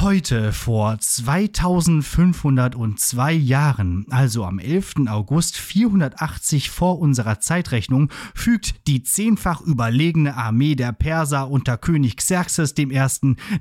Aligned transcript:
Heute 0.00 0.52
vor 0.52 0.96
2502 0.96 3.32
Jahren, 3.32 4.06
also 4.10 4.44
am 4.44 4.60
11. 4.60 5.08
August 5.08 5.56
480 5.56 6.70
vor 6.70 7.00
unserer 7.00 7.40
Zeitrechnung, 7.40 8.08
fügt 8.32 8.86
die 8.86 9.02
zehnfach 9.02 9.60
überlegene 9.60 10.36
Armee 10.36 10.76
der 10.76 10.92
Perser 10.92 11.50
unter 11.50 11.78
König 11.78 12.16
Xerxes 12.16 12.78
I. 12.78 12.86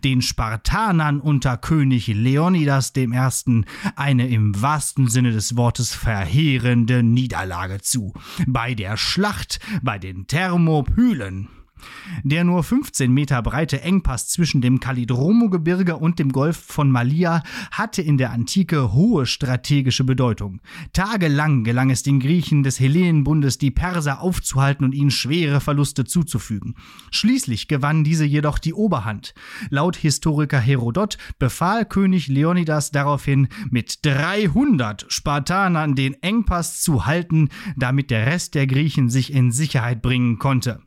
den 0.04 0.22
Spartanern 0.22 1.22
unter 1.22 1.58
König 1.58 2.06
Leonidas 2.06 2.94
I. 2.96 3.10
eine 3.96 4.28
im 4.28 4.62
wahrsten 4.62 5.08
Sinne 5.08 5.32
des 5.32 5.58
Wortes 5.58 5.96
verheerende 5.96 7.02
Niederlage 7.02 7.82
zu. 7.82 8.14
Bei 8.46 8.76
der 8.76 8.96
Schlacht 8.96 9.60
bei 9.82 9.98
den 9.98 10.28
Thermopylen. 10.28 11.48
Der 12.24 12.44
nur 12.44 12.64
15 12.64 13.12
Meter 13.12 13.42
breite 13.42 13.82
Engpass 13.82 14.28
zwischen 14.30 14.62
dem 14.62 14.80
Kalidromo-Gebirge 14.80 15.98
und 15.98 16.20
dem 16.20 16.32
Golf 16.32 16.58
von 16.58 16.92
Malia 16.92 17.44
hatte 17.72 18.02
in 18.02 18.18
der 18.18 18.32
Antike 18.32 18.94
hohe 18.94 19.26
strategische 19.26 20.04
Bedeutung. 20.04 20.62
Tagelang 20.94 21.64
gelang 21.64 21.90
es 21.90 22.04
den 22.04 22.20
Griechen 22.20 22.64
des 22.64 22.80
Hellenenbundes, 22.80 23.58
die 23.58 23.72
Perser 23.72 24.22
aufzuhalten 24.22 24.86
und 24.86 24.94
ihnen 24.94 25.12
schwere 25.12 25.62
Verluste 25.62 26.06
zuzufügen. 26.06 26.76
Schließlich 27.12 27.68
gewannen 27.68 28.04
diese 28.04 28.26
jedoch 28.26 28.60
die 28.60 28.74
Oberhand. 28.74 29.34
Laut 29.70 29.96
Historiker 29.96 30.60
Herodot 30.60 31.18
befahl 31.40 31.86
König 31.86 32.28
Leonidas 32.28 32.92
daraufhin, 32.92 33.48
mit 33.70 34.06
300 34.06 35.06
Spartanern 35.10 35.96
den 35.96 36.22
Engpass 36.22 36.82
zu 36.82 37.06
halten, 37.06 37.50
damit 37.76 38.12
der 38.12 38.28
Rest 38.28 38.56
der 38.56 38.68
Griechen 38.68 39.10
sich 39.10 39.34
in 39.34 39.52
Sicherheit 39.52 40.02
bringen 40.02 40.40
konnte. 40.40 40.82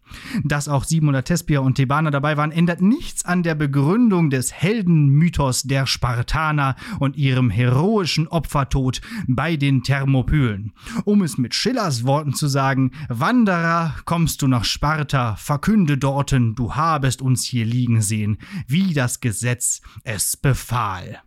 Dass 0.44 0.68
auch 0.68 0.84
700 0.84 1.26
Thespier 1.26 1.62
und 1.62 1.74
Thebaner 1.74 2.10
dabei 2.10 2.36
waren, 2.36 2.52
ändert 2.52 2.80
nichts 2.80 3.24
an 3.24 3.42
der 3.42 3.54
Begründung 3.54 4.30
des 4.30 4.52
Heldenmythos 4.52 5.62
der 5.62 5.86
Spartaner 5.86 6.76
und 6.98 7.16
ihrem 7.16 7.50
heroischen 7.50 8.28
Opfertod 8.28 9.00
bei 9.26 9.56
den 9.56 9.82
Thermopylen. 9.82 10.72
Um 11.04 11.22
es 11.22 11.38
mit 11.38 11.54
Schillers 11.54 12.04
Worten 12.04 12.34
zu 12.34 12.48
sagen, 12.48 12.92
Wanderer, 13.08 13.94
kommst 14.04 14.42
du 14.42 14.48
nach 14.48 14.64
Sparta, 14.64 15.36
verkünde 15.36 15.98
dorten, 15.98 16.54
du 16.54 16.74
habest 16.74 17.22
uns 17.22 17.44
hier 17.44 17.64
liegen 17.64 18.02
sehen, 18.02 18.38
wie 18.66 18.94
das 18.94 19.20
Gesetz 19.20 19.80
es 20.04 20.36
befahl. 20.36 21.20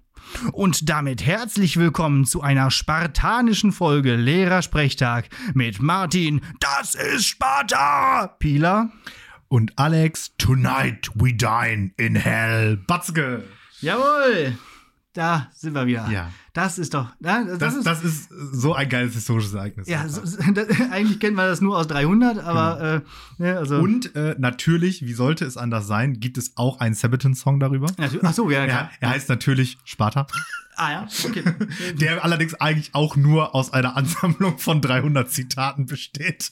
Und 0.52 0.90
damit 0.90 1.26
herzlich 1.26 1.78
willkommen 1.78 2.26
zu 2.26 2.42
einer 2.42 2.72
spartanischen 2.72 3.72
Folge 3.72 4.16
Lehrersprechtag 4.16 5.30
mit 5.54 5.82
Martin, 5.82 6.42
das 6.60 6.96
ist 6.96 7.26
Sparta! 7.26 8.28
Pila. 8.40 8.92
Und 9.48 9.78
Alex, 9.78 10.36
tonight 10.38 11.10
we 11.16 11.34
dine 11.34 11.92
in 11.98 12.16
hell. 12.16 12.78
Batzke. 12.78 13.44
Jawohl! 13.82 14.58
Da 15.14 15.50
sind 15.54 15.74
wir 15.74 15.86
wieder. 15.86 16.10
Ja. 16.10 16.32
Das 16.54 16.78
ist 16.78 16.94
doch. 16.94 17.08
Ja, 17.20 17.44
das, 17.44 17.58
Das, 17.58 17.76
ist, 17.76 17.86
das 17.88 18.04
ist 18.04 18.30
so 18.52 18.76
ein 18.76 18.88
geiles 18.88 19.16
historisches 19.16 19.54
Ereignis. 19.56 19.88
ja, 19.88 20.08
so, 20.08 20.22
das, 20.54 20.68
eigentlich 20.92 21.20
kennt 21.20 21.36
man 21.36 21.48
das 21.48 21.62
nur 21.62 21.76
aus 21.78 21.88
300, 21.88 22.38
aber 22.44 23.02
äh, 23.40 23.42
ne, 23.42 23.58
also. 23.58 23.78
Und 23.80 24.16
äh, 24.16 24.36
natürlich, 24.38 25.04
wie 25.04 25.14
sollte 25.14 25.46
es 25.46 25.58
anders 25.58 25.88
sein, 25.88 26.20
gibt 26.20 26.38
es 26.38 26.52
auch 26.56 26.80
einen 26.80 26.94
Sabaton-Song 26.94 27.60
darüber. 27.60 27.88
Ach 28.24 28.34
so, 28.34 28.52
ja, 28.52 28.60
Ja, 28.66 28.68
klar. 28.68 28.92
er 29.00 29.10
heißt 29.10 29.30
natürlich 29.30 29.78
Sparta, 29.84 30.28
Ah 30.76 30.92
ja, 30.92 31.08
okay. 31.26 31.44
der 32.00 32.24
allerdings 32.24 32.56
eigentlich 32.56 32.96
auch 32.96 33.16
nur 33.16 33.54
aus 33.54 33.74
einer 33.74 33.96
Ansammlung 33.96 34.58
von 34.58 34.82
300 34.82 35.30
Zitaten 35.30 35.86
besteht. 35.86 36.52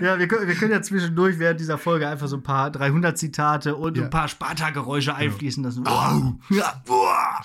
Ja, 0.00 0.18
wir 0.20 0.28
können, 0.28 0.46
wir 0.46 0.54
können 0.54 0.70
ja 0.70 0.82
zwischendurch 0.82 1.38
während 1.40 1.58
dieser 1.58 1.76
Folge 1.78 2.08
einfach 2.08 2.28
so 2.28 2.36
ein 2.36 2.44
paar 2.44 2.70
300 2.70 3.18
Zitate 3.18 3.74
und 3.74 3.96
Ja. 3.96 4.04
ein 4.04 4.10
paar 4.10 4.28
Sparta-Geräusche 4.28 5.14
einfließen 5.16 5.64
lassen. 5.64 5.84
Au. 5.86 6.38
Ja, 6.50 6.80
boah. 6.86 7.40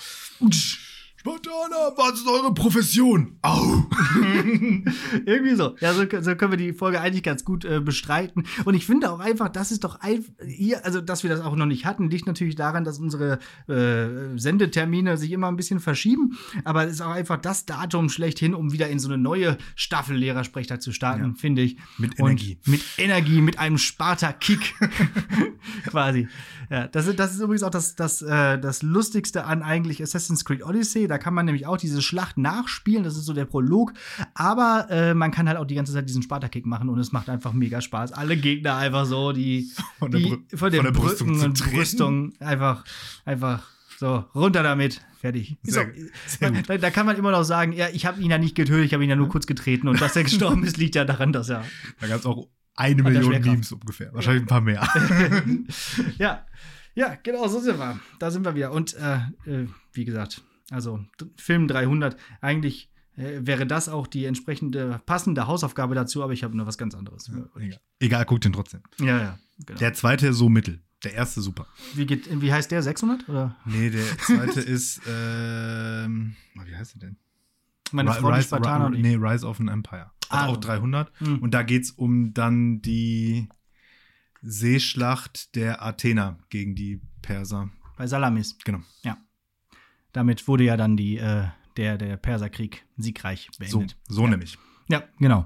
Spartaner, 1.26 1.98
was 1.98 2.20
ist 2.20 2.28
eure 2.28 2.54
Profession? 2.54 3.40
Au! 3.42 3.88
Irgendwie 5.26 5.56
so. 5.56 5.76
Ja, 5.80 5.92
so, 5.96 6.04
so 6.22 6.36
können 6.36 6.52
wir 6.52 6.58
die 6.58 6.72
Folge 6.72 7.02
eigentlich 7.02 7.24
ganz 7.24 7.44
gut 7.44 7.66
äh, 7.66 7.80
bestreiten. 7.80 8.44
Und 8.64 8.76
ich 8.76 8.86
finde 8.86 9.12
auch 9.12 9.20
einfach, 9.20 9.50
das 9.50 9.72
ist 9.72 9.84
doch 9.84 10.00
ein, 10.02 10.24
hier, 10.46 10.86
also 10.86 11.02
dass 11.02 11.24
wir 11.24 11.32
das 11.32 11.42
auch 11.42 11.56
noch 11.56 11.66
nicht 11.66 11.84
hatten, 11.84 12.12
liegt 12.12 12.28
natürlich 12.28 12.54
daran, 12.54 12.84
dass 12.84 13.00
unsere 13.00 13.40
äh, 13.68 14.38
Sendetermine 14.38 15.18
sich 15.18 15.32
immer 15.32 15.48
ein 15.48 15.56
bisschen 15.56 15.80
verschieben. 15.80 16.38
Aber 16.64 16.86
es 16.86 16.92
ist 16.92 17.02
auch 17.02 17.10
einfach 17.10 17.38
das 17.38 17.66
Datum 17.66 18.10
schlechthin, 18.10 18.54
um 18.54 18.72
wieder 18.72 18.90
in 18.90 19.00
so 19.00 19.08
eine 19.08 19.18
neue 19.18 19.58
Staffel 19.76 20.16
Lehrersprechtag 20.16 20.84
zu 20.84 20.92
starten, 20.92 21.36
finde 21.38 21.64
ich. 21.64 21.78
Mit 21.98 22.20
Und 22.20 22.28
Energie. 22.28 22.60
Mit 22.66 22.84
Energie, 23.00 23.42
mit 23.42 23.58
einem 23.58 23.80
Sparta-Kick. 23.80 24.76
Quasi. 25.88 26.28
Ja, 26.70 26.88
das, 26.88 27.08
ist- 27.08 27.20
das 27.20 27.34
ist 27.34 27.40
übrigens 27.42 27.64
auch 27.64 27.70
das, 27.70 27.96
das, 27.96 28.22
äh, 28.22 28.58
das 28.60 28.82
Lustigste 28.82 29.46
an 29.46 29.62
eigentlich 29.64 30.02
Assassin's 30.02 30.46
Creed 30.46 30.64
Odyssey. 30.64 31.08
Da 31.08 31.18
kann 31.18 31.34
man 31.34 31.46
nämlich 31.46 31.68
auch 31.68 31.78
diese 31.78 32.02
Schlacht 32.02 32.38
nachspielen. 32.38 33.04
Das 33.04 33.16
ist 33.18 33.26
so 33.26 33.34
der 33.34 33.46
Prolog. 33.46 33.94
Aber 34.34 34.88
äh, 34.90 35.14
man 35.14 35.32
kann 35.32 35.48
halt 35.48 35.58
auch 35.58 35.66
die 35.66 35.76
ganze 35.76 35.94
Zeit 35.94 36.08
diesen 36.10 36.24
Sparta-Kick 36.24 36.66
machen 36.66 36.90
und 36.90 37.00
es 37.00 37.12
macht 37.12 37.30
einfach 37.30 37.54
mega 37.54 37.82
Spaß. 37.82 38.14
Alle 38.14 38.38
Gegner 38.38 38.76
einfach 38.78 39.06
so, 39.06 39.32
die 39.32 39.70
Von 40.00 40.12
der 40.12 40.20
die, 40.20 40.26
Brü- 40.28 40.58
von 40.58 40.72
den 40.72 40.84
von 40.84 40.94
der 40.94 41.00
Brüstung 41.00 41.28
Brücken 41.28 41.44
und. 41.46 41.72
Brüstung 41.74 42.34
einfach, 42.40 42.84
einfach 43.26 43.64
so, 44.00 44.26
runter 44.36 44.64
damit. 44.64 45.02
Fertig. 45.22 45.58
Sehr- 45.64 45.92
sehr 46.28 46.52
da, 46.52 46.78
da 46.78 46.90
kann 46.92 47.06
man 47.06 47.16
immer 47.18 47.32
noch 47.32 47.44
sagen, 47.44 47.72
ja, 47.74 47.88
ich 47.94 48.06
habe 48.06 48.22
ihn 48.22 48.30
ja 48.30 48.38
nicht 48.38 48.54
getötet, 48.56 48.86
ich 48.86 48.94
habe 48.94 49.04
ihn 49.04 49.10
ja 49.10 49.16
nur 49.16 49.30
kurz 49.30 49.48
getreten. 49.48 49.88
Und 49.88 50.02
dass 50.02 50.16
er 50.16 50.24
gestorben 50.26 50.64
ist, 50.64 50.78
liegt 50.78 50.96
ja 50.96 51.06
daran, 51.06 51.32
dass 51.34 51.50
er 51.50 51.64
Da 52.02 52.08
gab 52.08 52.20
es 52.20 52.26
auch 52.26 52.48
eine 52.76 53.02
Million. 53.04 53.32
Memes 53.42 53.72
ungefähr. 53.72 54.14
Wahrscheinlich 54.14 54.44
ein 54.44 54.48
paar 54.48 54.60
mehr. 54.62 54.86
ja, 56.18 56.46
ja, 56.96 57.16
genau, 57.22 57.48
so 57.48 57.60
sind 57.60 57.78
wir. 57.78 58.00
Da 58.20 58.32
sind 58.32 58.44
wir 58.46 58.56
wieder. 58.56 58.72
Und 58.72 58.94
äh, 58.96 59.18
äh, 59.46 59.68
wie 59.94 60.06
gesagt, 60.06 60.42
also 60.72 61.00
Film 61.38 61.68
300, 61.68 62.18
eigentlich 62.42 62.90
äh, 63.18 63.40
wäre 63.42 63.68
das 63.68 63.88
auch 63.90 64.08
die 64.08 64.26
entsprechende 64.26 65.00
passende 65.06 65.48
Hausaufgabe 65.48 65.94
dazu, 65.96 66.24
aber 66.24 66.34
ich 66.34 66.44
habe 66.44 66.58
nur 66.58 66.66
was 66.66 66.78
ganz 66.78 66.96
anderes. 66.96 67.30
Egal. 67.56 67.80
Egal, 68.00 68.26
guckt 68.26 68.46
den 68.46 68.54
trotzdem. 68.54 68.82
Ja, 69.00 69.20
ja. 69.20 69.40
Genau. 69.66 69.80
Der 69.80 69.94
zweite 69.94 70.34
so 70.34 70.50
mittel. 70.50 70.82
Der 71.04 71.14
erste 71.14 71.42
super. 71.42 71.68
wie, 71.94 72.06
geht, 72.08 72.42
wie 72.42 72.52
heißt 72.52 72.72
der? 72.72 72.82
600? 72.82 73.30
Oder? 73.30 73.56
Nee, 73.66 73.92
der 73.92 74.04
zweite 74.18 74.60
ist, 74.62 75.02
ähm, 75.08 76.36
wie 76.64 76.76
heißt 76.76 76.96
der 76.96 77.10
denn? 77.10 77.18
Meine 77.92 78.12
Frau, 78.14 78.30
Rise, 78.30 78.48
Spartaner. 78.48 78.88
Ri- 78.90 79.02
nee, 79.02 79.16
Rise 79.16 79.46
of 79.46 79.60
an 79.60 79.68
Empire. 79.68 80.12
Ah. 80.30 80.48
auch 80.48 80.58
300. 80.58 81.12
Mhm. 81.22 81.38
Und 81.40 81.54
da 81.54 81.62
geht's 81.62 81.92
um 81.92 82.34
dann 82.34 82.82
die 82.82 83.48
Seeschlacht 84.46 85.56
der 85.56 85.84
Athener 85.84 86.38
gegen 86.50 86.76
die 86.76 87.02
Perser. 87.22 87.70
Bei 87.98 88.08
Salamis. 88.08 88.58
Genau. 88.64 88.80
Ja. 89.04 89.18
Damit 90.14 90.48
wurde 90.48 90.64
ja 90.64 90.78
dann 90.78 90.96
die, 90.98 91.18
äh, 91.18 91.46
der, 91.78 91.98
der 91.98 92.18
Perserkrieg 92.18 92.86
siegreich 92.98 93.50
So, 93.52 93.80
beendet. 93.80 93.98
so 94.08 94.28
nämlich. 94.28 94.58
Ja, 94.88 95.04
genau. 95.20 95.46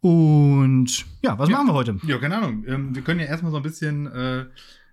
Und 0.00 1.04
ja, 1.22 1.38
was 1.38 1.48
Ja. 1.48 1.56
machen 1.56 1.68
wir 1.68 1.72
heute? 1.74 1.98
Ja, 2.04 2.18
keine 2.18 2.36
Ahnung. 2.36 2.64
Ähm, 2.66 2.94
wir 2.94 3.02
können 3.02 3.20
ja 3.20 3.26
erstmal 3.26 3.50
so 3.50 3.56
ein 3.56 3.62
bisschen 3.62 4.06
äh, 4.06 4.46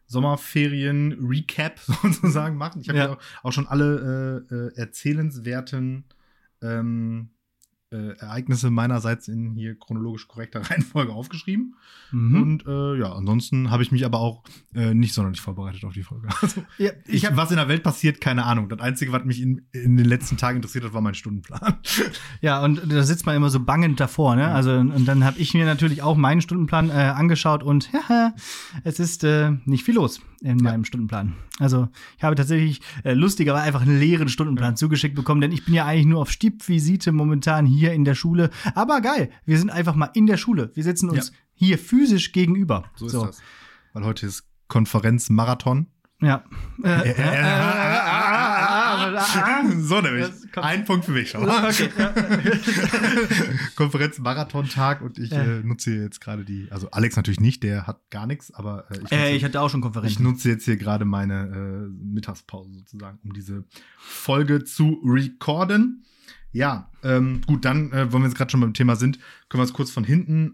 Sommerferien-Recap 0.08 1.80
sozusagen 2.02 2.58
machen. 2.58 2.82
Ich 2.82 2.90
habe 2.90 2.98
Ja. 2.98 3.06
ja. 3.06 3.14
auch, 3.14 3.20
auch 3.44 3.52
schon 3.52 3.68
alle 3.68 4.46
äh, 4.50 4.56
äh, 4.56 4.76
erzählenswerten 4.76 6.06
ähm, 6.62 7.30
äh, 7.96 8.20
Ereignisse 8.20 8.70
meinerseits 8.70 9.28
in 9.28 9.56
hier 9.56 9.78
chronologisch 9.78 10.28
korrekter 10.28 10.60
Reihenfolge 10.70 11.14
aufgeschrieben. 11.14 11.76
Mhm. 12.12 12.42
Und 12.42 12.66
äh, 12.68 13.00
ja, 13.00 13.14
ansonsten 13.14 13.72
habe 13.72 13.84
ich 13.84 13.92
mich 13.92 14.06
aber 14.06 14.20
auch 14.20 14.44
äh, 14.74 14.94
nicht 14.94 15.14
sonderlich 15.14 15.42
vorbereitet 15.42 15.84
auf 15.86 15.94
die 15.94 16.04
Folge. 16.04 16.28
Also, 16.42 16.64
Ja, 16.78 16.92
ich, 17.08 17.16
ich 17.16 17.26
hab, 17.26 17.38
was 17.38 17.50
in 17.50 17.58
der 17.58 17.68
Welt 17.68 17.82
passiert, 17.82 18.22
keine 18.22 18.44
Ahnung. 18.44 18.70
Das 18.70 18.80
Einzige, 18.80 19.12
was 19.12 19.24
mich 19.24 19.42
in, 19.42 19.66
in 19.72 19.98
den 19.98 20.06
letzten 20.06 20.38
Tagen 20.38 20.58
interessiert 20.58 20.84
hat, 20.84 20.94
war 20.94 21.02
mein 21.02 21.16
Stundenplan. 21.16 21.78
ja, 22.42 22.64
und 22.64 22.82
da 22.92 23.04
sitzt 23.04 23.26
man 23.26 23.36
immer 23.36 23.50
so 23.50 23.60
bangend 23.60 24.00
davor, 24.00 24.36
ne? 24.36 24.50
Also, 24.50 24.72
und 24.74 25.06
dann 25.06 25.24
habe 25.24 25.40
ich 25.40 25.54
mir 25.54 25.66
natürlich 25.66 26.02
auch 26.02 26.18
meinen 26.18 26.42
Stundenplan 26.42 26.90
äh, 26.90 26.94
angeschaut 26.94 27.64
und 27.64 27.90
es 28.84 29.00
ist 29.00 29.24
äh, 29.24 29.52
nicht 29.66 29.84
viel 29.84 29.96
los 29.96 30.22
in 30.46 30.58
meinem 30.58 30.86
Stundenplan. 30.86 31.34
Also, 31.60 31.88
ich 32.18 32.24
habe 32.24 32.36
tatsächlich 32.36 32.82
äh, 33.04 33.14
lustigerweise 33.14 33.64
einfach 33.64 33.82
einen 33.82 34.00
leeren 34.00 34.30
Stundenplan 34.30 34.76
zugeschickt 34.78 35.16
bekommen, 35.16 35.42
denn 35.42 35.52
ich 35.52 35.66
bin 35.66 35.74
ja 35.74 35.86
eigentlich 35.86 36.06
nur 36.06 36.22
auf 36.22 36.30
Stippvisite 36.32 37.12
momentan 37.12 37.66
hier 37.66 37.94
in 37.94 38.06
der 38.06 38.16
Schule. 38.16 38.50
Aber 38.76 39.02
geil, 39.02 39.30
wir 39.46 39.58
sind 39.58 39.70
einfach 39.72 39.96
mal 39.96 40.10
in 40.14 40.28
der 40.28 40.38
Schule. 40.38 40.72
Wir 40.76 40.84
sitzen 40.84 41.10
uns 41.10 41.30
Ja. 41.30 41.36
hier 41.54 41.78
physisch 41.80 42.32
gegenüber. 42.32 42.86
So 42.96 43.08
ist 43.08 43.14
das. 43.16 43.42
Weil 43.94 44.04
heute 44.06 44.26
ist 44.28 44.44
Konferenzmarathon. 44.68 45.88
Ja. 46.22 46.44
Äh, 46.84 47.14
so 49.80 50.02
nämlich. 50.02 50.28
Ein 50.56 50.86
Punkt 50.86 51.06
für 51.06 51.12
mich. 51.12 51.34
Mal. 51.34 51.70
Okay, 51.70 51.90
ja. 51.98 52.14
Konferenz-Marathon-Tag 53.76 55.02
und 55.02 55.18
ich 55.18 55.32
Ja. 55.32 55.44
äh, 55.44 55.64
nutze 55.64 55.92
jetzt 55.96 56.22
gerade 56.22 56.44
die, 56.46 56.68
also 56.72 56.90
Alex 56.92 57.16
natürlich 57.16 57.40
nicht, 57.40 57.64
der 57.64 57.88
hat 57.88 58.02
gar 58.10 58.28
nichts, 58.28 58.54
aber 58.54 58.86
äh, 58.92 58.96
ich, 58.96 59.02
nutze, 59.02 59.16
Äh, 59.16 59.36
ich 59.36 59.44
hatte 59.44 59.62
auch 59.62 59.70
schon 59.70 59.80
ich 59.80 59.84
Konferenzen. 59.84 60.24
nutze 60.24 60.50
jetzt 60.50 60.66
hier 60.66 60.78
gerade 60.78 61.06
meine 61.06 61.88
äh, 61.88 61.90
Mittagspause 62.14 62.72
sozusagen, 62.74 63.20
um 63.24 63.34
diese 63.34 63.64
Folge 63.98 64.64
zu 64.64 65.02
recorden. 65.06 66.06
Ja, 66.52 66.90
ähm, 67.04 67.42
gut, 67.46 67.66
dann, 67.66 67.92
äh, 67.92 68.12
wenn 68.14 68.22
wir 68.22 68.28
jetzt 68.28 68.38
gerade 68.38 68.50
schon 68.50 68.62
beim 68.62 68.74
Thema 68.74 68.96
sind, 68.96 69.20
können 69.50 69.60
wir 69.62 69.66
es 69.66 69.74
kurz 69.74 69.92
von 69.92 70.04
hinten 70.06 70.54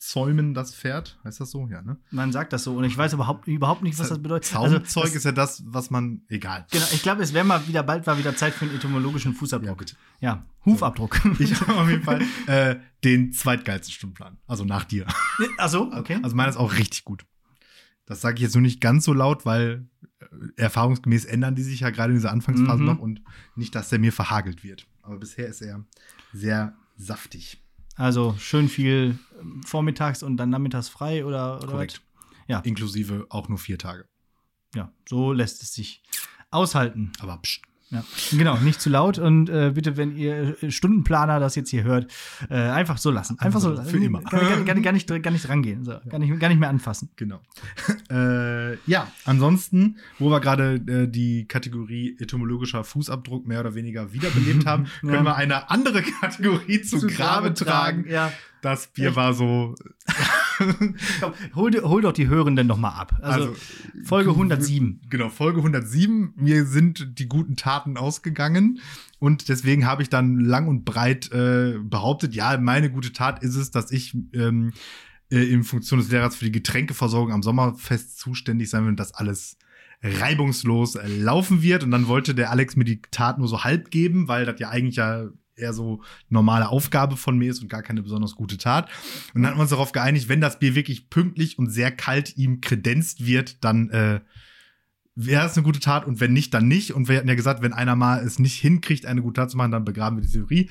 Zäumen 0.00 0.54
das 0.54 0.74
Pferd. 0.74 1.18
Heißt 1.24 1.40
das 1.40 1.50
so? 1.50 1.68
Ja, 1.68 1.82
ne? 1.82 1.98
Man 2.10 2.32
sagt 2.32 2.54
das 2.54 2.64
so 2.64 2.74
und 2.74 2.84
ich 2.84 2.96
weiß 2.96 3.12
überhaupt, 3.12 3.46
überhaupt 3.46 3.82
nicht, 3.82 3.98
was 3.98 4.08
das 4.08 4.22
bedeutet. 4.22 4.50
Zaumzeug 4.50 5.04
Also, 5.04 5.16
ist 5.16 5.24
ja 5.24 5.32
das, 5.32 5.62
was 5.66 5.90
man. 5.90 6.22
Egal. 6.28 6.66
Genau, 6.70 6.86
ich 6.92 7.02
glaube, 7.02 7.22
es 7.22 7.34
wäre 7.34 7.44
mal 7.44 7.66
wieder, 7.68 7.82
bald 7.82 8.06
war 8.06 8.16
wieder 8.16 8.34
Zeit 8.34 8.54
für 8.54 8.64
einen 8.64 8.74
etymologischen 8.74 9.32
Ja, 9.32 9.38
Fußabdruck. 9.38 9.76
bitte. 9.78 9.96
Ja, 10.20 10.46
Hufabdruck. 10.64 11.20
Ich 11.38 11.60
habe 11.60 11.74
auf 11.74 11.88
jeden 11.90 12.02
Fall 12.02 12.22
äh, 12.46 12.76
den 13.04 13.32
zweitgeilsten 13.34 13.92
Stundenplan. 13.92 14.38
Also 14.46 14.64
nach 14.64 14.84
dir. 14.84 15.06
Achso, 15.58 15.92
okay. 15.94 16.18
Also 16.22 16.34
meiner 16.34 16.48
ist 16.48 16.56
auch 16.56 16.72
richtig 16.72 17.04
gut. 17.04 17.26
Das 18.06 18.22
sage 18.22 18.36
ich 18.36 18.40
jetzt 18.42 18.54
nur 18.54 18.62
nicht 18.62 18.80
ganz 18.80 19.04
so 19.04 19.12
laut, 19.12 19.44
weil 19.44 19.86
äh, 20.20 20.24
erfahrungsgemäß 20.62 21.26
ändern 21.26 21.54
die 21.56 21.62
sich 21.62 21.80
ja 21.80 21.90
gerade 21.90 22.12
in 22.12 22.18
dieser 22.18 22.32
Anfangsphase 22.32 22.80
Mhm. 22.80 22.86
noch 22.86 22.98
und 23.00 23.20
nicht, 23.54 23.74
dass 23.74 23.90
der 23.90 23.98
mir 23.98 24.12
verhagelt 24.14 24.64
wird. 24.64 24.86
Aber 25.02 25.18
bisher 25.18 25.46
ist 25.46 25.60
er 25.60 25.84
sehr 26.32 26.74
saftig. 26.96 27.62
Also 28.00 28.34
schön 28.38 28.70
viel 28.70 29.18
vormittags 29.66 30.22
und 30.22 30.38
dann 30.38 30.48
nachmittags 30.48 30.88
frei 30.88 31.22
oder, 31.26 31.58
oder 31.58 31.72
Korrekt. 31.72 32.00
was? 32.14 32.46
Ja. 32.48 32.60
Inklusive 32.60 33.26
auch 33.28 33.50
nur 33.50 33.58
vier 33.58 33.76
Tage. 33.76 34.08
Ja, 34.74 34.90
so 35.06 35.32
lässt 35.34 35.62
es 35.62 35.74
sich 35.74 36.02
aushalten. 36.50 37.12
Aber 37.20 37.36
pst, 37.36 37.60
Ja, 37.92 38.04
genau, 38.30 38.56
nicht 38.58 38.80
zu 38.80 38.88
laut 38.88 39.18
und 39.18 39.50
äh, 39.50 39.72
bitte, 39.74 39.96
wenn 39.96 40.16
ihr 40.16 40.62
äh, 40.62 40.70
Stundenplaner 40.70 41.40
das 41.40 41.56
jetzt 41.56 41.70
hier 41.70 41.82
hört, 41.82 42.06
äh, 42.48 42.54
einfach 42.54 42.98
so 42.98 43.10
lassen. 43.10 43.36
Einfach 43.40 43.58
so, 43.60 43.76
Für 43.82 43.96
immer. 43.98 44.20
Gar, 44.30 44.40
gar, 44.40 44.60
gar, 44.64 44.74
gar, 44.76 44.92
nicht, 44.92 45.08
gar 45.08 45.30
nicht 45.32 45.48
rangehen, 45.48 45.84
so. 45.84 45.94
gar, 46.08 46.20
nicht, 46.20 46.38
gar 46.38 46.48
nicht 46.48 46.60
mehr 46.60 46.68
anfassen. 46.68 47.10
genau. 47.16 47.40
äh, 48.10 48.74
ja, 48.88 49.10
ansonsten, 49.24 49.96
wo 50.20 50.30
wir 50.30 50.38
gerade 50.40 50.74
äh, 50.86 51.08
die 51.08 51.46
Kategorie 51.48 52.16
etymologischer 52.20 52.84
Fußabdruck 52.84 53.46
mehr 53.48 53.58
oder 53.60 53.74
weniger 53.74 54.12
wiederbelebt 54.12 54.66
haben, 54.66 54.84
können 55.00 55.14
Ja. 55.14 55.22
wir 55.24 55.34
eine 55.34 55.68
andere 55.70 56.02
Kategorie 56.02 56.82
zu, 56.82 57.00
Grabe 57.08 57.54
tragen. 57.54 58.04
Ja. 58.08 58.32
Das 58.62 58.86
Bier 58.88 59.16
war 59.16 59.32
so. 59.34 59.74
Komm, 61.20 61.32
hol, 61.54 61.72
hol 61.82 62.02
doch 62.02 62.12
die 62.12 62.28
Hörenden 62.28 62.66
noch 62.66 62.78
mal 62.78 62.90
ab. 62.90 63.18
Also, 63.22 63.48
Also, 63.48 63.56
Folge 64.04 64.30
107. 64.30 65.00
Genau, 65.08 65.28
Folge 65.28 65.58
107. 65.58 66.34
Mir 66.36 66.66
sind 66.66 67.18
die 67.18 67.28
guten 67.28 67.56
Taten 67.56 67.96
ausgegangen. 67.96 68.80
Und 69.18 69.48
deswegen 69.48 69.86
habe 69.86 70.02
ich 70.02 70.08
dann 70.08 70.40
lang 70.40 70.68
und 70.68 70.84
breit 70.84 71.30
äh, 71.32 71.78
behauptet, 71.82 72.34
ja, 72.34 72.56
meine 72.58 72.90
gute 72.90 73.12
Tat 73.12 73.42
ist 73.42 73.56
es, 73.56 73.70
dass 73.70 73.90
ich 73.90 74.16
ähm, 74.34 74.72
äh, 75.30 75.38
in 75.38 75.64
Funktion 75.64 76.00
des 76.00 76.10
Lehrers 76.10 76.36
für 76.36 76.46
die 76.46 76.52
Getränkeversorgung 76.52 77.32
am 77.32 77.42
Sommerfest 77.42 78.18
zuständig 78.18 78.70
sein 78.70 78.82
will 78.84 78.90
und 78.90 79.00
das 79.00 79.14
alles 79.14 79.58
reibungslos 80.02 80.96
äh, 80.96 81.06
laufen 81.06 81.62
wird. 81.62 81.84
Und 81.84 81.90
dann 81.90 82.08
wollte 82.08 82.34
der 82.34 82.50
Alex 82.50 82.76
mir 82.76 82.84
die 82.84 83.02
Tat 83.10 83.38
nur 83.38 83.48
so 83.48 83.64
halb 83.64 83.90
geben, 83.90 84.28
weil 84.28 84.46
das 84.46 84.58
ja 84.58 84.70
eigentlich 84.70 84.96
ja 84.96 85.28
eher 85.60 85.72
so 85.72 86.02
normale 86.28 86.68
Aufgabe 86.68 87.16
von 87.16 87.38
mir 87.38 87.50
ist 87.50 87.62
und 87.62 87.68
gar 87.68 87.82
keine 87.82 88.02
besonders 88.02 88.34
gute 88.34 88.58
Tat. 88.58 88.88
Und 89.34 89.42
dann 89.42 89.52
haben 89.52 89.58
wir 89.58 89.62
uns 89.62 89.70
darauf 89.70 89.92
geeinigt, 89.92 90.28
wenn 90.28 90.40
das 90.40 90.58
Bier 90.58 90.74
wirklich 90.74 91.10
pünktlich 91.10 91.58
und 91.58 91.70
sehr 91.70 91.90
kalt 91.90 92.36
ihm 92.36 92.60
kredenzt 92.60 93.26
wird, 93.26 93.62
dann 93.64 93.90
äh, 93.90 94.20
wäre 95.14 95.46
es 95.46 95.56
eine 95.56 95.64
gute 95.64 95.80
Tat 95.80 96.06
und 96.06 96.20
wenn 96.20 96.32
nicht, 96.32 96.54
dann 96.54 96.68
nicht. 96.68 96.92
Und 96.92 97.08
wir 97.08 97.18
hatten 97.18 97.28
ja 97.28 97.34
gesagt, 97.34 97.62
wenn 97.62 97.72
einer 97.72 97.96
mal 97.96 98.24
es 98.24 98.38
nicht 98.38 98.60
hinkriegt, 98.60 99.06
eine 99.06 99.22
gute 99.22 99.40
Tat 99.40 99.50
zu 99.50 99.56
machen, 99.56 99.72
dann 99.72 99.84
begraben 99.84 100.16
wir 100.16 100.22
die 100.22 100.32
Theorie. 100.32 100.70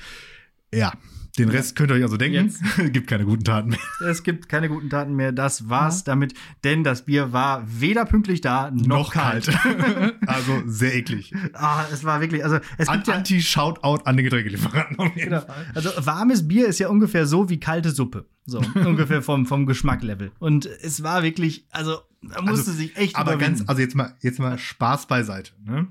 Ja, 0.72 0.92
den 1.38 1.48
Rest 1.48 1.76
könnt 1.76 1.90
ihr 1.90 1.94
euch 1.94 2.02
also 2.02 2.16
denken. 2.16 2.54
Gibt 2.92 3.06
keine 3.06 3.24
guten 3.24 3.44
Taten 3.44 3.70
mehr. 3.70 3.78
Es 4.06 4.22
gibt 4.22 4.48
keine 4.48 4.68
guten 4.68 4.90
Taten 4.90 5.14
mehr. 5.14 5.32
Das 5.32 5.68
war's 5.68 6.04
damit, 6.04 6.34
denn 6.64 6.84
das 6.84 7.04
Bier 7.04 7.32
war 7.32 7.64
weder 7.66 8.04
pünktlich 8.04 8.40
da 8.40 8.70
noch, 8.70 9.12
kalt. 9.12 9.48
also 10.26 10.62
sehr 10.66 10.94
eklig. 10.94 11.32
Ah, 11.52 11.84
es 11.92 12.04
war 12.04 12.20
wirklich, 12.20 12.44
also 12.44 12.58
es 12.78 12.88
An 12.88 12.96
gibt 12.96 13.08
ja, 13.08 13.14
Anti-Shoutout 13.14 14.04
an 14.04 14.16
den 14.16 14.24
Getränkelieferanten. 14.24 15.12
Genau. 15.14 15.42
Also 15.74 15.90
warmes 15.98 16.46
Bier 16.48 16.66
ist 16.66 16.78
ja 16.78 16.88
ungefähr 16.88 17.26
so 17.26 17.48
wie 17.48 17.60
kalte 17.60 17.90
Suppe. 17.90 18.26
So, 18.46 18.58
ungefähr 18.74 19.22
vom, 19.22 19.46
vom 19.46 19.66
Geschmacklevel. 19.66 20.32
Und 20.38 20.66
es 20.66 21.02
war 21.02 21.22
wirklich, 21.22 21.66
also 21.70 22.00
da 22.22 22.42
musste 22.42 22.70
Also, 22.70 22.72
sich 22.72 22.96
echt 22.96 23.16
Aber 23.16 23.34
überwinden. 23.34 23.58
ganz, 23.58 23.68
also 23.68 23.80
jetzt 23.80 23.94
mal, 23.94 24.16
jetzt 24.20 24.38
mal 24.38 24.58
Spaß 24.58 25.06
beiseite. 25.06 25.52
Ne? 25.64 25.88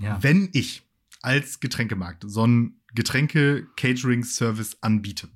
ja. 0.00 0.18
Wenn 0.20 0.48
ich 0.52 0.82
als 1.22 1.60
Getränkemarkt 1.60 2.24
so 2.26 2.42
einen 2.42 2.80
Getränke-Catering-Service 2.94 4.78
anbiete, 4.80 5.28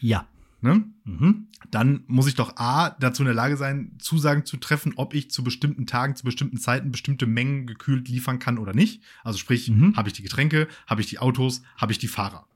ja. 0.00 0.26
ne? 0.60 0.84
Mhm. 1.04 1.48
dann 1.70 2.04
muss 2.06 2.26
ich 2.28 2.34
doch 2.34 2.56
A, 2.56 2.90
dazu 2.90 3.22
in 3.22 3.26
der 3.26 3.34
Lage 3.34 3.56
sein, 3.56 3.92
Zusagen 3.98 4.44
zu 4.44 4.56
treffen, 4.56 4.94
ob 4.96 5.14
ich 5.14 5.30
zu 5.30 5.42
bestimmten 5.44 5.86
Tagen, 5.86 6.16
zu 6.16 6.24
bestimmten 6.24 6.58
Zeiten 6.58 6.90
bestimmte 6.90 7.26
Mengen 7.26 7.66
gekühlt 7.66 8.08
liefern 8.08 8.38
kann 8.38 8.58
oder 8.58 8.72
nicht. 8.72 9.02
Also 9.24 9.38
sprich, 9.38 9.68
Mhm. 9.70 9.96
habe 9.96 10.08
ich 10.08 10.14
die 10.14 10.22
Getränke, 10.22 10.68
habe 10.86 11.00
ich 11.00 11.08
die 11.08 11.18
Autos, 11.18 11.62
habe 11.76 11.92
ich 11.92 11.98
die 11.98 12.08
Fahrer. 12.08 12.46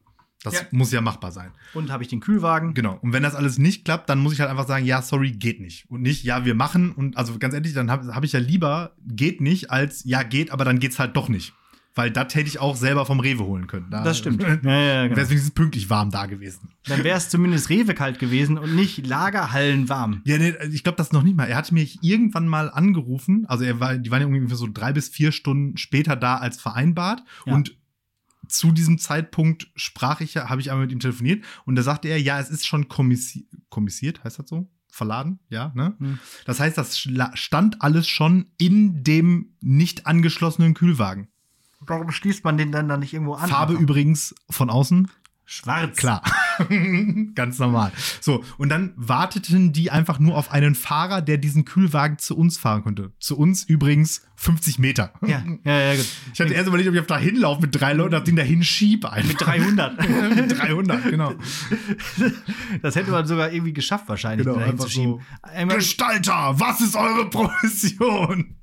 Das 0.42 0.54
Ja. 0.54 0.60
muss 0.70 0.90
ja 0.90 1.00
machbar 1.02 1.32
sein. 1.32 1.50
Und 1.74 1.90
habe 1.90 2.02
ich 2.02 2.08
den 2.08 2.20
Kühlwagen. 2.20 2.72
Genau. 2.72 2.98
Und 3.02 3.12
wenn 3.12 3.22
das 3.22 3.34
alles 3.34 3.58
nicht 3.58 3.84
klappt, 3.84 4.08
dann 4.08 4.18
muss 4.20 4.32
ich 4.32 4.40
halt 4.40 4.48
einfach 4.50 4.66
sagen, 4.66 4.86
ja, 4.86 5.02
sorry, 5.02 5.32
geht 5.32 5.60
nicht. 5.60 5.84
Und 5.90 6.00
nicht, 6.00 6.24
ja, 6.24 6.44
wir 6.46 6.54
machen. 6.54 6.92
Und 6.92 7.16
also 7.18 7.38
ganz 7.38 7.52
ehrlich, 7.52 7.74
dann 7.74 7.90
habe 7.90 8.14
hab 8.14 8.24
ich 8.24 8.32
ja 8.32 8.40
lieber, 8.40 8.96
geht 9.06 9.40
nicht, 9.42 9.70
als 9.70 10.02
ja, 10.04 10.22
geht, 10.22 10.50
aber 10.50 10.64
dann 10.64 10.78
geht's 10.78 10.98
halt 10.98 11.14
doch 11.14 11.28
nicht. 11.28 11.52
Weil 11.94 12.10
das 12.10 12.34
hätte 12.34 12.48
ich 12.48 12.60
auch 12.60 12.76
selber 12.76 13.04
vom 13.04 13.18
Rewe 13.18 13.44
holen 13.44 13.66
können. 13.66 13.90
Da, 13.90 14.02
Das 14.04 14.18
stimmt. 14.18 14.42
Wäre 14.42 14.60
Ja, 14.62 14.94
ja, 15.02 15.06
genau. 15.08 15.20
es 15.20 15.28
wenigstens 15.28 15.54
pünktlich 15.54 15.90
warm 15.90 16.10
da 16.10 16.26
gewesen. 16.26 16.70
Dann 16.86 17.02
wäre 17.02 17.18
es 17.18 17.28
zumindest 17.28 17.68
Rewe 17.68 17.94
kalt 17.94 18.18
gewesen 18.18 18.58
und 18.58 18.76
nicht 18.76 19.06
Lagerhallen 19.06 19.88
warm. 19.88 20.22
Ja, 20.24 20.38
nee, 20.38 20.54
ich 20.70 20.84
glaube 20.84 20.96
das 20.96 21.12
noch 21.12 21.22
nicht 21.22 21.36
mal. 21.36 21.46
Er 21.46 21.56
hatte 21.56 21.74
mich 21.74 21.98
irgendwann 22.02 22.46
mal 22.46 22.70
angerufen. 22.70 23.44
Also 23.46 23.64
er 23.64 23.80
war, 23.80 23.98
die 23.98 24.10
waren 24.10 24.20
ja 24.20 24.28
ungefähr 24.28 24.56
so 24.56 24.68
drei 24.72 24.92
bis 24.92 25.08
vier 25.08 25.32
Stunden 25.32 25.76
später 25.76 26.14
da 26.14 26.36
als 26.36 26.60
vereinbart. 26.60 27.24
Ja. 27.44 27.54
Und 27.54 27.76
zu 28.50 28.72
diesem 28.72 28.98
Zeitpunkt 28.98 29.68
sprach 29.74 30.20
ich 30.20 30.34
ja, 30.34 30.48
habe 30.48 30.60
ich 30.60 30.70
einmal 30.70 30.86
mit 30.86 30.92
ihm 30.92 31.00
telefoniert 31.00 31.44
und 31.64 31.76
da 31.76 31.82
sagte 31.82 32.08
er, 32.08 32.20
ja, 32.20 32.40
es 32.40 32.50
ist 32.50 32.66
schon 32.66 32.88
komissi 32.88 33.48
kommissiert, 33.68 34.24
heißt 34.24 34.38
das 34.40 34.48
so? 34.48 34.68
Verladen, 34.88 35.38
ja, 35.48 35.70
ne? 35.76 35.94
Hm. 35.98 36.18
Das 36.46 36.58
heißt, 36.58 36.76
das 36.76 36.98
stand 37.34 37.80
alles 37.80 38.08
schon 38.08 38.46
in 38.58 39.04
dem 39.04 39.54
nicht 39.60 40.06
angeschlossenen 40.06 40.74
Kühlwagen. 40.74 41.28
Warum 41.80 42.10
schließt 42.10 42.44
man 42.44 42.56
den 42.58 42.72
dann 42.72 42.88
da 42.88 42.96
nicht 42.96 43.14
irgendwo 43.14 43.34
an? 43.34 43.48
Farbe 43.48 43.74
übrigens 43.74 44.34
von 44.50 44.70
außen 44.70 45.08
schwarz. 45.50 45.96
Klar. 45.96 46.22
Ganz 47.34 47.58
normal. 47.58 47.90
So, 48.20 48.44
und 48.56 48.68
dann 48.68 48.92
warteten 48.96 49.72
die 49.72 49.90
einfach 49.90 50.18
nur 50.20 50.36
auf 50.36 50.52
einen 50.52 50.74
Fahrer, 50.74 51.22
der 51.22 51.38
diesen 51.38 51.64
Kühlwagen 51.64 52.18
zu 52.18 52.36
uns 52.36 52.56
fahren 52.56 52.84
konnte. 52.84 53.12
Zu 53.18 53.36
uns 53.36 53.64
übrigens 53.64 54.22
50 54.36 54.78
Meter. 54.78 55.12
Ja, 55.26 55.42
ja, 55.64 55.80
ja, 55.80 55.96
gut. 55.96 56.06
Ich 56.32 56.40
hatte 56.40 56.54
erst 56.54 56.68
überlegt, 56.68 56.88
ob 56.88 56.94
ich 56.94 57.00
auf 57.00 57.06
da 57.06 57.18
hinlaufe 57.18 57.62
mit 57.62 57.78
drei 57.78 57.94
Leuten, 57.94 58.12
das 58.12 58.24
Ding 58.24 58.36
dahin 58.36 58.62
schiebe 58.62 59.10
einfach. 59.10 59.28
Mit 59.28 59.40
300. 59.40 60.08
mit 60.36 60.58
300, 60.58 61.10
genau. 61.10 61.34
Das 62.82 62.94
hätte 62.94 63.10
man 63.10 63.26
sogar 63.26 63.52
irgendwie 63.52 63.72
geschafft, 63.72 64.08
wahrscheinlich. 64.08 64.46
Genau, 64.46 64.58
da 64.58 64.64
einfach 64.64 64.84
hinzuschieben. 64.84 65.14
so. 65.14 65.20
Einmal, 65.42 65.76
Gestalter, 65.76 66.54
was 66.60 66.80
ist 66.80 66.94
eure 66.94 67.28
Profession? 67.28 68.59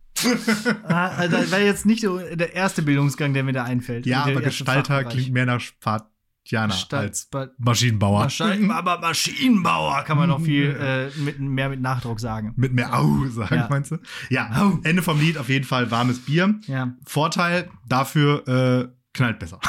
Ah, 0.87 1.07
also 1.09 1.37
das 1.37 1.51
war 1.51 1.59
jetzt 1.59 1.85
nicht 1.85 2.03
der 2.03 2.53
erste 2.53 2.81
Bildungsgang, 2.81 3.33
der 3.33 3.43
mir 3.43 3.53
da 3.53 3.63
einfällt. 3.63 4.05
Ja, 4.05 4.23
aber 4.23 4.41
Gestalter 4.41 4.95
Fachbereich. 4.95 5.13
klingt 5.13 5.33
mehr 5.33 5.45
nach 5.45 5.59
Spartianer 5.59 6.73
Stadt- 6.73 6.99
als 7.01 7.25
Ba- 7.27 7.49
Maschinenbauer. 7.57 8.27
Aber 8.69 8.99
Maschinenbauer 8.99 10.03
kann 10.03 10.17
man 10.17 10.29
noch 10.29 10.41
viel 10.41 10.75
äh, 11.15 11.19
mit, 11.19 11.39
mehr 11.39 11.69
mit 11.69 11.81
Nachdruck 11.81 12.19
sagen. 12.19 12.53
Mit 12.55 12.73
mehr 12.73 12.97
Au 12.97 13.25
sagen, 13.29 13.55
Ja. 13.55 13.67
meinst 13.69 13.91
du? 13.91 13.97
Ja, 14.29 14.73
Ende 14.83 15.01
vom 15.01 15.19
Lied 15.19 15.37
auf 15.37 15.49
jeden 15.49 15.65
Fall 15.65 15.91
warmes 15.91 16.19
Bier. 16.19 16.55
Ja, 16.67 16.95
Vorteil 17.05 17.69
dafür 17.87 18.47
äh, 18.47 18.87
knallt 19.13 19.39
besser. 19.39 19.59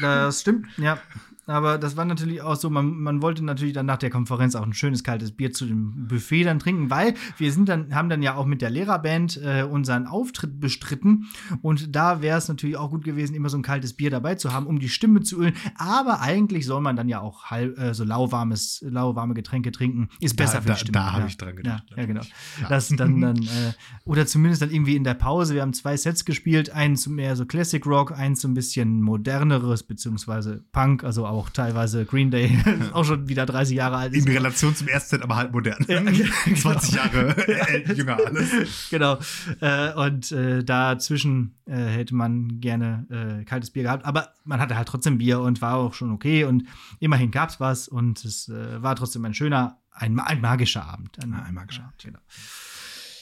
das 0.00 0.40
stimmt, 0.40 0.66
ja. 0.76 0.98
Aber 1.46 1.78
das 1.78 1.96
war 1.96 2.04
natürlich 2.04 2.40
auch 2.42 2.56
so, 2.56 2.70
man, 2.70 2.98
man 3.00 3.20
wollte 3.22 3.44
natürlich 3.44 3.74
dann 3.74 3.86
nach 3.86 3.98
der 3.98 4.10
Konferenz 4.10 4.54
auch 4.54 4.62
ein 4.64 4.72
schönes 4.72 5.04
kaltes 5.04 5.32
Bier 5.32 5.52
zu 5.52 5.66
dem 5.66 6.06
Buffet 6.08 6.44
dann 6.44 6.58
trinken, 6.58 6.90
weil 6.90 7.14
wir 7.36 7.52
sind 7.52 7.68
dann, 7.68 7.94
haben 7.94 8.08
dann 8.08 8.22
ja 8.22 8.34
auch 8.36 8.46
mit 8.46 8.62
der 8.62 8.70
Lehrerband 8.70 9.40
äh, 9.42 9.62
unseren 9.62 10.06
Auftritt 10.06 10.60
bestritten. 10.60 11.26
Und 11.62 11.94
da 11.94 12.22
wäre 12.22 12.38
es 12.38 12.48
natürlich 12.48 12.76
auch 12.76 12.90
gut 12.90 13.04
gewesen, 13.04 13.34
immer 13.34 13.48
so 13.50 13.58
ein 13.58 13.62
kaltes 13.62 13.92
Bier 13.94 14.10
dabei 14.10 14.36
zu 14.36 14.52
haben, 14.52 14.66
um 14.66 14.78
die 14.78 14.88
Stimme 14.88 15.20
zu 15.20 15.40
ölen. 15.40 15.54
Aber 15.76 16.20
eigentlich 16.20 16.66
soll 16.66 16.80
man 16.80 16.96
dann 16.96 17.08
ja 17.08 17.20
auch 17.20 17.44
halb, 17.46 17.78
äh, 17.78 17.94
so 17.94 18.04
lauwarmes, 18.04 18.82
lauwarme 18.88 19.34
Getränke 19.34 19.72
trinken. 19.72 20.08
Ist 20.20 20.36
besser 20.36 20.54
Da- 20.54 20.60
für 20.62 20.68
da- 20.68 20.74
die 20.74 20.80
Stimme. 20.80 20.92
da 20.92 21.12
hab 21.12 21.20
ja. 21.20 21.26
ich 21.26 21.36
dran 21.36 21.56
gedacht. 21.56 21.84
Ja, 21.90 21.96
ja 21.98 22.06
genau. 22.06 22.22
Ja. 22.62 22.68
Das 22.68 22.88
dann, 22.88 23.20
dann 23.20 23.36
äh, 23.42 23.72
oder 24.04 24.26
zumindest 24.26 24.62
dann 24.62 24.70
irgendwie 24.70 24.96
in 24.96 25.04
der 25.04 25.14
Pause. 25.14 25.54
Wir 25.54 25.62
haben 25.62 25.72
zwei 25.72 25.96
Sets 25.96 26.24
gespielt, 26.24 26.70
eins 26.70 27.06
mehr 27.06 27.36
so 27.36 27.44
Classic 27.44 27.84
Rock, 27.86 28.12
eins 28.12 28.40
so 28.40 28.48
ein 28.48 28.54
bisschen 28.54 29.02
moderneres, 29.02 29.82
beziehungsweise 29.82 30.64
Punk, 30.72 31.04
also 31.04 31.26
auch 31.26 31.33
teilweise 31.42 32.04
Green 32.04 32.30
Day, 32.30 32.58
auch 32.92 33.04
schon 33.04 33.28
wieder 33.28 33.46
30 33.46 33.76
Jahre 33.76 33.96
alt. 33.96 34.14
In. 34.14 34.24
Relation 34.24 34.74
zum 34.74 34.88
ersten 34.88 35.22
aber 35.22 35.36
halt 35.36 35.52
modern. 35.52 35.84
Ja, 35.88 36.02
20 36.56 36.94
Jahre 36.94 37.36
äh, 37.48 37.92
jünger 37.92 38.18
alles. 38.24 38.88
genau. 38.90 39.18
Äh, 39.60 39.92
und 39.94 40.32
äh, 40.32 40.64
dazwischen 40.64 41.56
äh, 41.66 41.76
hätte 41.76 42.14
man 42.14 42.60
gerne 42.60 43.06
äh, 43.10 43.44
kaltes 43.44 43.70
Bier 43.70 43.84
gehabt. 43.84 44.04
Aber 44.04 44.34
man 44.44 44.60
hatte 44.60 44.76
halt 44.76 44.88
trotzdem 44.88 45.18
Bier 45.18 45.40
und 45.40 45.60
war 45.62 45.76
auch 45.76 45.94
schon 45.94 46.10
okay. 46.10 46.44
Und 46.44 46.64
immerhin 47.00 47.30
gab 47.30 47.50
es 47.50 47.60
was. 47.60 47.88
Und 47.88 48.24
es 48.24 48.48
äh, 48.48 48.82
war 48.82 48.96
trotzdem 48.96 49.24
ein 49.24 49.34
schöner, 49.34 49.78
ein, 49.92 50.18
ein 50.18 50.40
magischer 50.40 50.84
Abend. 50.84 51.18
Ah, 51.20 51.42
ein 51.42 51.54
magischer 51.54 51.84
Abend. 51.84 52.02
Genau. 52.02 52.18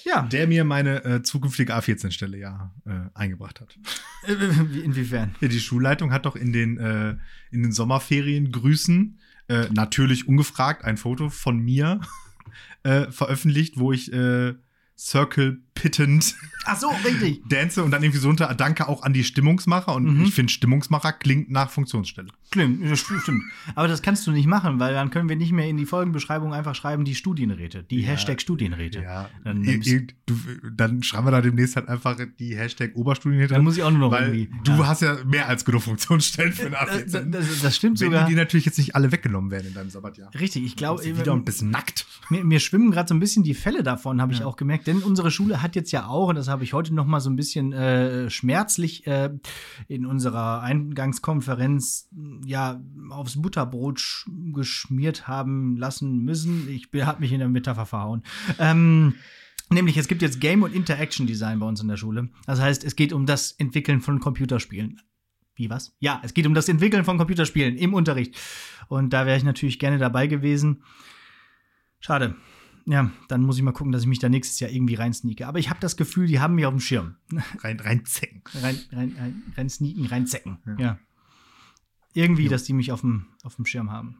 Ja. 0.04 0.22
Der 0.22 0.46
mir 0.46 0.64
meine 0.64 1.04
äh, 1.04 1.22
zukünftige 1.22 1.74
A14-Stelle 1.76 2.36
ja 2.38 2.72
äh, 2.86 2.90
eingebracht 3.14 3.60
hat. 3.60 3.78
Äh, 4.26 4.34
wie- 4.70 4.80
Inwiefern? 4.80 5.34
Ja, 5.40 5.48
die 5.48 5.60
Schulleitung 5.60 6.12
hat 6.12 6.26
doch 6.26 6.36
in 6.36 6.52
den, 6.52 6.78
äh, 6.78 7.16
in 7.50 7.62
den 7.62 7.72
Sommerferien 7.72 8.50
Grüßen 8.52 9.18
äh, 9.48 9.66
natürlich 9.72 10.26
ungefragt 10.28 10.84
ein 10.84 10.96
Foto 10.96 11.28
von 11.30 11.58
mir 11.58 12.00
äh, 12.82 13.10
veröffentlicht, 13.10 13.78
wo 13.78 13.92
ich 13.92 14.10
Circle 14.98 15.60
pittend 15.74 16.34
Ach 16.64 16.76
so, 16.78 16.90
richtig. 17.04 17.42
dance 17.48 17.82
und 17.82 17.90
dann 17.90 18.04
irgendwie 18.04 18.20
so 18.20 18.28
unter 18.28 18.46
Danke 18.54 18.88
auch 18.88 19.02
an 19.02 19.12
die 19.12 19.24
Stimmungsmacher. 19.24 19.92
Und 19.96 20.04
Mhm. 20.18 20.24
ich 20.26 20.34
finde, 20.34 20.52
Stimmungsmacher 20.52 21.12
klingt 21.12 21.50
nach 21.50 21.70
Funktionsstelle. 21.70 22.28
Stimmt, 22.52 22.88
das 22.88 23.00
st- 23.00 23.20
stimmt. 23.20 23.42
Aber 23.74 23.88
das 23.88 24.00
kannst 24.00 24.24
du 24.28 24.30
nicht 24.30 24.46
machen, 24.46 24.78
weil 24.78 24.94
dann 24.94 25.10
können 25.10 25.28
wir 25.28 25.34
nicht 25.34 25.50
mehr 25.50 25.66
in 25.68 25.76
die 25.76 25.86
Folgenbeschreibung 25.86 26.52
einfach 26.54 26.76
schreiben, 26.76 27.04
die 27.04 27.16
Studienräte, 27.16 27.82
die 27.82 28.02
Ja. 28.02 28.08
Hashtag 28.10 28.40
Studienräte. 28.40 29.02
Ja, 29.02 29.28
Dann, 29.42 29.62
du, 29.64 30.34
dann 30.72 31.02
schreiben 31.02 31.26
wir 31.26 31.30
da 31.32 31.40
demnächst 31.40 31.74
halt 31.74 31.88
einfach 31.88 32.16
die 32.38 32.56
Hashtag 32.56 32.92
Oberstudienhändler. 32.94 33.56
dann 33.56 33.64
muss 33.64 33.76
ich 33.76 33.82
auch 33.82 33.90
nur 33.90 33.98
noch 34.00 34.12
weil 34.12 34.34
irgendwie. 34.34 34.50
du 34.62 34.72
ja. 34.72 34.86
hast 34.86 35.02
ja 35.02 35.16
mehr 35.24 35.48
als 35.48 35.64
genug 35.64 35.82
Funktionsstellen 35.82 36.52
für 36.52 36.66
eine 36.66 36.76
Äh, 36.76 37.04
das, 37.06 37.14
A14. 37.24 37.30
das, 37.30 37.60
das 37.62 37.76
stimmt 37.76 37.98
Wenn 38.00 38.06
sogar. 38.12 38.28
die 38.28 38.34
natürlich 38.36 38.66
jetzt 38.66 38.78
nicht 38.78 38.94
alle 38.94 39.10
weggenommen 39.10 39.50
werden 39.50 39.66
in 39.68 39.74
deinem 39.74 39.90
Sabbatjahr. 39.90 40.30
Richtig, 40.38 40.62
ich 40.64 40.76
glaube, 40.76 41.02
du 41.02 41.18
wieder 41.18 41.32
und 41.32 41.44
bist 41.44 41.62
nackt. 41.62 42.06
Mir, 42.28 42.44
mir 42.44 42.60
schwimmen 42.60 42.90
gerade 42.92 43.08
so 43.08 43.14
ein 43.14 43.20
bisschen 43.20 43.42
die 43.42 43.54
Fälle 43.54 43.82
davon, 43.82 44.20
habe 44.22 44.32
ich 44.32 44.40
Ja. 44.40 44.46
auch 44.46 44.56
gemerkt. 44.56 44.86
Denn 44.86 44.98
unsere 44.98 45.30
Schule 45.32 45.61
hat 45.62 45.76
jetzt 45.76 45.92
ja 45.92 46.06
auch, 46.06 46.28
und 46.28 46.34
das 46.34 46.48
habe 46.48 46.64
ich 46.64 46.72
heute 46.72 46.94
noch 46.94 47.06
mal 47.06 47.20
so 47.20 47.30
ein 47.30 47.36
bisschen 47.36 47.72
äh, 47.72 48.28
schmerzlich 48.30 49.06
äh, 49.06 49.30
in 49.88 50.06
unserer 50.06 50.62
Eingangskonferenz 50.62 52.08
ja 52.44 52.80
aufs 53.10 53.40
Butterbrot 53.40 54.00
sch 54.00 54.28
geschmiert 54.52 55.28
haben 55.28 55.76
lassen 55.76 56.18
müssen. 56.24 56.68
Ich 56.68 56.88
habe 57.04 57.20
mich 57.20 57.32
in 57.32 57.38
der 57.38 57.48
Metapher 57.48 57.86
verhauen. 57.86 58.22
Ähm, 58.58 59.14
Nämlich, 59.70 59.96
es 59.96 60.06
gibt 60.06 60.20
jetzt 60.20 60.38
Game- 60.38 60.62
und 60.62 60.74
Interaction 60.74 61.26
Design 61.26 61.58
bei 61.58 61.66
uns 61.66 61.80
in 61.80 61.88
der 61.88 61.96
Schule. 61.96 62.28
Das 62.46 62.60
heißt, 62.60 62.84
es 62.84 62.94
geht 62.94 63.12
um 63.14 63.24
das 63.24 63.52
Entwickeln 63.52 64.02
von 64.02 64.20
Computerspielen. 64.20 65.00
Wie 65.54 65.70
was? 65.70 65.94
Ja, 65.98 66.20
es 66.22 66.34
geht 66.34 66.46
um 66.46 66.54
das 66.54 66.68
Entwickeln 66.68 67.04
von 67.04 67.18
Computerspielen 67.18 67.76
im 67.76 67.94
Unterricht. 67.94 68.36
Und 68.88 69.14
da 69.14 69.24
wäre 69.24 69.36
ich 69.36 69.44
natürlich 69.44 69.78
gerne 69.78 69.98
dabei 69.98 70.26
gewesen. 70.26 70.82
Schade. 72.00 72.36
Ja, 72.86 73.10
dann 73.28 73.42
muss 73.42 73.56
ich 73.56 73.62
mal 73.62 73.72
gucken, 73.72 73.92
dass 73.92 74.02
ich 74.02 74.08
mich 74.08 74.18
da 74.18 74.28
nächstes 74.28 74.58
Jahr 74.60 74.70
irgendwie 74.70 74.94
reinsneake. 74.94 75.46
Aber 75.46 75.58
ich 75.58 75.70
habe 75.70 75.80
das 75.80 75.96
Gefühl, 75.96 76.26
die 76.26 76.40
haben 76.40 76.54
mich 76.54 76.66
auf 76.66 76.72
dem 76.72 76.80
Schirm. 76.80 77.16
Rein, 77.60 77.78
rein 77.80 78.04
zecken. 78.04 78.42
Rein, 78.54 78.78
rein, 78.90 79.16
rein, 79.18 79.42
rein 79.56 79.68
sneaken, 79.68 80.06
rein 80.06 80.26
zecken. 80.26 80.58
Ja. 80.66 80.76
Ja. 80.78 80.98
Irgendwie, 82.14 82.44
Jo. 82.44 82.50
dass 82.50 82.64
die 82.64 82.72
mich 82.72 82.92
auf 82.92 83.00
dem, 83.00 83.26
auf 83.42 83.56
dem 83.56 83.64
Schirm 83.66 83.90
haben. 83.90 84.18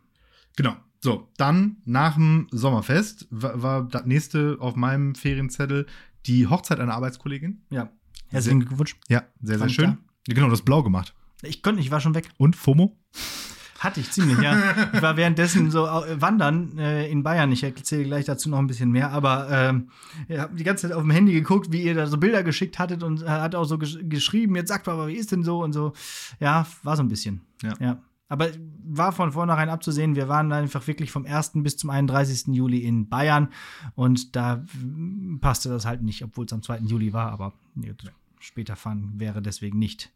Genau. 0.57 0.77
So, 1.01 1.29
dann 1.37 1.79
nach 1.85 2.15
dem 2.15 2.47
Sommerfest 2.53 3.27
war, 3.31 3.63
war 3.63 3.85
das 3.89 4.07
nächste 4.07 4.57
auf 4.61 4.77
meinem 4.77 5.15
Ferienzettel 5.15 5.87
die 6.27 6.47
Hochzeit 6.47 6.79
einer 6.79 6.95
Arbeitskollegin. 6.95 7.63
Ja. 7.71 7.91
Herzlichen 8.29 8.61
Glückwunsch. 8.61 8.97
Ja, 9.09 9.25
sehr, 9.41 9.59
sehr 9.59 9.59
Fand 9.59 9.73
schön. 9.73 9.99
Ja, 10.29 10.35
genau, 10.35 10.49
das 10.49 10.63
blau 10.63 10.83
gemacht. 10.83 11.15
Ich 11.43 11.63
konnte, 11.63 11.81
ich 11.81 11.91
war 11.91 12.01
schon 12.01 12.15
weg. 12.15 12.29
Und 12.39 12.57
FOMO? 12.57 12.97
Hatte 13.83 13.99
ich 13.99 14.13
ziemlich, 14.13 14.39
ja. 14.39 14.57
Ich 14.93 15.03
war 15.03 15.17
währenddessen 15.17 15.73
so 15.73 15.87
äh, 15.87 16.21
wandern 16.21 16.79
äh, 16.79 17.11
in 17.11 17.25
Bayern. 17.25 17.51
Ich 17.51 17.65
erzähle 17.65 18.05
gleich 18.05 18.25
dazu 18.25 18.49
noch 18.49 18.61
ein 18.61 18.69
bisschen 18.69 18.93
mehr. 18.93 19.11
Aber 19.11 19.49
ähm, 19.51 19.91
ich 20.29 20.39
habe 20.39 20.55
die 20.55 20.63
ganze 20.63 20.87
Zeit 20.87 20.97
auf 20.97 21.03
dem 21.03 21.11
Handy 21.11 21.33
geguckt, 21.33 21.73
wie 21.73 21.83
ihr 21.83 21.95
da 21.95 22.07
so 22.07 22.17
Bilder 22.17 22.45
geschickt 22.45 22.79
hattet 22.79 23.03
und 23.03 23.23
äh, 23.23 23.27
hat 23.27 23.57
auch 23.57 23.65
so 23.65 23.79
gesch 23.79 23.99
geschrieben, 24.03 24.55
jetzt 24.55 24.69
sagt 24.69 24.87
aber 24.87 25.09
wie 25.09 25.17
ist 25.17 25.33
denn 25.33 25.43
so 25.43 25.65
und 25.65 25.73
so. 25.73 25.95
Ja, 26.39 26.65
war 26.85 26.97
so 26.97 27.03
ein 27.03 27.09
bisschen. 27.09 27.41
Ja. 27.61 27.75
ja. 27.81 27.99
Aber 28.29 28.51
war 28.85 29.11
von 29.11 29.33
vornherein 29.33 29.69
abzusehen, 29.69 30.15
wir 30.15 30.29
waren 30.29 30.53
einfach 30.53 30.87
wirklich 30.87 31.11
vom 31.11 31.27
1. 31.27 31.51
bis 31.57 31.77
zum 31.77 31.91
31. 31.91 32.55
Juli 32.55 32.79
in 32.79 33.09
Bayern 33.09 33.49
und 33.97 34.37
da 34.37 34.65
mm, 34.81 35.41
passte 35.41 35.71
das 35.71 35.87
halt 35.87 36.03
nicht, 36.03 36.23
obwohl 36.23 36.47
es 36.47 36.53
am 36.53 36.63
2. 36.63 36.79
Juli 36.79 37.13
war, 37.13 37.33
aber 37.33 37.53
nee, 37.75 37.93
später 38.39 38.77
fahren 38.77 39.15
wäre 39.17 39.43
deswegen 39.43 39.81
nicht. 39.81 40.13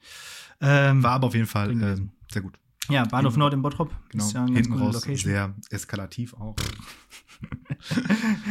Ähm, 0.60 1.02
War 1.02 1.12
aber 1.12 1.26
auf 1.26 1.34
jeden 1.34 1.46
Fall 1.48 1.70
äh, 1.82 1.96
sehr 2.30 2.42
gut. 2.42 2.58
Ja, 2.88 3.04
Bahnhof 3.04 3.32
Hinten- 3.32 3.40
Nord 3.40 3.54
in 3.54 3.62
Bottrop. 3.62 3.92
Genau. 4.10 4.24
Ist 4.24 4.32
ja 4.32 4.44
eine 4.44 4.62
ganz 4.62 4.80
raus 4.80 4.94
Location. 4.94 5.16
sehr 5.18 5.54
eskalativ 5.70 6.34
auch. 6.34 6.56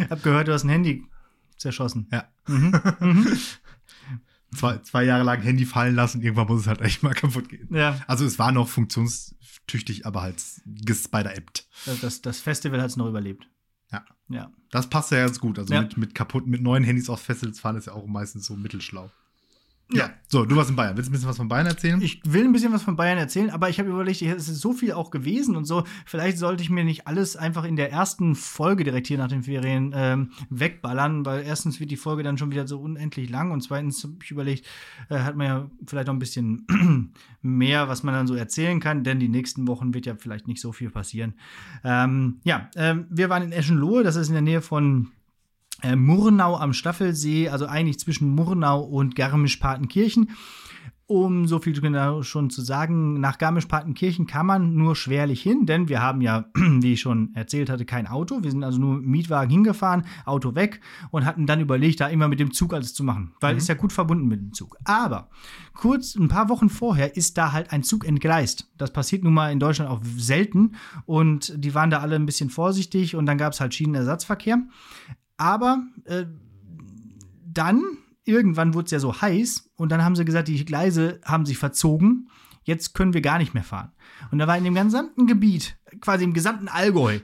Hab 0.10 0.24
gehört, 0.24 0.48
du 0.48 0.54
hast 0.54 0.63
ein 0.63 0.70
Handy 0.70 1.06
zerschossen. 1.58 2.08
Ja. 2.12 2.25
Mhm. 2.48 2.74
Mhm. 3.00 3.38
Zwei, 4.56 4.77
zwei 4.77 5.04
Jahre 5.04 5.24
lang 5.24 5.42
Handy 5.42 5.65
fallen 5.65 5.96
lassen, 5.96 6.22
irgendwann 6.22 6.48
muss 6.48 6.62
es 6.62 6.68
halt 6.68 6.80
echt 6.80 7.04
mal 7.04 7.13
kaputt 7.13 7.50
gehen. 7.50 7.68
ja, 7.75 8.00
Also 8.08 8.24
es 8.25 8.39
war 8.39 8.54
noch 8.54 8.70
funktionstüchtig, 8.70 10.06
aber 10.06 10.22
halt 10.22 10.42
gespider-appt. 10.65 11.68
das, 11.86 12.00
das, 12.00 12.22
das 12.22 12.39
Festival 12.39 12.80
hat 12.82 12.89
es 12.89 12.96
noch 12.96 13.08
überlebt. 13.08 13.50
Ja. 13.92 14.06
Ja. 14.30 14.51
Das 14.72 14.89
passt 14.89 15.12
ja 15.12 15.25
ganz 15.25 15.42
gut. 15.42 15.60
Also 15.60 15.74
Ja. 15.74 15.82
mit, 15.82 15.98
mit 15.98 16.15
kaputten, 16.15 16.51
mit 16.51 16.62
neuen 16.62 16.86
Handys 16.86 17.10
aufs 17.10 17.24
Festival 17.24 17.54
zu 17.54 17.62
fahren, 17.62 17.75
ist 17.75 17.88
ja 17.88 17.94
auch 17.94 18.08
meistens 18.08 18.46
so 18.46 18.56
mittelschlau. 18.56 19.12
Ja. 19.92 20.10
So, 20.27 20.44
du 20.44 20.56
warst 20.56 20.72
in 20.72 20.75
Bayern. 20.75 20.98
Willst 20.98 21.08
du 21.08 21.12
ein 21.12 21.13
bisschen 21.13 21.30
was 21.30 21.38
von 21.38 21.48
Bayern 21.48 21.68
erzählen? 21.68 22.01
Ich 22.01 22.20
will 22.25 22.44
ein 22.44 22.51
bisschen 22.51 22.74
was 22.74 22.82
von 22.82 22.96
Bayern 22.96 23.20
erzählen, 23.20 23.51
aber 23.51 23.70
ich 23.70 23.80
habe 23.80 23.89
überlegt, 23.89 24.22
es 24.22 24.50
ist 24.50 24.60
so 24.60 24.74
viel 24.74 24.94
auch 24.94 25.12
gewesen 25.12 25.56
und 25.56 25.65
so. 25.65 25.84
Vielleicht 26.06 26.39
sollte 26.39 26.63
ich 26.63 26.72
mir 26.72 26.84
nicht 26.84 27.08
alles 27.08 27.38
einfach 27.38 27.63
in 27.63 27.75
der 27.75 27.92
ersten 27.92 28.34
Folge 28.34 28.84
direkt 28.84 29.08
hier 29.08 29.20
nach 29.20 29.27
den 29.27 29.44
Ferien 29.44 29.94
ähm, 29.96 30.32
wegballern, 30.50 31.25
weil 31.25 31.44
erstens 31.44 31.80
wird 31.80 31.92
die 31.92 31.98
Folge 31.98 32.24
dann 32.24 32.38
schon 32.38 32.51
wieder 32.51 32.68
so 32.68 32.80
unendlich 32.80 33.30
lang 33.30 33.51
und 33.51 33.62
zweitens 33.62 34.04
habe 34.04 34.15
ich 34.24 34.32
überlegt, 34.32 34.65
äh, 35.10 35.20
hat 35.20 35.36
man 35.36 35.48
ja 35.48 35.70
vielleicht 35.86 36.08
noch 36.08 36.15
ein 36.15 36.20
bisschen 36.20 36.65
mehr, 37.42 37.88
was 37.88 38.01
man 38.01 38.15
dann 38.15 38.27
so 38.27 38.34
erzählen 38.34 38.80
kann, 38.80 39.04
denn 39.04 39.20
die 39.20 39.30
nächsten 39.30 39.68
Wochen 39.68 39.94
wird 39.94 40.08
ja 40.08 40.15
vielleicht 40.15 40.48
nicht 40.48 40.60
so 40.60 40.72
viel 40.72 40.89
passieren. 40.89 41.36
Ähm, 41.84 42.39
ja, 42.44 42.70
ähm, 42.75 43.06
wir 43.12 43.30
waren 43.30 43.44
in 43.44 43.51
Eschenlohe, 43.51 44.04
das 44.04 44.15
ist 44.15 44.30
in 44.30 44.34
der 44.34 44.42
Nähe 44.42 44.62
von 44.62 45.12
äh, 45.86 45.96
Murnau 45.96 46.58
am 46.58 46.74
Staffelsee, 46.74 47.50
also 47.50 47.68
eigentlich 47.68 48.00
zwischen 48.00 48.30
Murnau 48.30 48.82
und 48.82 49.15
Garmisch-Partenkirchen. 49.15 50.32
Um 51.08 51.46
so 51.46 51.60
viel 51.60 51.80
genau 51.80 52.24
schon 52.24 52.50
zu 52.50 52.63
sagen, 52.63 53.20
nach 53.20 53.38
Garmisch-Partenkirchen 53.38 54.25
kann 54.25 54.48
man 54.48 54.74
nur 54.74 54.96
schwerlich 54.96 55.39
hin, 55.39 55.68
denn 55.68 55.88
wir 55.88 56.01
haben 56.01 56.20
ja, 56.22 56.46
wie 56.56 56.94
ich 56.94 57.01
schon 57.01 57.30
erzählt 57.36 57.70
hatte, 57.70 57.86
kein 57.86 58.08
Auto. 58.08 58.42
Wir 58.42 58.50
sind 58.50 58.63
also 58.63 58.80
nur 58.80 58.96
mit 58.96 59.06
Mietwagen 59.06 59.51
hingefahren, 59.51 60.06
Auto 60.25 60.56
weg 60.56 60.82
und 61.12 61.25
hatten 61.25 61.46
dann 61.46 61.60
überlegt, 61.60 62.01
da 62.01 62.08
immer 62.08 62.27
mit 62.27 62.39
dem 62.39 62.51
Zug 62.51 62.74
alles 62.74 62.96
zu 62.96 63.04
machen, 63.04 63.34
weil 63.39 63.56
ist 63.56 63.70
ja 63.70 63.75
gut 63.75 63.94
verbunden 63.94 64.27
mit 64.27 64.39
dem 64.39 64.54
Zug. 64.54 64.77
Aber 64.84 65.30
kurz, 65.75 66.15
ein 66.15 66.27
paar 66.27 66.50
Wochen 66.50 66.70
vorher 66.70 67.15
ist 67.15 67.38
da 67.38 67.51
halt 67.51 67.72
ein 67.72 67.84
Zug 67.84 68.04
entgleist. 68.04 68.72
Das 68.75 68.92
passiert 68.92 69.24
nun 69.24 69.36
mal 69.36 69.51
in 69.51 69.60
Deutschland 69.60 69.92
auch 69.92 70.01
selten 70.18 70.72
und 71.06 71.54
die 71.56 71.75
waren 71.75 71.92
da 71.92 72.00
alle 72.00 72.15
ein 72.15 72.25
bisschen 72.25 72.50
vorsichtig 72.50 73.15
und 73.15 73.27
dann 73.27 73.38
gab 73.38 73.54
es 73.54 73.62
halt 73.62 73.75
Schienenersatzverkehr. 73.75 74.58
Aber 75.38 75.84
äh, 76.06 76.25
dann, 77.46 77.82
irgendwann 78.24 78.74
wurde 78.74 78.86
es 78.86 78.92
ja 78.92 79.00
so 79.00 79.22
heiß 79.22 79.72
und 79.75 79.92
dann 79.92 80.04
haben 80.04 80.15
sie 80.15 80.25
gesagt, 80.25 80.48
die 80.48 80.65
Gleise 80.65 81.20
haben 81.24 81.46
sich 81.46 81.58
verzogen. 81.58 82.30
Jetzt 82.63 82.94
können 82.94 83.13
wir 83.13 83.22
gar 83.22 83.38
nicht 83.38 83.54
mehr 83.54 83.63
fahren. 83.63 83.92
Und 84.32 84.39
da 84.39 84.48
war 84.48 84.58
in 84.58 84.63
dem 84.63 84.74
gesamten 84.74 85.27
Gebiet, 85.27 85.77
quasi 86.01 86.24
im 86.24 86.34
gesamten 86.34 86.68
Allgäu, 86.68 87.20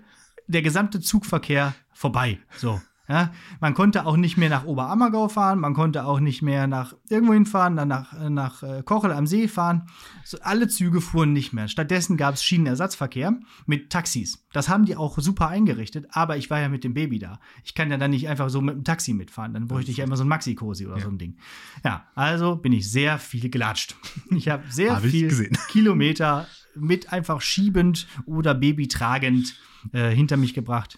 der 0.47 0.61
gesamte 0.61 0.99
Zugverkehr 0.99 1.73
vorbei. 1.91 2.39
So. 2.57 2.81
Ja, 3.11 3.33
man 3.59 3.73
konnte 3.73 4.05
auch 4.05 4.15
nicht 4.15 4.37
mehr 4.37 4.47
nach 4.49 4.63
Oberammergau 4.63 5.27
fahren, 5.27 5.59
man 5.59 5.73
konnte 5.73 6.05
auch 6.05 6.21
nicht 6.21 6.41
mehr 6.41 6.65
nach 6.65 6.95
irgendwo 7.09 7.33
hinfahren, 7.33 7.75
dann 7.75 7.89
nach, 7.89 8.13
äh, 8.13 8.29
nach 8.29 8.63
äh, 8.63 8.83
Kochel 8.85 9.11
am 9.11 9.27
See 9.27 9.49
fahren. 9.49 9.83
So, 10.23 10.37
alle 10.43 10.69
Züge 10.69 11.01
fuhren 11.01 11.33
nicht 11.33 11.51
mehr. 11.51 11.67
Stattdessen 11.67 12.15
gab 12.15 12.35
es 12.35 12.43
Schienenersatzverkehr 12.45 13.37
mit 13.65 13.89
Taxis. 13.89 14.47
Das 14.53 14.69
haben 14.69 14.85
die 14.85 14.95
auch 14.95 15.19
super 15.19 15.49
eingerichtet, 15.49 16.07
aber 16.11 16.37
ich 16.37 16.49
war 16.49 16.61
ja 16.61 16.69
mit 16.69 16.85
dem 16.85 16.93
Baby 16.93 17.19
da. 17.19 17.41
Ich 17.65 17.75
kann 17.75 17.91
ja 17.91 17.97
dann 17.97 18.11
nicht 18.11 18.29
einfach 18.29 18.49
so 18.49 18.61
mit 18.61 18.75
dem 18.75 18.85
Taxi 18.85 19.13
mitfahren. 19.13 19.53
Dann 19.53 19.67
bräuchte 19.67 19.91
ich 19.91 19.97
ja 19.97 20.05
immer 20.05 20.15
so 20.15 20.23
ein 20.23 20.29
Maxi-Cosi 20.29 20.85
oder 20.87 20.95
Ja. 20.99 21.03
so 21.03 21.09
ein 21.09 21.17
Ding. 21.17 21.35
Ja, 21.83 22.05
also 22.15 22.55
bin 22.55 22.71
ich 22.71 22.89
sehr 22.89 23.19
viel 23.19 23.49
gelatscht. 23.49 23.95
Ich 24.31 24.47
habe 24.47 24.63
sehr 24.69 24.95
Hab 24.95 25.03
viel. 25.03 25.27
Kilometer 25.69 26.47
mit 26.75 27.11
einfach 27.11 27.41
schiebend 27.41 28.07
oder 28.25 28.53
Baby 28.53 28.87
tragend 28.87 29.55
äh, 29.91 30.11
hinter 30.11 30.37
mich 30.37 30.53
gebracht. 30.53 30.97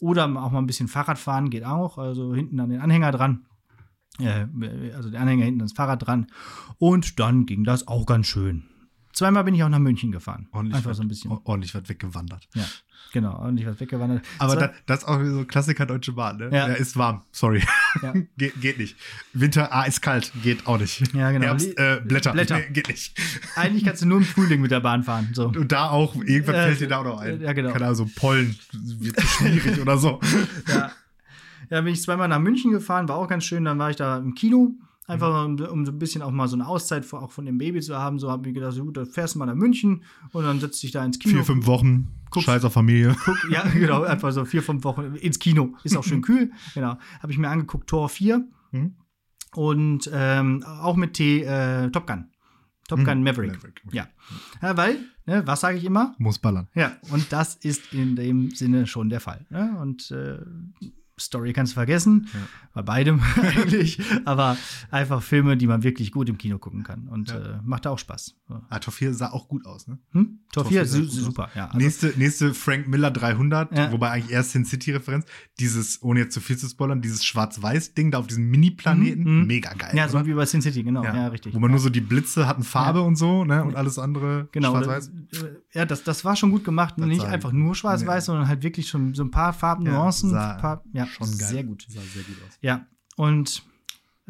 Oder 0.00 0.24
auch 0.24 0.50
mal 0.50 0.58
ein 0.58 0.66
bisschen 0.66 0.88
Fahrrad 0.88 1.18
fahren 1.18 1.50
geht 1.50 1.64
auch. 1.64 1.98
Also 1.98 2.34
hinten 2.34 2.58
an 2.60 2.70
den 2.70 2.80
Anhänger 2.80 3.12
dran. 3.12 3.46
Äh, 4.18 4.46
also 4.94 5.10
der 5.10 5.20
Anhänger 5.20 5.44
hinten 5.44 5.60
ans 5.60 5.72
Fahrrad 5.72 6.06
dran. 6.06 6.26
Und 6.78 7.20
dann 7.20 7.46
ging 7.46 7.64
das 7.64 7.86
auch 7.88 8.06
ganz 8.06 8.26
schön. 8.26 8.69
Zweimal 9.12 9.44
bin 9.44 9.54
ich 9.54 9.62
auch 9.64 9.68
nach 9.68 9.78
München 9.78 10.12
gefahren. 10.12 10.48
ordentlich 10.52 10.76
Einfach 10.76 10.94
so 10.94 11.02
ein 11.02 11.08
bisschen. 11.08 11.30
ordentlich 11.44 11.74
was 11.74 11.88
weggewandert. 11.88 12.48
Ja, 12.54 12.64
genau. 13.12 13.34
Ordentlich 13.38 13.66
was 13.66 13.80
weggewandert. 13.80 14.24
Aber 14.38 14.54
das, 14.56 14.70
das 14.86 14.98
ist 15.00 15.08
auch 15.08 15.20
so 15.24 15.44
Klassiker 15.44 15.84
Deutsche 15.84 16.12
Bahn, 16.12 16.36
ne? 16.38 16.44
Ja. 16.52 16.68
Ja, 16.68 16.74
ist 16.74 16.96
warm. 16.96 17.22
Sorry. 17.32 17.62
Ja. 18.02 18.12
geht, 18.38 18.60
geht 18.60 18.78
nicht. 18.78 18.96
Winter, 19.32 19.72
ah, 19.72 19.82
ist 19.84 20.00
kalt. 20.00 20.32
Geht 20.42 20.66
auch 20.66 20.78
nicht. 20.78 21.12
Ja, 21.12 21.32
genau. 21.32 21.46
Herbst, 21.46 21.76
äh, 21.76 22.00
Blätter. 22.04 22.32
Blätter. 22.32 22.58
Nee, 22.58 22.70
geht 22.72 22.88
nicht. 22.88 23.18
Eigentlich 23.56 23.84
kannst 23.84 24.02
du 24.02 24.06
nur 24.06 24.18
im 24.18 24.24
Frühling 24.24 24.60
mit 24.60 24.70
der 24.70 24.80
Bahn 24.80 25.02
fahren. 25.02 25.30
So. 25.32 25.48
Und 25.48 25.72
da 25.72 25.90
auch, 25.90 26.14
irgendwas 26.14 26.54
Äh, 26.54 26.66
fällt 26.66 26.80
dir 26.80 26.88
da 26.88 26.98
auch 27.00 27.04
noch 27.04 27.18
ein. 27.20 27.40
ja, 27.40 27.52
genau. 27.52 27.72
Keine 27.72 27.86
Ahnung, 27.86 27.96
so 27.96 28.08
Pollen 28.14 28.56
wird 28.72 29.18
zu 29.18 29.26
schwierig 29.26 29.80
oder 29.82 29.98
so. 29.98 30.20
ja. 30.68 30.92
Ja, 31.68 31.80
bin 31.82 31.92
ich 31.92 32.02
zweimal 32.02 32.26
nach 32.26 32.40
München 32.40 32.72
gefahren, 32.72 33.08
war 33.08 33.16
auch 33.16 33.28
ganz 33.28 33.44
schön. 33.44 33.64
Dann 33.64 33.78
war 33.78 33.90
ich 33.90 33.96
da 33.96 34.18
im 34.18 34.34
Kino 34.34 34.72
Einfach 35.10 35.44
um, 35.44 35.58
um 35.60 35.84
so 35.86 35.92
ein 35.92 35.98
bisschen 35.98 36.22
auch 36.22 36.30
mal 36.30 36.46
so 36.48 36.56
eine 36.56 36.66
Auszeit 36.66 37.04
vor, 37.04 37.22
auch 37.22 37.30
von 37.32 37.44
dem 37.46 37.58
Baby 37.58 37.80
zu 37.80 37.96
haben. 37.98 38.18
So 38.18 38.30
habe 38.30 38.48
ich 38.48 38.54
gedacht, 38.54 38.72
so 38.72 38.84
gut, 38.84 38.96
dann 38.96 39.06
fährst 39.06 39.34
du 39.34 39.38
mal 39.40 39.46
nach 39.46 39.54
München 39.54 40.02
und 40.32 40.44
dann 40.44 40.60
setzt 40.60 40.82
dich 40.82 40.92
da 40.92 41.04
ins 41.04 41.18
Kino. 41.18 41.34
Vier, 41.36 41.44
fünf 41.44 41.66
Wochen, 41.66 42.08
Guckst- 42.30 42.44
Scheiß 42.46 42.64
auf 42.64 42.72
Familie. 42.72 43.16
Guck, 43.24 43.36
ja, 43.50 43.62
genau, 43.74 44.02
einfach 44.04 44.30
so 44.32 44.44
vier, 44.44 44.62
fünf 44.62 44.84
Wochen 44.84 45.14
ins 45.16 45.38
Kino. 45.38 45.74
Ist 45.84 45.96
auch 45.96 46.04
schön 46.04 46.22
kühl. 46.28 46.50
Genau. 46.74 46.96
Habe 47.22 47.32
ich 47.32 47.38
mir 47.38 47.48
angeguckt, 47.48 47.88
Tor 47.88 48.08
4 48.08 48.46
Mhm. 48.72 48.94
und 49.54 50.08
ähm, 50.12 50.62
auch 50.64 50.94
mit 50.96 51.14
T, 51.14 51.42
äh, 51.42 51.90
Top 51.90 52.06
Gun. 52.06 52.26
Top 52.88 53.04
Gun 53.04 53.18
Mhm. 53.18 53.24
Maverick. 53.24 53.52
Maverick, 53.52 53.82
okay. 53.86 53.96
Ja. 53.96 54.08
ja. 54.62 54.76
Weil, 54.76 54.98
ne, 55.26 55.42
was 55.46 55.60
sage 55.60 55.76
ich 55.78 55.84
immer? 55.84 56.14
Muss 56.18 56.38
ballern. 56.38 56.68
Ja, 56.74 56.92
und 57.10 57.32
das 57.32 57.54
ist 57.56 57.92
in 57.92 58.16
dem 58.16 58.50
Sinne 58.50 58.86
schon 58.86 59.08
der 59.10 59.20
Fall. 59.20 59.46
Ne? 59.50 59.76
Und 59.80 60.10
äh, 60.12 60.38
Story 61.20 61.52
kannst 61.52 61.72
du 61.72 61.74
vergessen, 61.74 62.28
bei 62.74 62.82
beidem 62.82 63.20
eigentlich, 63.42 64.00
aber 64.24 64.56
einfach 64.90 65.22
Filme, 65.22 65.56
die 65.56 65.66
man 65.66 65.82
wirklich 65.82 66.12
gut 66.12 66.28
im 66.28 66.38
Kino 66.38 66.58
gucken 66.58 66.82
kann 66.82 67.08
und 67.08 67.30
Ja. 67.30 67.36
äh, 67.36 67.58
macht 67.64 67.86
da 67.86 67.90
auch 67.90 67.98
Spaß. 67.98 68.34
So. 68.48 68.60
Ah, 68.68 68.78
Tor 68.78 68.92
4 68.92 69.14
sah 69.14 69.30
auch 69.32 69.48
gut 69.48 69.64
aus, 69.66 69.86
ne? 69.88 69.98
Hm? 70.12 70.38
Tor 70.52 70.64
Tor 70.64 70.70
4, 70.72 70.80
4 70.80 70.86
sah 70.86 70.96
su 70.96 71.00
gut 71.02 71.10
aus. 71.10 71.16
super, 71.24 71.48
ja. 71.54 71.66
Also, 71.66 71.78
nächste, 71.78 72.06
nächste 72.16 72.54
Frank 72.54 72.88
Miller 72.88 73.10
300, 73.10 73.76
Ja. 73.76 73.92
wobei 73.92 74.10
eigentlich 74.10 74.32
erst 74.32 74.52
Sin 74.52 74.64
City-Referenz. 74.64 75.24
Dieses, 75.58 76.02
ohne 76.02 76.20
jetzt 76.20 76.34
zu 76.34 76.40
viel 76.40 76.56
zu 76.56 76.68
spoilern, 76.68 77.00
dieses 77.00 77.24
Schwarz-Weiß-Ding 77.24 78.10
da 78.10 78.18
auf 78.18 78.26
diesem 78.26 78.48
Mini-Planeten. 78.50 79.22
Mhm, 79.22 79.40
mhm. 79.42 79.46
Mega 79.46 79.72
geil. 79.74 79.92
ja, 79.94 80.08
so 80.08 80.16
oder? 80.18 80.26
wie 80.26 80.34
bei 80.34 80.46
Sin 80.46 80.62
City, 80.62 80.82
genau, 80.82 81.04
ja, 81.04 81.28
richtig. 81.28 81.54
Wo 81.54 81.58
man 81.60 81.70
nur 81.70 81.80
so 81.80 81.90
die 81.90 82.00
Blitze 82.00 82.46
hatten 82.46 82.62
Farbe 82.64 83.02
und 83.02 83.16
so, 83.16 83.44
ne? 83.44 83.62
Und 83.64 83.76
alles 83.76 83.98
andere 83.98 84.48
Genau, 84.52 84.70
schwarz-weiß. 84.72 85.08
äh, 85.08 85.78
ja, 85.78 85.84
das, 85.84 86.02
das 86.02 86.24
war 86.24 86.34
schon 86.36 86.50
gut 86.50 86.64
gemacht. 86.64 86.94
Das 86.96 87.06
Nicht 87.06 87.24
einfach 87.24 87.52
nur 87.52 87.74
schwarz-weiß, 87.74 88.24
sondern 88.26 88.48
halt 88.48 88.62
wirklich 88.62 88.88
schon 88.88 89.14
so 89.14 89.22
ein 89.22 89.30
paar 89.30 89.52
Farbnuancen. 89.52 90.30
sah 90.30 90.54
ein 90.54 90.60
paar, 90.60 90.82
ja, 90.92 91.06
schon 91.10 91.38
geil. 91.38 91.48
sehr 91.48 91.64
gut. 91.64 91.86
Sah 91.88 92.00
sehr 92.00 92.22
gut 92.22 92.36
aus. 92.46 92.58
Ja, 92.60 92.86
und 93.16 93.62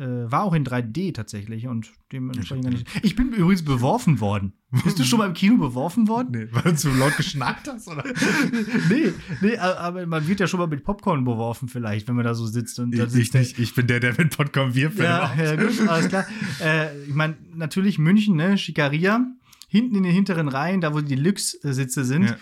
äh, 0.01 0.31
war 0.31 0.45
auch 0.45 0.55
in 0.55 0.65
3D 0.65 1.13
tatsächlich 1.13 1.67
und 1.67 1.93
dementsprechend 2.11 2.67
Ich 2.67 2.71
nicht. 2.71 3.05
Ich 3.05 3.17
bin 3.17 3.33
übrigens 3.33 3.65
beworfen 3.65 4.21
worden. 4.21 4.55
Bist 4.85 4.99
du 4.99 5.05
schon 5.05 5.19
mal 5.19 5.27
im 5.27 5.35
Kino 5.35 5.59
beworfen 5.59 6.09
worden? 6.09 6.29
Nee, 6.31 6.49
weil 6.53 6.63
du 6.63 6.77
zu 6.77 6.91
laut 6.91 7.17
geschnarcht 7.17 7.69
hast, 7.69 7.87
oder? 7.89 8.05
nee, 8.89 9.13
nee, 9.43 9.57
aber 9.59 10.07
man 10.07 10.27
wird 10.27 10.41
ja 10.41 10.47
schon 10.47 10.61
mal 10.61 10.69
mit 10.69 10.85
Popcorn 10.85 11.25
beworfen, 11.25 11.69
vielleicht, 11.69 12.09
wenn 12.09 12.15
man 12.15 12.25
da 12.25 12.35
so 12.35 12.47
sitzt 12.47 12.79
und 12.79 12.95
Ich, 12.95 13.01
sitzt 13.01 13.17
ich 13.17 13.35
nicht. 13.35 13.59
Ich 13.59 13.75
bin 13.75 13.89
der, 13.89 14.01
der 14.01 14.15
mit 14.17 14.35
Podcast 14.35 14.75
wir 14.75 14.91
Ja, 14.97 15.35
ja, 15.35 15.57
gut, 15.57 15.87
alles 15.87 16.09
klar. 16.09 16.25
äh, 16.61 17.05
ich 17.05 17.15
meine, 17.15 17.37
natürlich 17.55 17.99
München, 17.99 18.37
ne, 18.37 18.57
Schikaria, 18.57 19.27
hinten 19.69 19.97
in 19.97 20.05
den 20.05 20.13
hinteren 20.13 20.49
Reihen, 20.49 20.81
da 20.81 20.95
wo 20.95 21.01
die 21.01 21.17
Lux-Sitze 21.17 22.05
sind. 22.05 22.31
Ja. 22.31 22.37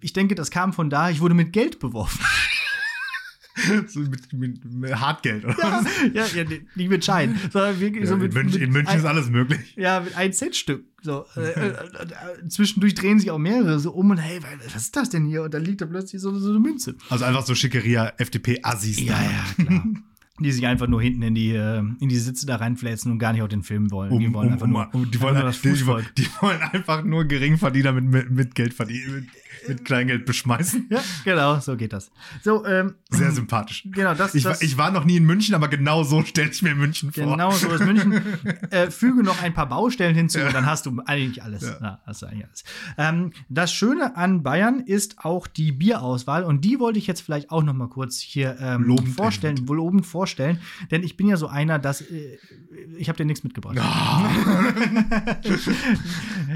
Ich 0.00 0.12
denke, 0.12 0.34
das 0.34 0.50
kam 0.50 0.72
von 0.72 0.90
da, 0.90 1.10
ich 1.10 1.20
wurde 1.20 1.34
mit 1.34 1.52
Geld 1.52 1.80
beworfen. 1.80 2.24
so 3.86 4.00
mit, 4.00 4.32
mit, 4.32 4.64
mit 4.64 5.00
Hartgeld, 5.00 5.44
oder? 5.44 5.56
ja, 5.58 5.84
ja, 6.12 6.26
ja, 6.34 6.44
nicht 6.74 6.90
mit 6.90 7.04
Schein, 7.04 7.38
sondern 7.52 7.78
wirklich 7.78 8.04
Ja, 8.04 8.10
so 8.10 8.16
mit, 8.16 8.34
in 8.34 8.34
München, 8.34 8.60
mit 8.60 8.62
in 8.62 8.72
München 8.72 8.88
ein, 8.88 8.98
ist 8.98 9.04
alles 9.04 9.30
möglich. 9.30 9.74
Ja, 9.76 10.00
mit 10.00 10.16
ein 10.16 10.32
Cent-Stück. 10.32 10.84
So, 11.02 11.26
äh, 11.36 11.40
äh, 11.40 11.68
äh, 11.68 12.48
zwischendurch 12.48 12.94
drehen 12.94 13.20
sich 13.20 13.30
auch 13.30 13.38
mehrere 13.38 13.78
so 13.78 13.92
um 13.92 14.10
und 14.10 14.18
hey, 14.18 14.40
was 14.72 14.82
ist 14.82 14.96
das 14.96 15.10
denn 15.10 15.26
hier? 15.26 15.42
Und 15.42 15.54
dann 15.54 15.64
liegt 15.64 15.82
da 15.82 15.86
plötzlich 15.86 16.20
so, 16.20 16.36
so 16.38 16.50
eine 16.50 16.58
Münze. 16.58 16.96
Also 17.10 17.24
einfach 17.24 17.44
so 17.44 17.54
Schickeria, 17.54 18.12
FDP-Assis. 18.16 19.00
Ja, 19.00 19.22
ja, 19.22 19.64
klar. 19.64 19.84
Die 20.40 20.50
sich 20.50 20.66
einfach 20.66 20.88
nur 20.88 21.00
hinten 21.00 21.22
in 21.22 21.34
die, 21.36 21.52
äh, 21.52 21.78
in 21.78 22.08
die 22.08 22.16
Sitze 22.16 22.44
da 22.44 22.56
reinfläzen 22.56 23.12
und 23.12 23.20
gar 23.20 23.32
nicht 23.32 23.42
auf 23.42 23.48
den 23.48 23.62
Film 23.62 23.92
wollen. 23.92 24.10
Um, 24.10 24.18
die 24.18 24.34
wollen 24.34 24.48
um, 24.48 24.52
einfach 24.54 24.66
um, 24.66 24.72
nur, 24.72 25.06
die, 25.06 25.20
wollen, 25.20 26.04
die, 26.16 26.22
die 26.22 26.28
wollen 26.40 26.60
einfach 26.60 27.04
nur 27.04 27.24
Geringverdiener 27.24 27.92
mit, 27.92 28.04
mit, 28.04 28.30
mit 28.30 28.54
Geld 28.56 28.74
verdienen, 28.74 29.30
mit, 29.68 29.84
Kleingeld 29.84 30.26
beschmeißen. 30.26 30.86
Ja, 30.90 31.00
genau, 31.24 31.58
so 31.60 31.76
geht 31.76 31.92
das. 31.92 32.10
So, 32.42 32.64
ähm, 32.66 32.94
Sehr 33.10 33.30
sympathisch. 33.32 33.86
genau, 33.90 34.14
das, 34.14 34.34
Ich, 34.34 34.42
das 34.44 34.60
war- 34.60 34.62
ich 34.66 34.76
war 34.78 34.90
noch 34.90 35.04
nie 35.04 35.16
in 35.16 35.24
München, 35.24 35.54
aber 35.54 35.68
genau 35.68 36.02
so 36.04 36.22
stelle 36.24 36.50
ich 36.50 36.62
mir 36.62 36.74
München 36.74 37.12
vor. 37.12 37.24
Genau 37.24 37.50
so 37.50 37.70
ist 37.70 37.84
München. 37.84 38.12
äh, 38.70 38.90
füge 38.90 39.22
noch 39.22 39.42
ein 39.42 39.54
paar 39.54 39.68
Baustellen 39.68 40.14
hinzu 40.14 40.40
und 40.40 40.54
dann 40.54 40.66
hast 40.66 40.86
du 40.86 41.00
eigentlich 41.06 41.42
alles. 41.42 41.62
Ja. 41.62 41.78
Ja, 41.80 42.00
hast 42.06 42.22
du 42.22 42.26
eigentlich 42.26 42.44
alles. 42.46 42.64
Ähm, 42.98 43.32
das 43.48 43.72
Schöne 43.72 44.16
an 44.16 44.42
Bayern 44.42 44.80
ist 44.80 45.18
auch 45.24 45.46
die 45.46 45.72
Bierauswahl 45.72 46.44
und 46.44 46.64
die 46.64 46.78
wollte 46.78 46.98
ich 46.98 47.06
jetzt 47.06 47.20
vielleicht 47.20 47.50
auch 47.50 47.62
noch 47.62 47.74
mal 47.74 47.88
kurz 47.88 48.20
hier 48.20 48.56
ähm, 48.60 48.82
Lobend 48.84 49.08
vorstellen, 49.14 49.56
lobend 49.66 50.06
vorstellen, 50.06 50.58
denn 50.90 51.02
ich 51.02 51.16
bin 51.16 51.26
ja 51.28 51.36
so 51.36 51.46
einer, 51.48 51.78
dass 51.78 52.00
äh, 52.02 52.38
ich 52.98 53.08
habe 53.08 53.16
dir 53.16 53.24
nichts 53.24 53.44
mitgebracht. 53.44 53.76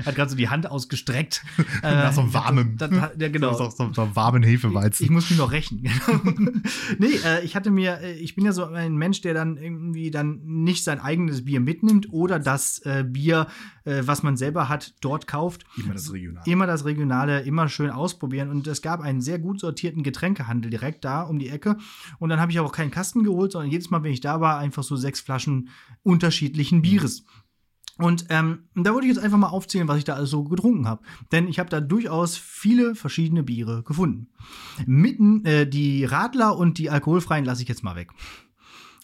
Hat 0.05 0.15
gerade 0.15 0.31
so 0.31 0.37
die 0.37 0.49
Hand 0.49 0.71
ausgestreckt. 0.71 1.43
Äh, 1.83 1.91
Nach 1.95 2.13
so 2.13 2.21
einem 2.23 2.35
warmen. 2.35 2.77
Das, 2.77 2.91
das, 3.01 3.11
ja, 3.19 3.29
genau. 3.29 3.55
So, 3.55 3.71
so, 3.71 3.93
so 3.93 4.17
warmen 4.17 4.43
Hefeweizen. 4.43 5.05
Ich 5.05 5.11
muss 5.11 5.29
mich 5.31 5.39
noch 5.39 5.53
rächen. 5.53 5.83
nee, 6.99 7.19
äh, 7.25 7.45
ich 7.45 7.57
hatte 7.57 7.71
mir, 7.71 8.01
äh, 8.01 8.15
ich 8.15 8.35
bin 8.35 8.45
ja 8.45 8.53
so 8.53 8.65
ein 8.65 8.97
Mensch, 8.97 9.21
der 9.21 9.35
dann 9.35 9.57
irgendwie 9.57 10.11
dann 10.11 10.41
nicht 10.45 10.85
sein 10.85 11.01
eigenes 11.01 11.45
Bier 11.45 11.61
mitnimmt 11.61 12.13
oder 12.13 12.39
das 12.39 12.81
äh, 12.81 13.05
Bier, 13.07 13.47
äh, 13.85 14.03
was 14.05 14.23
man 14.23 14.37
selber 14.37 14.69
hat, 14.69 14.95
dort 15.01 15.27
kauft. 15.27 15.65
Immer 15.77 15.95
das 15.95 16.13
Regional. 16.13 16.43
Immer 16.47 16.67
das 16.67 16.85
Regionale, 16.85 17.41
immer 17.43 17.69
schön 17.69 17.91
ausprobieren. 17.91 18.51
Und 18.51 18.67
es 18.67 18.83
gab 18.83 19.01
einen 19.01 19.21
sehr 19.21 19.39
gut 19.39 19.61
sortierten 19.61 20.03
Getränkehandel 20.03 20.71
direkt 20.71 21.05
da 21.05 21.23
um 21.23 21.39
die 21.39 21.49
Ecke. 21.49 21.77
Und 22.19 22.29
dann 22.31 22.41
habe 22.41 22.53
ich 22.53 22.59
aber 22.59 22.69
auch 22.69 22.73
keinen 22.73 22.91
Kasten 22.91 23.25
geholt, 23.25 23.53
sondern 23.53 23.71
jedes 23.71 23.91
Mal, 23.91 24.03
wenn 24.03 24.13
ich 24.13 24.21
da 24.21 24.41
war, 24.41 24.59
einfach 24.59 24.83
so 24.83 24.97
sechs 24.97 25.21
Flaschen 25.21 25.69
unterschiedlichen 26.03 26.83
Bieres. 26.83 27.25
Und 27.99 28.27
ähm, 28.29 28.69
da 28.77 28.95
wollte 28.95 29.07
ich 29.09 29.15
jetzt 29.15 29.23
einfach 29.23 29.39
mal 29.39 29.49
aufzählen, 29.49 29.89
was 29.89 29.99
ich 29.99 30.05
da 30.05 30.15
alles 30.15 30.31
so 30.31 30.45
getrunken 30.45 30.87
habe. 30.87 31.03
Denn 31.33 31.49
ich 31.49 31.59
habe 31.59 31.69
da 31.69 31.81
durchaus 31.81 32.37
viele 32.37 32.95
verschiedene 32.95 33.43
Biere 33.43 33.83
gefunden. 33.83 34.29
Mitten, 34.87 35.45
äh, 35.45 35.69
die 35.69 36.05
Radler 36.05 36.57
und 36.57 36.79
die 36.79 36.91
alkoholfreien 36.91 37.45
lasse 37.45 37.63
ich 37.63 37.69
jetzt 37.69 37.83
mal 37.83 37.97
weg. 37.97 38.11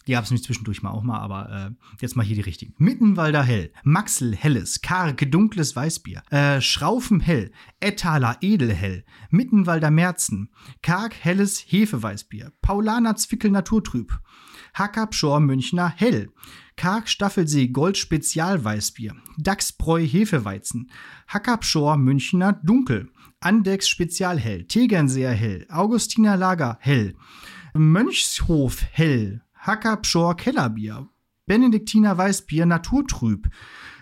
Die 0.07 0.11
gab 0.11 0.23
es 0.23 0.29
nämlich 0.29 0.45
zwischendurch 0.45 0.83
mal 0.83 0.91
auch 0.91 1.03
mal, 1.03 1.19
aber 1.19 1.49
äh, 1.49 1.71
jetzt 1.99 2.15
mal 2.15 2.25
hier 2.25 2.35
die 2.35 2.41
richtigen. 2.41 2.75
Mittenwalder 2.77 3.43
Hell, 3.43 3.71
Maxel 3.83 4.35
Helles, 4.35 4.81
Karg 4.81 5.29
Dunkles 5.31 5.75
Weißbier, 5.75 6.21
äh, 6.29 6.61
Schraufen 6.61 7.19
Hell, 7.19 7.51
Ettaler 7.79 8.37
Edelhell, 8.41 9.03
Mittenwalder 9.29 9.89
Merzen, 9.89 10.51
Karg 10.83 11.15
Helles 11.19 11.59
Hefeweißbier, 11.67 12.51
Paulaner 12.61 13.15
Zwickel 13.15 13.49
Naturtrüb, 13.49 14.19
Hackabschor 14.75 15.39
Münchner 15.39 15.91
Hell, 15.95 16.29
Karg 16.77 17.07
Staffelsee 17.07 17.69
Gold 17.69 17.97
Spezialweißbier, 17.97 19.15
Dachsbräu 19.37 20.05
Hefeweizen, 20.05 20.91
Hackabschor 21.27 21.97
Münchner 21.97 22.53
Dunkel, 22.53 23.09
Andex 23.39 23.87
Spezialhell, 23.87 24.65
Tegernseer 24.65 25.31
Hell, 25.31 25.65
Augustiner 25.69 26.35
Lager 26.35 26.77
Hell, 26.81 27.15
Mönchshof 27.73 28.83
Hell, 28.91 29.41
Hackabschor 29.55 30.35
Kellerbier, 30.35 31.07
Benediktiner 31.45 32.17
Weißbier 32.17 32.65
Naturtrüb, 32.65 33.47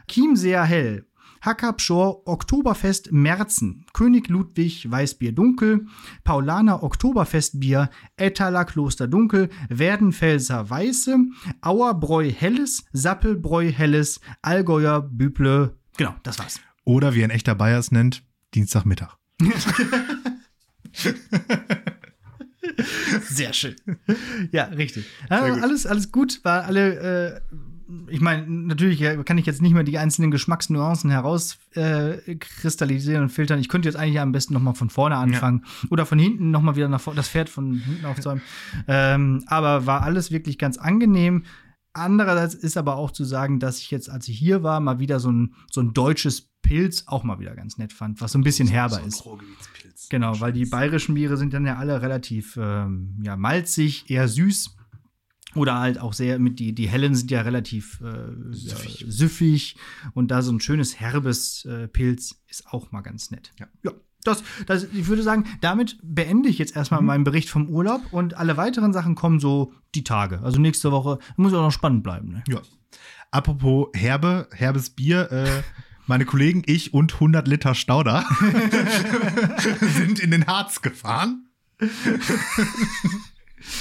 Chiemseer 0.07 0.63
Hell, 0.63 1.05
Hackabschor 1.43 2.25
Oktoberfest 2.25 3.11
Merzen, 3.11 3.85
König 3.93 4.29
Ludwig 4.29 4.89
Weißbier 4.89 5.33
Dunkel, 5.33 5.87
Paulaner 6.23 6.83
Oktoberfestbier, 6.83 7.89
Ettaler 8.15 8.63
Kloster 8.63 9.07
Dunkel, 9.07 9.49
Werdenfelser 9.67 10.69
Weiße, 10.69 11.17
Auerbräu 11.61 12.31
Helles, 12.31 12.85
Sappelbräu 12.93 13.71
Helles, 13.71 14.21
Allgäuer 14.41 15.01
Büble. 15.01 15.77
Genau, 15.97 16.15
das 16.23 16.39
war's. 16.39 16.61
Oder 16.85 17.13
wie 17.13 17.23
ein 17.23 17.29
echter 17.29 17.55
Bayer 17.55 17.79
es 17.79 17.91
nennt, 17.91 18.23
Dienstagmittag. 18.53 19.17
Sehr 23.23 23.51
schön. 23.53 23.75
Ja, 24.51 24.65
richtig. 24.65 25.05
Ja, 25.29 25.41
alles, 25.41 25.85
alles 25.85 26.11
gut, 26.11 26.39
war 26.43 26.63
alle. 26.63 27.41
Äh, 27.51 27.55
ich 28.07 28.21
meine, 28.21 28.47
natürlich 28.47 29.03
kann 29.25 29.37
ich 29.37 29.45
jetzt 29.45 29.61
nicht 29.61 29.73
mehr 29.73 29.83
die 29.83 29.97
einzelnen 29.97 30.31
Geschmacksnuancen 30.31 31.09
herauskristallisieren 31.09 33.21
äh, 33.21 33.23
und 33.23 33.29
filtern. 33.29 33.59
Ich 33.59 33.69
könnte 33.69 33.89
jetzt 33.89 33.95
eigentlich 33.95 34.19
am 34.19 34.31
besten 34.31 34.53
noch 34.53 34.61
mal 34.61 34.73
von 34.73 34.89
vorne 34.89 35.17
anfangen 35.17 35.65
oder 35.89 36.05
von 36.05 36.19
hinten 36.19 36.51
noch 36.51 36.61
mal 36.61 36.75
wieder 36.75 36.89
nach 36.89 37.01
vorne, 37.01 37.17
das 37.17 37.29
Pferd 37.29 37.49
von 37.49 37.75
hinten 37.75 38.05
aufzäumen. 38.05 38.41
Ähm, 38.87 39.43
aber 39.47 39.85
war 39.85 40.03
alles 40.03 40.31
wirklich 40.31 40.57
ganz 40.57 40.77
angenehm. 40.77 41.43
Andererseits 41.93 42.55
ist 42.55 42.77
aber 42.77 42.95
auch 42.95 43.11
zu 43.11 43.23
sagen, 43.23 43.59
dass 43.59 43.79
ich 43.79 43.91
jetzt, 43.91 44.09
als 44.09 44.27
ich 44.27 44.37
hier 44.37 44.63
war, 44.63 44.79
mal 44.79 44.99
wieder 44.99 45.19
so 45.19 45.31
ein, 45.31 45.53
so 45.71 45.81
ein 45.81 45.93
deutsches 45.93 46.49
Pilz 46.63 47.03
auch 47.05 47.23
mal 47.23 47.39
wieder 47.39 47.55
ganz 47.55 47.77
nett 47.77 47.93
fand, 47.93 48.19
was 48.21 48.31
so 48.31 48.39
ein 48.39 48.43
bisschen 48.43 48.67
herber 48.67 49.01
ist. 49.05 49.23
Genau, 50.09 50.39
weil 50.39 50.53
die 50.53 50.65
bayerischen 50.65 51.13
Biere 51.13 51.37
sind 51.37 51.53
dann 51.53 51.65
ja 51.65 51.77
alle 51.77 52.01
relativ 52.01 52.57
ähm, 52.59 53.19
ja, 53.21 53.37
malzig, 53.37 54.09
eher 54.09 54.27
süß. 54.27 54.75
Oder 55.55 55.79
halt 55.79 55.99
auch 55.99 56.13
sehr 56.13 56.39
mit 56.39 56.59
die, 56.59 56.73
die 56.73 56.87
hellen 56.87 57.15
sind 57.15 57.31
ja 57.31 57.41
relativ 57.41 58.01
äh, 58.01 58.53
Süffig. 58.53 59.01
Ja, 59.01 59.11
süffig. 59.11 59.75
Und 60.13 60.31
da 60.31 60.41
so 60.41 60.51
ein 60.51 60.59
schönes 60.59 60.99
herbes 60.99 61.65
äh, 61.65 61.87
Pilz 61.87 62.41
ist 62.47 62.67
auch 62.67 62.91
mal 62.91 63.01
ganz 63.01 63.31
nett. 63.31 63.51
Ja. 63.59 63.67
ja. 63.83 63.91
Das, 64.23 64.43
das, 64.67 64.85
ich 64.85 65.07
würde 65.07 65.21
sagen, 65.21 65.45
damit 65.59 65.97
beende 66.01 66.47
ich 66.47 66.57
jetzt 66.57 66.75
erstmal 66.75 67.01
meinen 67.01 67.25
Bericht 67.25 67.49
vom 67.49 67.67
Urlaub 67.67 68.01
und 68.11 68.35
alle 68.35 68.55
weiteren 68.55 68.93
Sachen 68.93 69.15
kommen 69.15 69.39
so 69.39 69.73
die 69.95 70.03
Tage. 70.03 70.39
Also 70.41 70.61
nächste 70.61 70.91
Woche 70.91 71.19
muss 71.35 71.53
auch 71.53 71.61
noch 71.61 71.71
spannend 71.71 72.03
bleiben. 72.03 72.29
Ne? 72.29 72.43
Ja. 72.47 72.61
Apropos 73.31 73.87
herbe, 73.93 74.47
herbes 74.53 74.91
Bier, 74.91 75.31
äh, 75.31 75.63
meine 76.07 76.25
Kollegen, 76.25 76.63
ich 76.65 76.93
und 76.93 77.13
100 77.15 77.47
Liter 77.47 77.75
Stauder 77.75 78.25
sind 79.97 80.19
in 80.19 80.31
den 80.31 80.47
Harz 80.47 80.81
gefahren. 80.81 81.47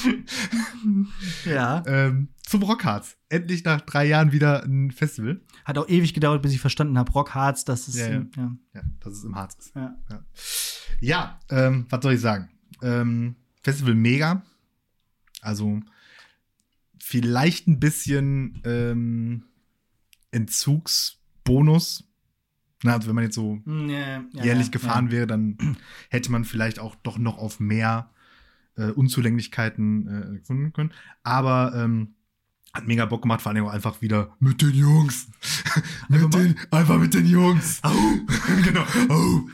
Ja. 1.44 1.82
ähm, 1.86 2.28
zum 2.42 2.62
Rockharz. 2.62 3.16
Endlich 3.28 3.64
nach 3.64 3.80
drei 3.80 4.04
Jahren 4.06 4.32
wieder 4.32 4.62
ein 4.64 4.90
Festival. 4.90 5.40
Hat 5.64 5.78
auch 5.78 5.88
ewig 5.88 6.12
gedauert, 6.14 6.42
bis 6.42 6.52
ich 6.52 6.60
verstanden 6.60 6.98
habe, 6.98 7.10
Rockharz, 7.12 7.64
das 7.64 7.88
ist. 7.88 7.96
Ja, 7.96 8.08
ja. 8.08 8.26
ja. 8.36 8.56
Ja, 8.74 8.82
dass 9.00 9.14
es 9.14 9.24
im 9.24 9.34
Harz 9.34 9.56
ist. 9.58 9.74
ja. 9.74 9.96
Ja, 10.10 10.24
ja 11.00 11.40
ähm, 11.50 11.86
was 11.88 12.02
soll 12.02 12.14
ich 12.14 12.20
sagen? 12.20 12.50
Ähm, 12.82 13.36
Festival 13.62 13.94
mega. 13.94 14.42
Also 15.40 15.80
vielleicht 16.98 17.66
ein 17.68 17.80
bisschen 17.80 18.60
ähm, 18.64 19.44
Entzugsbonus. 20.30 22.04
Na, 22.84 22.94
also 22.94 23.08
wenn 23.08 23.14
man 23.14 23.24
jetzt 23.24 23.36
so 23.36 23.60
Hm, 23.64 24.28
jährlich 24.32 24.72
gefahren 24.72 25.10
wäre, 25.10 25.26
dann 25.26 25.56
hätte 26.10 26.32
man 26.32 26.44
vielleicht 26.44 26.78
auch 26.80 26.96
doch 26.96 27.18
noch 27.18 27.38
auf 27.38 27.60
mehr 27.60 28.10
äh, 28.76 28.90
Unzulänglichkeiten 28.90 30.08
äh, 30.08 30.38
gefunden 30.38 30.72
können. 30.72 30.92
Aber 31.22 31.72
ähm, 31.74 32.14
hat 32.72 32.86
mega 32.86 33.04
Bock 33.04 33.22
gemacht, 33.22 33.42
vor 33.42 33.52
allem 33.52 33.66
auch 33.66 33.72
einfach 33.72 34.00
wieder 34.00 34.34
mit 34.38 34.62
den 34.62 34.72
Jungs. 34.74 35.28
mit 36.08 36.34
den, 36.34 36.56
einfach 36.70 36.98
mit 36.98 37.14
den 37.14 37.26
Jungs. 37.26 37.80
Au. 37.82 37.92
genau. 38.64 38.84
Au. 39.08 39.48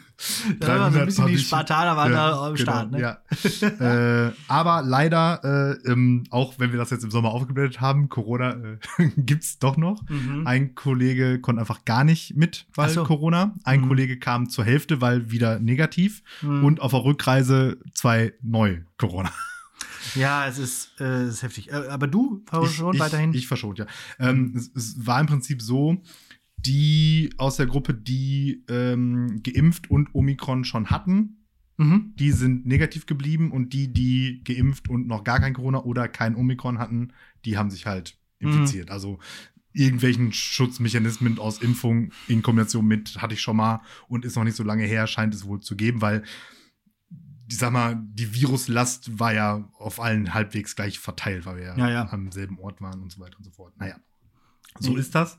War 0.59 0.91
so 0.91 0.99
ein 0.99 1.07
bisschen 1.07 1.27
die 1.29 1.39
Spartaner 1.39 1.97
waren 1.97 2.13
da 2.13 2.47
am 2.47 2.57
Start, 2.57 2.91
ne? 2.91 3.01
Ja. 3.01 4.27
äh, 4.27 4.33
aber 4.49 4.83
leider, 4.83 5.79
äh, 5.85 5.91
ähm, 5.91 6.25
auch 6.31 6.55
wenn 6.59 6.73
wir 6.73 6.79
das 6.79 6.91
jetzt 6.91 7.05
im 7.05 7.11
Sommer 7.11 7.31
aufgeblättert 7.31 7.81
haben, 7.81 8.09
Corona 8.09 8.51
äh, 8.53 8.79
gibt's 9.17 9.59
doch 9.61 9.77
noch. 9.77 10.03
Mhm. 10.09 10.45
Ein 10.47 10.75
Kollege 10.75 11.41
konnte 11.41 11.61
einfach 11.61 11.85
gar 11.85 12.03
nicht 12.03 12.37
mit, 12.37 12.67
weil 12.75 12.91
so. 12.91 13.05
Corona. 13.05 13.55
Ein 13.65 13.83
Mhm. 13.83 13.89
Kollege 13.89 14.19
kam 14.19 14.49
zur 14.51 14.65
Hälfte, 14.65 15.01
weil 15.01 15.31
wieder 15.31 15.61
negativ. 15.61 16.23
Mhm. 16.43 16.65
Und 16.65 16.81
auf 16.81 16.91
der 16.91 17.05
Rückreise 17.05 17.79
zwei 17.95 18.33
neu 18.43 18.81
Corona. 18.97 19.31
Ja, 20.15 20.47
es 20.47 20.59
ist, 20.59 20.93
äh, 21.01 21.05
es 21.05 21.35
ist 21.35 21.43
heftig. 21.43 21.71
Äh, 21.71 21.89
aber 21.89 22.07
du 22.07 22.43
Paul, 22.47 22.67
schon 22.69 22.95
ich, 22.95 23.01
weiterhin? 23.01 23.35
Ich 23.35 23.47
verschont, 23.47 23.79
ja. 23.79 23.87
Ähm, 24.19 24.55
es, 24.57 24.71
es 24.75 25.07
war 25.07 25.21
im 25.21 25.27
Prinzip 25.27 25.61
so, 25.63 26.03
die 26.59 27.31
aus 27.39 27.57
der 27.57 27.67
Gruppe, 27.67 27.95
die 27.95 28.65
ähm, 28.69 29.43
geimpft 29.43 29.91
und 29.91 30.15
Omikron 30.15 30.65
schon 30.65 30.91
hatten, 30.91 31.45
mhm. 31.77 32.13
die 32.19 32.33
sind 32.33 32.67
negativ 32.67 33.07
geblieben 33.07 33.51
und 33.53 33.73
die, 33.73 33.93
die 33.93 34.43
geimpft 34.45 34.89
und 34.89 35.07
noch 35.07 35.25
gar 35.25 35.41
kein 35.41 35.55
Corona 35.55 35.83
oder 35.85 36.09
kein 36.09 36.35
Omikron 36.35 36.79
hatten, 36.79 37.13
die 37.45 37.57
haben 37.57 37.71
sich 37.71 37.87
halt 37.87 38.19
Mhm. 38.41 38.49
infiziert. 38.53 38.91
Also 38.91 39.19
irgendwelchen 39.73 40.33
Schutzmechanismen 40.33 41.39
aus 41.39 41.61
Impfung 41.61 42.13
in 42.29 42.43
Kombination 42.43 42.87
mit 42.87 43.21
hatte 43.21 43.35
ich 43.35 43.41
schon 43.41 43.57
mal 43.57 43.81
und 44.09 44.25
ist 44.25 44.37
noch 44.37 44.45
nicht 44.45 44.57
so 44.57 44.63
lange 44.65 44.85
her, 44.85 45.07
scheint 45.07 45.35
es 45.35 45.45
wohl 45.45 45.61
zu 45.61 45.77
geben, 45.77 46.01
weil 46.01 46.23
ich 47.51 47.57
sag 47.57 47.73
mal, 47.73 47.97
die 48.13 48.35
Viruslast 48.35 49.19
war 49.19 49.33
ja 49.33 49.69
auf 49.79 50.01
allen 50.01 50.35
halbwegs 50.35 50.77
gleich 50.77 50.99
verteilt, 50.99 51.47
weil 51.47 51.57
wir 51.57 51.65
ja, 51.65 51.77
Ja, 51.79 51.91
ja. 51.91 52.13
am 52.13 52.31
selben 52.31 52.59
Ort 52.59 52.81
waren 52.81 53.01
und 53.01 53.11
so 53.11 53.21
weiter 53.21 53.39
und 53.39 53.45
so 53.45 53.51
fort. 53.51 53.75
Naja, 53.79 53.97
so 54.79 54.93
Nee. 54.93 55.01
ist 55.01 55.15
das. 55.15 55.39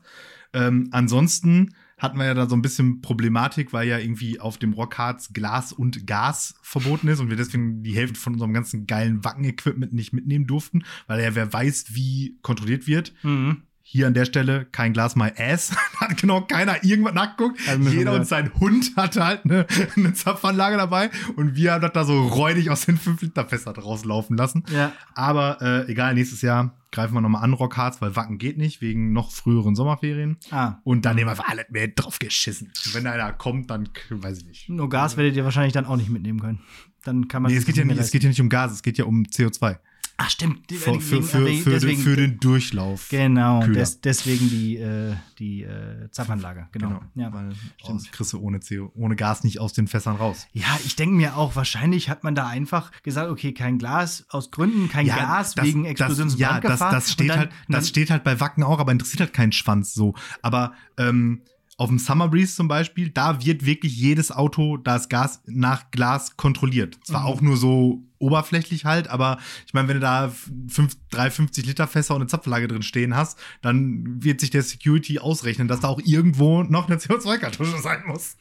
Ähm, 0.52 0.88
ansonsten 0.92 1.74
hatten 1.98 2.18
wir 2.18 2.24
ja 2.24 2.34
da 2.34 2.48
so 2.48 2.56
ein 2.56 2.62
bisschen 2.62 3.02
Problematik, 3.02 3.72
weil 3.72 3.86
ja 3.86 3.98
irgendwie 3.98 4.40
auf 4.40 4.56
dem 4.56 4.72
Rockharz 4.72 5.32
Glas 5.32 5.72
und 5.72 6.06
Gas 6.06 6.54
verboten 6.62 7.08
ist 7.08 7.20
und 7.20 7.28
wir 7.28 7.36
deswegen 7.36 7.82
die 7.82 7.94
Hälfte 7.94 8.18
von 8.18 8.32
unserem 8.32 8.54
ganzen 8.54 8.86
geilen 8.86 9.22
Wacken-Equipment 9.22 9.92
nicht 9.92 10.12
mitnehmen 10.12 10.46
durften, 10.46 10.84
weil 11.06 11.22
ja 11.22 11.34
wer 11.34 11.52
weiß, 11.52 11.94
wie 11.94 12.38
kontrolliert 12.42 12.86
wird. 12.86 13.12
Mhm. 13.22 13.62
Hier 13.92 14.06
an 14.06 14.14
der 14.14 14.24
Stelle 14.24 14.66
kein 14.66 14.92
Glas 14.92 15.16
my 15.16 15.32
ass. 15.36 15.74
hat 15.96 16.16
genau 16.16 16.42
keiner 16.42 16.84
irgendwas 16.84 17.12
nachgeguckt. 17.12 17.58
Schon 17.58 17.90
Jeder 17.90 18.12
und 18.12 18.24
sein 18.24 18.54
Hund 18.60 18.92
hatte 18.94 19.26
halt 19.26 19.44
eine, 19.44 19.66
eine 19.96 20.14
Zapfanlage 20.14 20.76
dabei 20.76 21.10
und 21.34 21.56
wir 21.56 21.72
haben 21.72 21.80
das 21.80 21.90
da 21.92 22.04
so 22.04 22.28
räudig 22.28 22.70
aus 22.70 22.86
den 22.86 22.96
5 22.96 23.20
Liter 23.20 23.44
Fässern 23.46 23.74
rauslaufen 23.74 24.36
lassen. 24.36 24.62
Ja. 24.72 24.92
Aber 25.16 25.60
äh, 25.60 25.90
egal, 25.90 26.14
nächstes 26.14 26.40
Jahr 26.40 26.72
greifen 26.92 27.14
wir 27.14 27.20
nochmal 27.20 27.42
an 27.42 27.52
Rockharz, 27.52 28.00
weil 28.00 28.14
Wacken 28.14 28.38
geht 28.38 28.58
nicht, 28.58 28.80
wegen 28.80 29.12
noch 29.12 29.32
früheren 29.32 29.74
Sommerferien. 29.74 30.36
Ah. 30.52 30.76
Und 30.84 31.04
dann 31.04 31.16
nehmen 31.16 31.26
wir 31.26 31.32
einfach 31.32 31.48
alles 31.48 31.66
mehr 31.70 31.88
drauf 31.88 32.20
geschissen. 32.20 32.68
Und 32.86 32.94
wenn 32.94 33.08
einer 33.08 33.32
kommt, 33.32 33.70
dann 33.70 33.88
weiß 34.08 34.38
ich 34.38 34.44
nicht. 34.44 34.68
Nur 34.68 34.88
Gas 34.88 35.16
werdet 35.16 35.34
ihr 35.34 35.42
wahrscheinlich 35.42 35.72
dann 35.72 35.86
auch 35.86 35.96
nicht 35.96 36.10
mitnehmen 36.10 36.38
können. 36.38 36.60
Dann 37.02 37.26
kann 37.26 37.42
man. 37.42 37.50
Nee, 37.50 37.58
es 37.58 37.66
geht, 37.66 37.76
ja 37.76 37.84
nicht, 37.84 37.98
es 37.98 38.12
geht 38.12 38.22
ja 38.22 38.28
nicht 38.28 38.40
um 38.40 38.48
Gas, 38.48 38.70
es 38.70 38.82
geht 38.82 38.98
ja 38.98 39.04
um 39.04 39.24
CO2. 39.24 39.78
Ach, 40.22 40.28
stimmt. 40.28 40.70
Für, 40.70 41.00
für, 41.00 41.22
für, 41.22 41.46
wegen- 41.46 41.62
für, 41.62 41.70
den, 41.70 41.80
deswegen- 41.80 42.02
für 42.02 42.16
den 42.16 42.38
Durchlauf. 42.40 43.08
Genau, 43.08 43.66
des, 43.66 44.02
deswegen 44.02 44.50
die, 44.50 44.76
äh, 44.76 45.14
die 45.38 45.62
äh, 45.62 46.10
Zapfanlage. 46.10 46.68
Genau. 46.72 46.88
Genau. 46.88 47.00
Ja, 47.14 47.32
Weil 47.32 47.52
stimmt. 47.82 48.12
kriegst 48.12 48.34
du 48.34 48.38
ohne, 48.40 48.60
CO, 48.60 48.92
ohne 48.94 49.16
Gas 49.16 49.44
nicht 49.44 49.60
aus 49.60 49.72
den 49.72 49.86
Fässern 49.88 50.16
raus. 50.16 50.46
Ja, 50.52 50.66
ich 50.84 50.94
denke 50.96 51.14
mir 51.16 51.36
auch, 51.38 51.56
wahrscheinlich 51.56 52.10
hat 52.10 52.22
man 52.22 52.34
da 52.34 52.46
einfach 52.48 52.92
gesagt, 53.02 53.30
okay, 53.30 53.54
kein 53.54 53.78
Glas 53.78 54.26
aus 54.28 54.50
Gründen, 54.50 54.88
kein 54.90 55.06
Gas 55.06 55.54
das- 55.54 55.64
wegen 55.64 55.84
das- 55.84 55.92
Explosions- 55.92 56.34
und 56.34 56.38
Ja, 56.40 56.60
das, 56.60 56.80
das, 56.80 57.10
steht 57.12 57.30
dann- 57.30 57.38
halt, 57.38 57.50
das 57.68 57.88
steht 57.88 58.10
halt 58.10 58.22
bei 58.22 58.38
Wacken 58.40 58.62
auch, 58.62 58.78
aber 58.78 58.92
interessiert 58.92 59.20
halt 59.20 59.32
keinen 59.32 59.52
Schwanz 59.52 59.94
so. 59.94 60.14
Aber 60.42 60.74
ähm, 60.98 61.40
auf 61.78 61.88
dem 61.88 61.98
Summer 61.98 62.28
Breeze 62.28 62.54
zum 62.56 62.68
Beispiel, 62.68 63.08
da 63.08 63.42
wird 63.42 63.64
wirklich 63.64 63.96
jedes 63.96 64.30
Auto 64.30 64.76
das 64.76 65.08
Gas 65.08 65.40
nach 65.46 65.90
Glas 65.90 66.36
kontrolliert. 66.36 66.98
Zwar 67.04 67.22
Mhm. 67.22 67.26
auch 67.26 67.40
nur 67.40 67.56
so 67.56 68.02
oberflächlich 68.20 68.84
halt, 68.84 69.08
aber 69.08 69.38
ich 69.66 69.74
meine, 69.74 69.88
wenn 69.88 69.96
du 69.96 70.00
da 70.00 70.32
fünf, 70.68 70.96
drei 71.10 71.30
50 71.30 71.66
Liter 71.66 71.88
Fässer 71.88 72.14
und 72.14 72.20
eine 72.20 72.28
Zapfanlage 72.28 72.68
drin 72.68 72.82
stehen 72.82 73.16
hast, 73.16 73.38
dann 73.62 74.22
wird 74.22 74.40
sich 74.40 74.50
der 74.50 74.62
Security 74.62 75.18
ausrechnen, 75.18 75.66
dass 75.66 75.80
da 75.80 75.88
auch 75.88 76.00
irgendwo 76.04 76.62
noch 76.62 76.86
eine 76.88 76.96
CO2-Kartusche 76.98 77.78
sein 77.82 78.02
muss. 78.06 78.36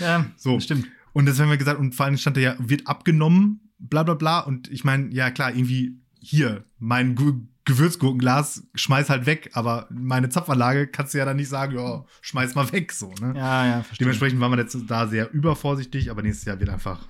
Ja, 0.00 0.26
So. 0.36 0.60
stimmt. 0.60 0.86
Und 1.12 1.26
das 1.26 1.40
haben 1.40 1.48
wir 1.48 1.56
gesagt, 1.56 1.80
und 1.80 1.94
vor 1.94 2.06
allem 2.06 2.16
stand 2.18 2.36
da 2.36 2.40
ja, 2.40 2.56
wird 2.58 2.86
abgenommen, 2.86 3.60
bla 3.78 4.02
bla 4.02 4.14
bla. 4.14 4.40
Und 4.40 4.70
ich 4.70 4.84
meine, 4.84 5.12
ja 5.12 5.30
klar, 5.30 5.50
irgendwie 5.54 5.96
hier, 6.20 6.64
mein 6.78 7.14
Gu 7.14 7.40
Gewürzgurkenglas, 7.64 8.62
schmeiß 8.74 9.10
halt 9.10 9.26
weg, 9.26 9.50
aber 9.52 9.88
meine 9.90 10.30
Zapfanlage 10.30 10.86
kannst 10.86 11.12
du 11.12 11.18
ja 11.18 11.26
dann 11.26 11.36
nicht 11.36 11.50
sagen, 11.50 11.76
ja, 11.76 12.02
schmeiß 12.22 12.54
mal 12.54 12.72
weg, 12.72 12.92
so, 12.92 13.12
ne? 13.20 13.34
Ja, 13.36 13.66
ja, 13.66 13.82
verstehe. 13.82 14.06
Dementsprechend 14.06 14.40
waren 14.40 14.52
wir 14.52 14.58
jetzt 14.58 14.76
da 14.86 15.06
sehr 15.06 15.30
übervorsichtig, 15.34 16.10
aber 16.10 16.22
nächstes 16.22 16.46
Jahr 16.46 16.58
wird 16.60 16.70
einfach 16.70 17.06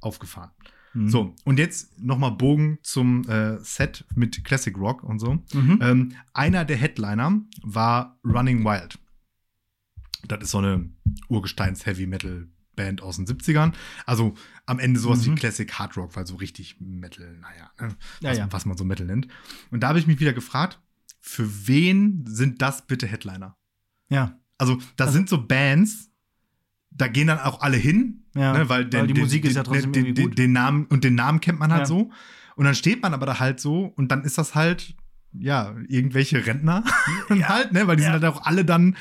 aufgefahren. 0.00 0.50
Mhm. 0.92 1.08
So, 1.08 1.34
und 1.44 1.58
jetzt 1.58 1.98
nochmal 2.00 2.32
Bogen 2.32 2.78
zum 2.82 3.28
äh, 3.28 3.58
Set 3.60 4.04
mit 4.14 4.42
Classic 4.44 4.76
Rock 4.76 5.02
und 5.04 5.18
so. 5.20 5.34
Mhm. 5.52 5.78
Ähm, 5.82 6.12
einer 6.32 6.64
der 6.64 6.76
Headliner 6.76 7.40
war 7.62 8.18
Running 8.24 8.64
Wild. 8.64 8.98
Das 10.26 10.42
ist 10.42 10.50
so 10.50 10.58
eine 10.58 10.90
Urgesteins-Heavy-Metal-Band 11.28 13.02
aus 13.02 13.16
den 13.16 13.26
70ern. 13.26 13.72
Also 14.06 14.34
am 14.66 14.78
Ende 14.78 15.00
sowas 15.00 15.26
Mhm. 15.26 15.32
wie 15.32 15.34
Classic 15.36 15.72
Hard 15.72 15.96
Rock, 15.96 16.16
weil 16.16 16.26
so 16.26 16.36
richtig 16.36 16.80
Metal, 16.80 17.36
naja, 17.38 17.70
ne? 17.80 17.96
Ja, 18.20 18.30
was, 18.30 18.38
ja. 18.38 18.52
was 18.52 18.66
man 18.66 18.76
so 18.76 18.84
Metal 18.84 19.06
nennt. 19.06 19.28
Und 19.70 19.80
da 19.80 19.88
habe 19.88 19.98
ich 19.98 20.06
mich 20.06 20.20
wieder 20.20 20.32
gefragt, 20.32 20.80
für 21.20 21.66
wen 21.68 22.24
sind 22.26 22.62
das 22.62 22.86
bitte 22.86 23.06
Headliner? 23.06 23.56
Ja, 24.08 24.36
Also, 24.58 24.76
das 24.96 25.06
Also- 25.08 25.12
sind 25.18 25.28
so 25.30 25.46
Bands, 25.46 26.09
da 26.90 27.08
gehen 27.08 27.28
dann 27.28 27.38
auch 27.38 27.60
alle 27.60 27.76
hin, 27.76 28.24
ja. 28.34 28.52
ne, 28.52 28.68
weil, 28.68 28.84
den, 28.84 29.06
die 29.06 29.14
den, 29.14 29.22
Musik 29.22 29.42
den, 29.42 29.50
ist 29.50 29.56
ja 29.56 29.62
trotzdem 29.62 29.92
den, 29.92 30.06
irgendwie 30.06 30.22
gut. 30.24 30.38
den 30.38 30.52
Namen 30.52 30.86
und 30.86 31.04
den 31.04 31.14
Namen 31.14 31.40
kennt 31.40 31.58
man 31.58 31.70
halt 31.72 31.82
Ja. 31.82 31.86
so. 31.86 32.10
Und 32.56 32.64
dann 32.64 32.74
steht 32.74 33.00
man 33.02 33.14
aber 33.14 33.26
da 33.26 33.38
halt 33.40 33.60
so 33.60 33.84
und 33.96 34.10
dann 34.10 34.22
ist 34.22 34.36
das 34.36 34.54
halt, 34.54 34.94
ja, 35.32 35.74
irgendwelche 35.88 36.44
Rentner 36.46 36.84
halt, 37.30 37.72
ne, 37.72 37.86
weil 37.86 37.96
die 37.96 38.02
Ja. 38.02 38.12
sind 38.12 38.22
halt 38.22 38.34
auch 38.36 38.44
alle 38.44 38.64
dann, 38.64 38.96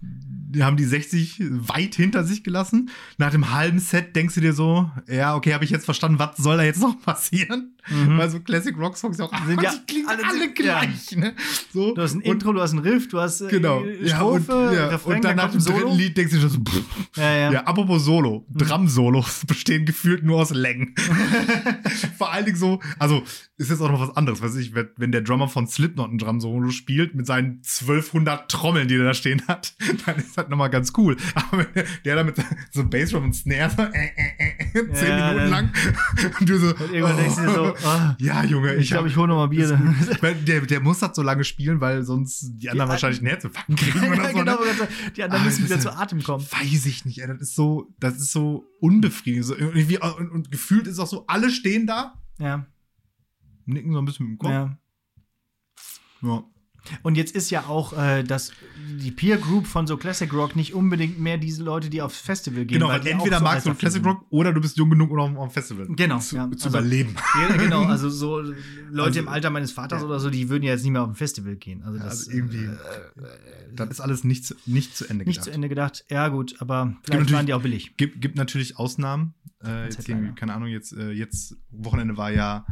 die 0.00 0.64
haben 0.64 0.76
die 0.76 0.84
60 0.84 1.40
weit 1.50 1.94
hinter 1.94 2.24
sich 2.24 2.42
gelassen. 2.42 2.90
Nach 3.18 3.30
dem 3.30 3.52
halben 3.52 3.78
Set 3.78 4.16
denkst 4.16 4.34
du 4.34 4.40
dir 4.40 4.52
so, 4.54 4.90
ja, 5.08 5.34
okay, 5.36 5.52
habe 5.54 5.64
ich 5.64 5.70
jetzt 5.70 5.84
verstanden, 5.84 6.18
was 6.18 6.36
soll 6.38 6.56
da 6.56 6.62
jetzt 6.64 6.80
noch 6.80 7.00
passieren? 7.02 7.75
Mhm. 7.88 8.18
Weil 8.18 8.30
so 8.30 8.40
Classic 8.40 8.76
Rock 8.78 8.96
Songs 8.96 9.18
ja 9.18 9.26
auch, 9.26 9.46
Sind 9.46 9.62
ja 9.62 9.72
die 9.86 9.86
klingen 9.92 10.08
alle, 10.08 10.24
alle- 10.26 10.52
gleich, 10.52 11.16
ne? 11.16 11.34
So. 11.72 11.94
Du 11.94 12.02
hast 12.02 12.14
ein 12.14 12.18
Und- 12.18 12.24
Intro, 12.26 12.52
du 12.52 12.60
hast 12.60 12.72
ein 12.72 12.78
Riff, 12.80 13.08
du 13.08 13.20
hast 13.20 13.40
äh, 13.42 13.48
Genau. 13.48 13.84
Ja, 13.84 14.20
und, 14.22 14.44
Strophe, 14.44 14.74
ja, 14.74 14.86
Refrain, 14.88 15.16
und 15.16 15.24
dann 15.24 15.36
nach 15.36 15.50
dem 15.50 15.60
ein 15.60 15.64
dritten 15.64 15.92
Lied 15.96 16.16
denkst 16.16 16.32
du 16.34 16.38
dir 16.40 16.48
so, 16.48 16.58
pff, 16.58 16.82
Ja, 17.16 17.34
ja. 17.36 17.52
ja, 17.52 17.60
apropos 17.64 18.04
Solo. 18.04 18.44
Drum-Solos 18.50 19.44
bestehen 19.46 19.84
gefühlt 19.86 20.24
nur 20.24 20.40
aus 20.40 20.50
Längen. 20.50 20.94
Vor 22.18 22.32
allen 22.32 22.44
Dingen 22.44 22.56
so, 22.56 22.80
also 22.98 23.22
ist 23.58 23.70
jetzt 23.70 23.80
auch 23.80 23.90
noch 23.90 24.00
was 24.00 24.16
anderes, 24.16 24.42
weiß 24.42 24.56
ich, 24.56 24.74
wenn, 24.74 25.12
der 25.12 25.22
Drummer 25.22 25.48
von 25.48 25.66
Slipknot 25.66 26.10
ein 26.12 26.18
Drum-Solo 26.18 26.70
spielt 26.70 27.14
mit 27.14 27.26
seinen 27.26 27.62
1200 27.64 28.50
Trommeln, 28.50 28.88
die 28.88 28.96
er 28.96 29.04
da 29.04 29.14
stehen 29.14 29.42
hat, 29.48 29.74
dann 30.06 30.16
ist 30.16 30.36
das 30.36 30.48
nochmal 30.48 30.70
ganz 30.70 30.92
cool. 30.96 31.16
Aber 31.34 31.66
wenn 31.74 31.84
der 32.04 32.16
da 32.16 32.24
mit 32.24 32.36
so 32.72 32.84
Bassdrum 32.84 33.24
und 33.24 33.32
Snare 33.34 33.70
so, 33.74 33.82
äh, 33.82 34.10
äh, 34.16 34.78
äh, 34.80 34.92
zehn 34.92 35.08
Ja, 35.08 35.32
Minuten 35.32 35.50
lang 35.50 35.70
und 36.40 36.48
du 36.48 36.58
so, 36.58 36.66
Und 36.68 36.92
irgendwann 36.92 37.16
denkst 37.16 37.36
du 37.36 37.42
dir 37.42 37.52
so, 37.54 37.74
ah, 37.84 38.16
ja, 38.20 38.44
Junge, 38.44 38.74
ich 38.76 38.88
glaube, 38.88 39.04
hab- 39.04 39.10
ich 39.10 39.16
hole 39.16 39.28
noch 39.28 39.36
mal 39.36 39.46
Bier. 39.48 39.64
ist 40.00 40.22
der, 40.22 40.60
der 40.60 40.80
muss 40.80 40.98
das 41.00 41.14
so 41.16 41.22
lange 41.22 41.44
spielen, 41.44 41.80
weil 41.80 42.02
sonst 42.04 42.52
die 42.56 42.70
anderen 42.70 42.88
Die 42.88 42.92
wahrscheinlich 42.92 43.20
einen 43.20 43.28
Herzinfarkt 43.28 43.76
kriegen 43.76 44.02
ja, 44.02 44.10
oder 44.12 44.28
so. 44.30 44.38
genau, 44.38 44.60
ne? 44.64 44.88
die 45.16 45.22
anderen 45.22 45.42
Ah, 45.42 45.44
müssen 45.46 45.64
wieder 45.64 45.80
zu 45.80 45.92
Atem 45.96 46.22
kommen. 46.22 46.44
Weiß 46.50 46.86
ich 46.86 47.04
nicht, 47.04 47.18
ey. 47.18 47.26
Das 47.28 47.40
ist 47.40 47.54
so, 47.54 47.92
das 47.98 48.16
ist 48.16 48.32
so 48.32 48.64
unbefriedigend. 48.80 49.46
So, 49.46 49.56
irgendwie, 49.56 49.98
und, 49.98 50.30
und 50.30 50.50
gefühlt 50.50 50.86
ist 50.86 50.98
auch 50.98 51.06
so, 51.06 51.26
alle 51.26 51.50
stehen 51.50 51.86
da, 51.86 52.14
Ja, 52.38 52.66
nicken 53.64 53.92
so 53.92 53.98
ein 53.98 54.04
bisschen 54.04 54.26
mit 54.26 54.36
dem 54.36 54.38
Kopf. 54.38 54.50
ja. 54.50 54.78
Ja. 56.22 56.44
Und 57.02 57.16
jetzt 57.16 57.34
ist 57.34 57.50
ja 57.50 57.66
auch 57.66 57.92
äh, 57.98 58.22
das, 58.22 58.52
die 59.00 59.10
Peer 59.10 59.36
Group 59.38 59.66
von 59.66 59.86
so 59.86 59.96
Classic 59.96 60.32
Rock 60.32 60.56
nicht 60.56 60.74
unbedingt 60.74 61.18
mehr 61.18 61.38
diese 61.38 61.62
Leute, 61.64 61.90
die 61.90 62.02
aufs 62.02 62.20
Festival 62.20 62.64
gehen. 62.64 62.78
Genau, 62.78 62.88
weil 62.88 63.06
entweder 63.06 63.40
magst 63.40 63.66
du 63.66 63.74
Classic 63.74 64.04
Rock 64.04 64.24
oder 64.30 64.52
du 64.52 64.60
bist 64.60 64.76
jung 64.76 64.90
genug, 64.90 65.10
um 65.10 65.36
auf 65.36 65.48
dem 65.48 65.52
Festival 65.52 65.86
Genau, 65.90 66.18
zu, 66.18 66.36
ja. 66.36 66.44
zu 66.50 66.66
Also- 66.66 66.68
überleben. 66.68 67.14
Ja, 67.40 67.56
genau, 67.56 67.84
also 67.86 68.08
so 68.10 68.40
Leute 68.40 68.54
Also, 69.08 69.20
im 69.20 69.28
Alter 69.28 69.50
meines 69.50 69.72
Vaters 69.72 70.02
ja. 70.02 70.06
oder 70.08 70.20
so, 70.20 70.30
die 70.30 70.48
würden 70.48 70.62
ja 70.64 70.72
jetzt 70.72 70.82
nicht 70.82 70.92
mehr 70.92 71.02
auf 71.02 71.08
ein 71.08 71.14
Festival 71.14 71.56
gehen. 71.56 71.82
Also 71.82 71.98
das 71.98 72.06
Also 72.26 72.30
irgendwie, 72.32 72.68
das 73.74 73.90
ist 73.90 74.00
alles 74.00 74.24
nicht, 74.24 74.44
zu- 74.46 74.54
nicht 74.66 74.96
zu 74.96 75.06
Ende 75.08 75.24
nicht 75.24 75.34
gedacht. 75.34 75.44
zu 75.44 75.50
Ende 75.50 75.68
gedacht. 75.68 76.04
Ja, 76.10 76.28
gut, 76.28 76.54
aber 76.60 76.96
vielleicht 77.02 77.32
waren 77.32 77.46
die 77.46 77.54
auch 77.54 77.62
billig. 77.62 77.96
Gibt, 77.96 78.20
gibt 78.20 78.36
natürlich 78.36 78.78
Ausnahmen. 78.78 79.34
Äh, 79.64 79.84
jetzt 79.84 80.08
irgendwie, 80.08 80.34
keine 80.34 80.54
Ahnung, 80.54 80.68
jetzt, 80.68 80.92
äh, 80.92 81.10
jetzt 81.10 81.56
Wochenende 81.70 82.16
war 82.16 82.30
ja 82.30 82.66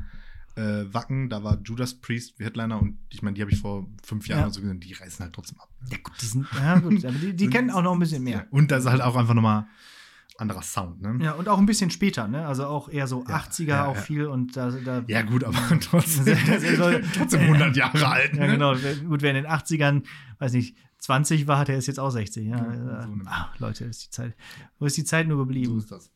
äh, 0.56 0.84
Wacken, 0.92 1.28
da 1.28 1.42
war 1.42 1.58
Judas 1.64 1.94
Priest 1.94 2.38
Headliner 2.38 2.80
und 2.80 2.98
ich 3.10 3.22
meine, 3.22 3.34
die 3.34 3.42
habe 3.42 3.50
ich 3.50 3.58
vor 3.60 3.86
fünf 4.04 4.28
Jahren 4.28 4.40
Ja. 4.44 4.50
so 4.50 4.60
gesehen, 4.60 4.80
die 4.80 4.92
reißen 4.92 5.24
halt 5.24 5.32
trotzdem 5.34 5.58
ab. 5.60 5.68
Ja, 5.90 5.98
gut, 6.02 6.12
die 6.20 6.26
sind, 6.26 6.46
ja, 6.54 6.78
gut, 6.78 7.04
aber 7.04 7.18
die, 7.18 7.34
die 7.34 7.46
kennen 7.50 7.70
auch 7.70 7.82
noch 7.82 7.92
ein 7.92 7.98
bisschen 7.98 8.22
mehr. 8.22 8.46
Und 8.50 8.70
da 8.70 8.76
ist 8.76 8.86
halt 8.86 9.00
auch 9.02 9.16
einfach 9.16 9.34
nochmal 9.34 9.66
anderer 10.36 10.62
Sound, 10.62 11.00
ne? 11.00 11.18
Ja, 11.24 11.32
und 11.32 11.48
auch 11.48 11.58
ein 11.58 11.66
bisschen 11.66 11.90
später, 11.90 12.26
ne? 12.26 12.44
Also 12.46 12.66
auch 12.66 12.88
eher 12.88 13.06
so 13.06 13.24
Ja, 13.28 13.36
80er 13.38 13.64
ja, 13.66 13.84
auch 13.86 13.94
ja. 13.94 14.00
viel 14.00 14.26
und 14.26 14.56
da, 14.56 14.70
da 14.70 15.04
Ja, 15.06 15.22
gut, 15.22 15.44
aber 15.44 15.56
trotzdem, 15.80 16.36
trotzdem 17.14 17.40
100 17.40 17.76
Jahre 17.76 18.08
alt. 18.08 18.34
Ja, 18.34 18.46
ne? 18.46 18.52
genau. 18.52 18.74
Gut, 19.08 19.22
wer 19.22 19.30
in 19.30 19.36
den 19.44 19.46
80ern, 19.46 20.02
weiß 20.38 20.52
nicht, 20.54 20.76
20 20.98 21.46
war, 21.46 21.64
der 21.64 21.76
ist 21.78 21.86
jetzt 21.86 22.00
auch 22.00 22.10
60. 22.10 22.46
Ja, 22.46 22.56
Ja, 22.56 23.02
äh, 23.02 23.06
so 23.06 23.12
ah, 23.26 23.52
Leute, 23.58 23.84
ist 23.84 24.06
die 24.06 24.10
Zeit. 24.10 24.34
Wo 24.78 24.86
ist 24.86 24.96
die 24.96 25.04
Zeit 25.04 25.28
nur 25.28 25.36
So 25.36 25.44
geblieben? 25.44 25.78
ist 25.78 25.90
das. 25.92 26.10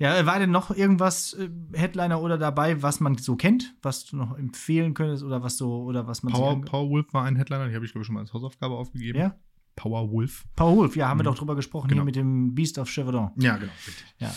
Ja, 0.00 0.24
war 0.26 0.38
denn 0.38 0.50
noch 0.50 0.70
irgendwas 0.74 1.34
äh, 1.34 1.48
Headliner 1.74 2.20
oder 2.22 2.38
dabei, 2.38 2.82
was 2.82 2.98
man 3.00 3.16
so 3.18 3.36
kennt, 3.36 3.74
was 3.82 4.06
du 4.06 4.16
noch 4.16 4.36
empfehlen 4.36 4.94
könntest 4.94 5.22
oder 5.22 5.42
was 5.42 5.56
so 5.58 5.82
oder 5.84 6.06
was 6.06 6.22
man 6.22 6.32
Power, 6.32 6.54
sich 6.54 6.62
ange- 6.62 6.66
Powerwolf 6.70 7.12
war 7.12 7.24
ein 7.24 7.36
Headliner, 7.36 7.68
die 7.68 7.74
habe 7.74 7.84
ich, 7.84 7.92
glaube 7.92 8.02
ich, 8.02 8.06
schon 8.06 8.14
mal 8.14 8.20
als 8.22 8.32
Hausaufgabe 8.32 8.74
aufgegeben. 8.74 9.18
Ja? 9.18 9.36
Powerwolf. 9.76 10.44
Power 10.56 10.76
Wolf, 10.76 10.96
ja, 10.96 11.08
haben 11.08 11.18
wir 11.20 11.22
Mhm. 11.22 11.26
doch 11.26 11.38
drüber 11.38 11.54
gesprochen 11.56 11.88
Genau. 11.88 12.00
hier 12.00 12.04
mit 12.06 12.16
dem 12.16 12.54
Beast 12.54 12.78
of 12.78 12.88
Chevaudan. 12.90 13.30
Ja, 13.36 13.56
genau, 13.56 13.72
richtig. 13.86 14.04
Ja. 14.18 14.34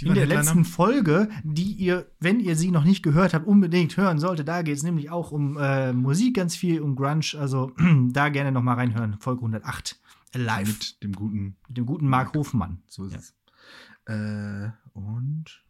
Die 0.00 0.06
In 0.06 0.14
der 0.14 0.22
Headliner. 0.22 0.42
letzten 0.42 0.64
Folge, 0.64 1.28
die 1.44 1.72
ihr, 1.72 2.10
wenn 2.18 2.40
ihr 2.40 2.56
sie 2.56 2.70
noch 2.70 2.84
nicht 2.84 3.02
gehört 3.02 3.32
habt, 3.34 3.46
unbedingt 3.46 3.96
hören 3.96 4.18
solltet, 4.18 4.48
da 4.48 4.62
geht 4.62 4.76
es 4.76 4.82
nämlich 4.82 5.10
auch 5.10 5.30
um 5.30 5.56
äh, 5.58 5.92
Musik 5.92 6.36
ganz 6.36 6.56
viel, 6.56 6.80
um 6.80 6.96
Grunge, 6.96 7.34
also 7.38 7.72
da 8.10 8.28
gerne 8.30 8.50
noch 8.52 8.62
mal 8.62 8.74
reinhören. 8.74 9.16
Folge 9.20 9.40
108, 9.42 9.98
live, 10.34 10.66
Mit 10.68 11.02
dem 11.02 11.12
guten 11.12 11.56
mit 11.68 11.76
dem 11.76 11.86
guten 11.86 12.08
Marc 12.08 12.34
Hofmann. 12.34 12.82
So 12.86 13.04
ist 13.04 13.12
Ja. 13.12 13.18
es. 13.18 13.34
Äh, 14.06 14.70
und 14.94 15.62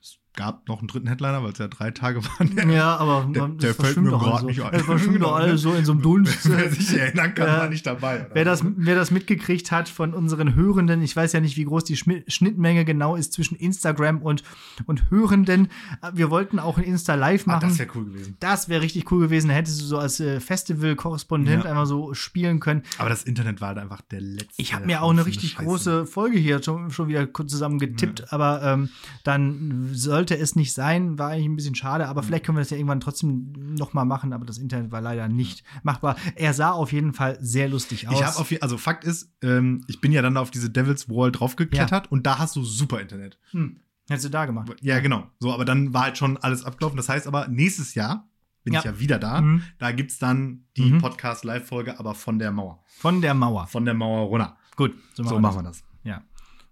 es 0.00 0.18
gab 0.36 0.68
noch 0.68 0.78
einen 0.78 0.88
dritten 0.88 1.08
Headliner, 1.08 1.42
weil 1.42 1.52
es 1.52 1.58
ja 1.58 1.66
drei 1.68 1.90
Tage 1.90 2.22
waren. 2.38 2.70
Ja, 2.70 2.96
aber 2.96 3.28
Der- 3.32 3.42
man, 3.42 3.58
der 3.58 3.72
das 3.74 3.84
fällt 3.84 3.96
mir 3.96 4.12
alles 4.14 4.40
so. 4.40 4.46
nicht 4.46 4.62
ein. 4.62 4.72
Das 4.72 4.82
verschwimmt 4.82 5.22
doch 5.22 5.34
alles 5.36 5.60
so 5.62 5.74
in 5.74 5.84
so 5.84 5.92
einem 5.92 6.02
Dunst. 6.02 6.48
Wer 6.48 6.70
sich 6.70 6.96
erinnern 6.98 7.34
kann, 7.34 7.46
Ja. 7.48 7.58
war 7.58 7.68
nicht 7.68 7.86
dabei. 7.86 8.28
Wer 8.32 8.44
das, 8.44 8.62
wer 8.76 8.94
das 8.94 9.10
mitgekriegt 9.10 9.72
hat 9.72 9.88
von 9.88 10.14
unseren 10.14 10.54
Hörenden, 10.54 11.02
ich 11.02 11.16
weiß 11.16 11.32
ja 11.32 11.40
nicht, 11.40 11.56
wie 11.56 11.64
groß 11.64 11.84
die 11.84 11.96
Schnittmenge 11.96 12.84
genau 12.84 13.16
ist 13.16 13.32
zwischen 13.32 13.56
Instagram 13.56 14.22
und, 14.22 14.42
und 14.86 15.10
Hörenden. 15.10 15.68
Wir 16.12 16.30
wollten 16.30 16.58
auch 16.58 16.78
ein 16.78 16.84
Insta 16.84 17.14
Live 17.14 17.44
ah, 17.46 17.52
machen. 17.52 17.68
das 17.70 17.78
wäre 17.78 17.88
cool 17.94 18.04
gewesen. 18.04 18.36
Das 18.40 18.68
wäre 18.68 18.82
richtig 18.82 19.10
cool 19.10 19.20
gewesen. 19.20 19.48
Da 19.48 19.54
hättest 19.54 19.80
du 19.80 19.84
so 19.86 19.98
als 19.98 20.20
äh, 20.20 20.40
Festival-Korrespondent 20.40 21.64
Ja. 21.64 21.70
einmal 21.70 21.86
so 21.86 22.14
spielen 22.14 22.60
können. 22.60 22.82
Aber 22.98 23.08
das 23.08 23.22
Internet 23.24 23.60
war 23.60 23.68
halt 23.68 23.78
einfach 23.78 24.00
der 24.02 24.20
letzte. 24.20 24.60
Ich 24.60 24.74
habe 24.74 24.86
mir 24.86 25.02
auch 25.02 25.10
eine 25.10 25.24
richtig 25.26 25.52
Scheiße. 25.52 25.64
große 25.64 26.06
Folge 26.06 26.38
hier 26.38 26.62
schon, 26.62 26.90
schon 26.90 27.08
wieder 27.08 27.26
kurz 27.26 27.50
zusammen 27.50 27.78
getippt, 27.78 28.32
aber 28.32 28.62
ähm, 28.62 28.88
dann 29.24 29.90
sollte 29.92 30.25
es 30.34 30.56
nicht 30.56 30.72
sein. 30.74 31.18
War 31.18 31.30
eigentlich 31.30 31.46
ein 31.46 31.56
bisschen 31.56 31.74
schade, 31.76 32.08
aber 32.08 32.22
vielleicht 32.22 32.44
können 32.44 32.56
wir 32.56 32.60
das 32.62 32.70
ja 32.70 32.76
irgendwann 32.76 33.00
trotzdem 33.00 33.52
noch 33.78 33.94
mal 33.94 34.04
machen. 34.04 34.32
Aber 34.32 34.44
das 34.44 34.58
Internet 34.58 34.90
war 34.90 35.00
leider 35.00 35.28
nicht 35.28 35.62
machbar. 35.84 36.16
Er 36.34 36.52
sah 36.52 36.72
auf 36.72 36.92
jeden 36.92 37.12
Fall 37.12 37.38
sehr 37.40 37.68
lustig 37.68 38.08
aus. 38.08 38.14
Ich 38.14 38.24
habe 38.26 38.36
auf 38.38 38.52
also 38.62 38.76
Fakt 38.78 39.04
ist, 39.04 39.32
ähm, 39.42 39.84
ich 39.86 40.00
bin 40.00 40.10
ja 40.12 40.22
dann 40.22 40.36
auf 40.36 40.50
diese 40.50 40.68
Devil's 40.70 41.08
Wall 41.08 41.30
draufgeklettert 41.32 42.10
und 42.10 42.26
da 42.26 42.38
hast 42.38 42.56
du 42.56 42.64
super 42.64 43.00
Internet. 43.00 43.38
hm. 43.52 43.76
Hättest 44.08 44.26
du 44.26 44.30
da 44.30 44.46
gemacht? 44.46 44.72
Ja, 44.82 45.00
genau. 45.00 45.28
So, 45.40 45.52
aber 45.52 45.64
dann 45.64 45.92
war 45.92 46.02
halt 46.04 46.16
schon 46.18 46.36
alles 46.36 46.64
abgelaufen. 46.64 46.96
Das 46.96 47.08
heißt 47.08 47.26
aber, 47.26 47.48
nächstes 47.48 47.94
Jahr 47.96 48.28
bin 48.62 48.72
Ja. 48.74 48.78
ich 48.80 48.84
ja 48.84 49.00
wieder 49.00 49.18
da. 49.18 49.40
Mhm. 49.40 49.62
Da 49.78 49.90
gibt's 49.90 50.18
dann 50.20 50.64
die 50.76 50.92
Mhm. 50.92 50.98
Podcast-Live-Folge, 51.00 51.98
aber 51.98 52.14
von 52.14 52.38
der 52.38 52.52
Mauer. 52.52 52.84
Von 52.86 53.20
der 53.20 53.34
Mauer. 53.34 53.66
Von 53.66 53.84
der 53.84 53.94
Mauer 53.94 54.26
runter. 54.28 54.56
Gut, 54.76 54.94
so 55.14 55.24
machen, 55.24 55.30
So 55.30 55.36
wir, 55.36 55.40
machen 55.40 55.64
das. 55.64 55.82
wir 56.04 56.12
das. 56.12 56.20
Ja. 56.20 56.22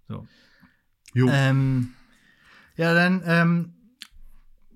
So. 0.07 0.27
Jo. 1.13 1.27
Ähm, 1.29 1.89
ja, 2.77 2.93
dann 2.93 3.21
ähm, 3.25 3.73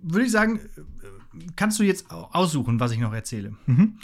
würde 0.01 0.25
ich 0.25 0.31
sagen, 0.31 0.59
kannst 1.55 1.79
du 1.79 1.83
jetzt 1.83 2.09
au- 2.11 2.29
aussuchen, 2.31 2.79
was 2.79 2.91
ich 2.91 2.99
noch 2.99 3.13
erzähle. 3.13 3.55
Mhm. 3.65 3.99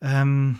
Ähm, 0.00 0.58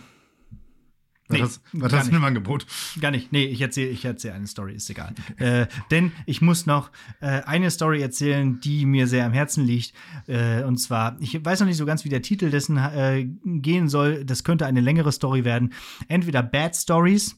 Was, 1.27 1.61
nee, 1.71 1.81
was 1.81 1.91
gar 1.91 1.99
hast 2.01 2.11
du 2.11 2.15
im 2.15 2.23
Angebot? 2.23 2.65
Gar 2.99 3.11
nicht. 3.11 3.31
Nee, 3.31 3.45
ich 3.45 3.61
erzähle 3.61 3.89
ich 3.89 4.03
erzähl 4.05 4.31
eine 4.31 4.45
Story, 4.47 4.73
ist 4.75 4.89
egal. 4.89 5.13
äh, 5.37 5.67
denn 5.91 6.11
ich 6.25 6.41
muss 6.41 6.65
noch 6.65 6.91
äh, 7.21 7.41
eine 7.43 7.71
Story 7.71 8.01
erzählen, 8.01 8.59
die 8.59 8.85
mir 8.85 9.07
sehr 9.07 9.25
am 9.25 9.33
Herzen 9.33 9.65
liegt. 9.65 9.93
Äh, 10.27 10.63
und 10.63 10.77
zwar, 10.77 11.17
ich 11.19 11.43
weiß 11.43 11.61
noch 11.61 11.67
nicht 11.67 11.77
so 11.77 11.85
ganz, 11.85 12.03
wie 12.05 12.09
der 12.09 12.21
Titel 12.21 12.49
dessen 12.49 12.77
äh, 12.77 13.25
gehen 13.45 13.87
soll. 13.89 14.25
Das 14.25 14.43
könnte 14.43 14.65
eine 14.65 14.81
längere 14.81 15.11
Story 15.11 15.43
werden. 15.45 15.73
Entweder 16.07 16.43
Bad 16.43 16.75
Stories 16.75 17.37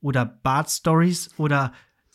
oder 0.00 0.24
Bad 0.24 0.70
Stories 0.70 1.30
oder 1.36 1.72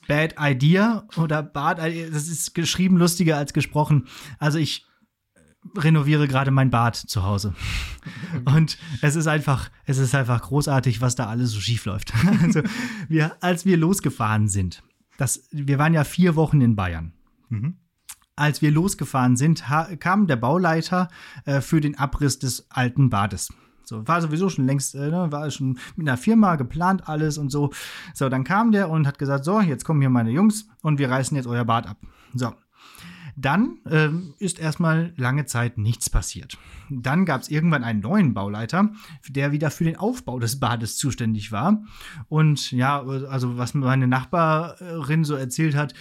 Bad 0.08 0.36
Idea 0.40 1.08
oder 1.18 1.44
Bad 1.44 1.80
Idea. 1.80 2.10
Das 2.10 2.28
ist 2.28 2.54
geschrieben 2.54 2.98
lustiger 2.98 3.38
als 3.38 3.54
gesprochen. 3.54 4.08
Also 4.40 4.60
ich 4.60 4.86
renoviere 5.78 6.28
gerade 6.28 6.52
mein 6.52 6.70
Bad 6.70 6.96
zu 6.96 7.24
Hause. 7.24 7.54
Und 8.46 8.78
es 9.02 9.16
ist 9.16 9.28
einfach, 9.28 9.70
es 9.86 9.98
ist 9.98 10.14
einfach 10.14 10.42
großartig, 10.42 11.02
was 11.02 11.16
da 11.16 11.28
alles 11.28 11.52
so 11.52 11.60
schief 11.60 11.86
läuft. 11.86 12.14
Also, 12.44 12.62
wir, 13.08 13.36
als 13.42 13.66
wir 13.66 13.78
losgefahren 13.78 14.48
sind, 14.48 14.84
das, 15.18 15.48
wir 15.52 15.80
waren 15.80 15.94
ja 15.94 16.04
vier 16.04 16.36
Wochen 16.36 16.62
in 16.62 16.76
Bayern. 16.76 17.14
Mhm. 17.50 17.78
Als 18.36 18.62
wir 18.62 18.72
losgefahren 18.72 19.38
sind, 19.38 19.64
kam 20.00 20.28
der 20.28 20.36
Bauleiter 20.36 21.08
äh, 21.46 21.62
für 21.62 21.80
den 21.80 21.98
Abriss 21.98 22.38
des 22.38 22.70
alten 22.70 23.10
Bades. 23.10 23.54
So, 23.88 24.08
war 24.08 24.22
sowieso 24.22 24.50
schon 24.50 24.66
längst, 24.66 24.96
äh, 24.96 25.10
ne, 25.10 25.32
war 25.32 25.50
schon 25.52 25.80
mit 25.96 26.08
einer 26.08 26.18
Firma 26.18 26.56
geplant 26.56 27.08
alles 27.08 27.38
und 27.38 27.52
so. 27.52 27.72
So, 28.14 28.30
dann 28.30 28.44
kam 28.44 28.72
der 28.72 28.90
und 28.90 29.08
hat 29.08 29.18
gesagt, 29.18 29.46
so, 29.46 29.60
jetzt 29.62 29.86
kommen 29.86 30.02
hier 30.02 30.10
meine 30.10 30.32
Jungs 30.32 30.68
und 30.82 31.00
wir 31.00 31.10
reißen 31.10 31.36
jetzt 31.36 31.48
euer 31.48 31.66
Bad 31.66 31.88
ab. 31.88 31.98
So, 32.34 32.54
dann 33.36 33.80
ähm, 33.90 34.34
ist 34.40 34.60
erstmal 34.60 35.14
lange 35.18 35.46
Zeit 35.46 35.78
nichts 35.78 36.10
passiert. 36.10 36.58
Dann 36.90 37.26
gab 37.26 37.42
es 37.42 37.50
irgendwann 37.50 37.84
einen 37.84 38.00
neuen 38.00 38.34
Bauleiter, 38.34 38.92
der 39.28 39.52
wieder 39.52 39.72
für 39.72 39.84
den 39.84 39.98
Aufbau 39.98 40.40
des 40.40 40.60
Bades 40.60 40.98
zuständig 40.98 41.52
war. 41.52 41.84
Und 42.30 42.72
ja, 42.72 43.02
also 43.02 43.58
was 43.58 43.74
meine 43.74 44.08
Nachbarin 44.08 45.26
so 45.26 45.36
erzählt 45.36 45.76
hat, 45.76 45.94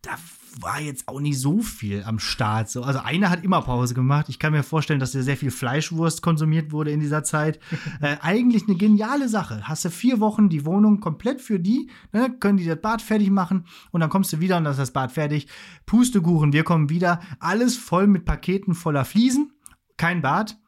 da 0.00 0.12
war 0.60 0.80
jetzt 0.80 1.08
auch 1.08 1.20
nicht 1.20 1.38
so 1.38 1.60
viel 1.60 2.04
am 2.04 2.18
Start. 2.18 2.70
So. 2.70 2.82
Also 2.82 3.00
einer 3.00 3.30
hat 3.30 3.44
immer 3.44 3.62
Pause 3.62 3.94
gemacht. 3.94 4.28
Ich 4.28 4.38
kann 4.38 4.52
mir 4.52 4.62
vorstellen, 4.62 5.00
dass 5.00 5.12
sehr 5.12 5.36
viel 5.36 5.50
Fleischwurst 5.50 6.22
konsumiert 6.22 6.72
wurde 6.72 6.90
in 6.90 7.00
dieser 7.00 7.24
Zeit. 7.24 7.58
äh, 8.00 8.16
eigentlich 8.20 8.64
eine 8.68 8.76
geniale 8.76 9.28
Sache. 9.28 9.66
Hast 9.68 9.84
du 9.84 9.90
vier 9.90 10.20
Wochen 10.20 10.48
die 10.48 10.64
Wohnung 10.64 11.00
komplett 11.00 11.40
für 11.40 11.58
die, 11.58 11.90
ne, 12.12 12.34
können 12.38 12.58
die 12.58 12.66
das 12.66 12.80
Bad 12.80 13.02
fertig 13.02 13.30
machen 13.30 13.66
und 13.90 14.00
dann 14.00 14.10
kommst 14.10 14.32
du 14.32 14.40
wieder 14.40 14.56
und 14.56 14.64
dann 14.64 14.72
ist 14.72 14.78
das 14.78 14.92
Bad 14.92 15.12
fertig. 15.12 15.48
Pustekuchen, 15.86 16.52
wir 16.52 16.64
kommen 16.64 16.90
wieder. 16.90 17.20
Alles 17.40 17.76
voll 17.76 18.06
mit 18.06 18.24
Paketen 18.24 18.74
voller 18.74 19.04
Fliesen. 19.04 19.52
Kein 19.96 20.22
Bad. 20.22 20.58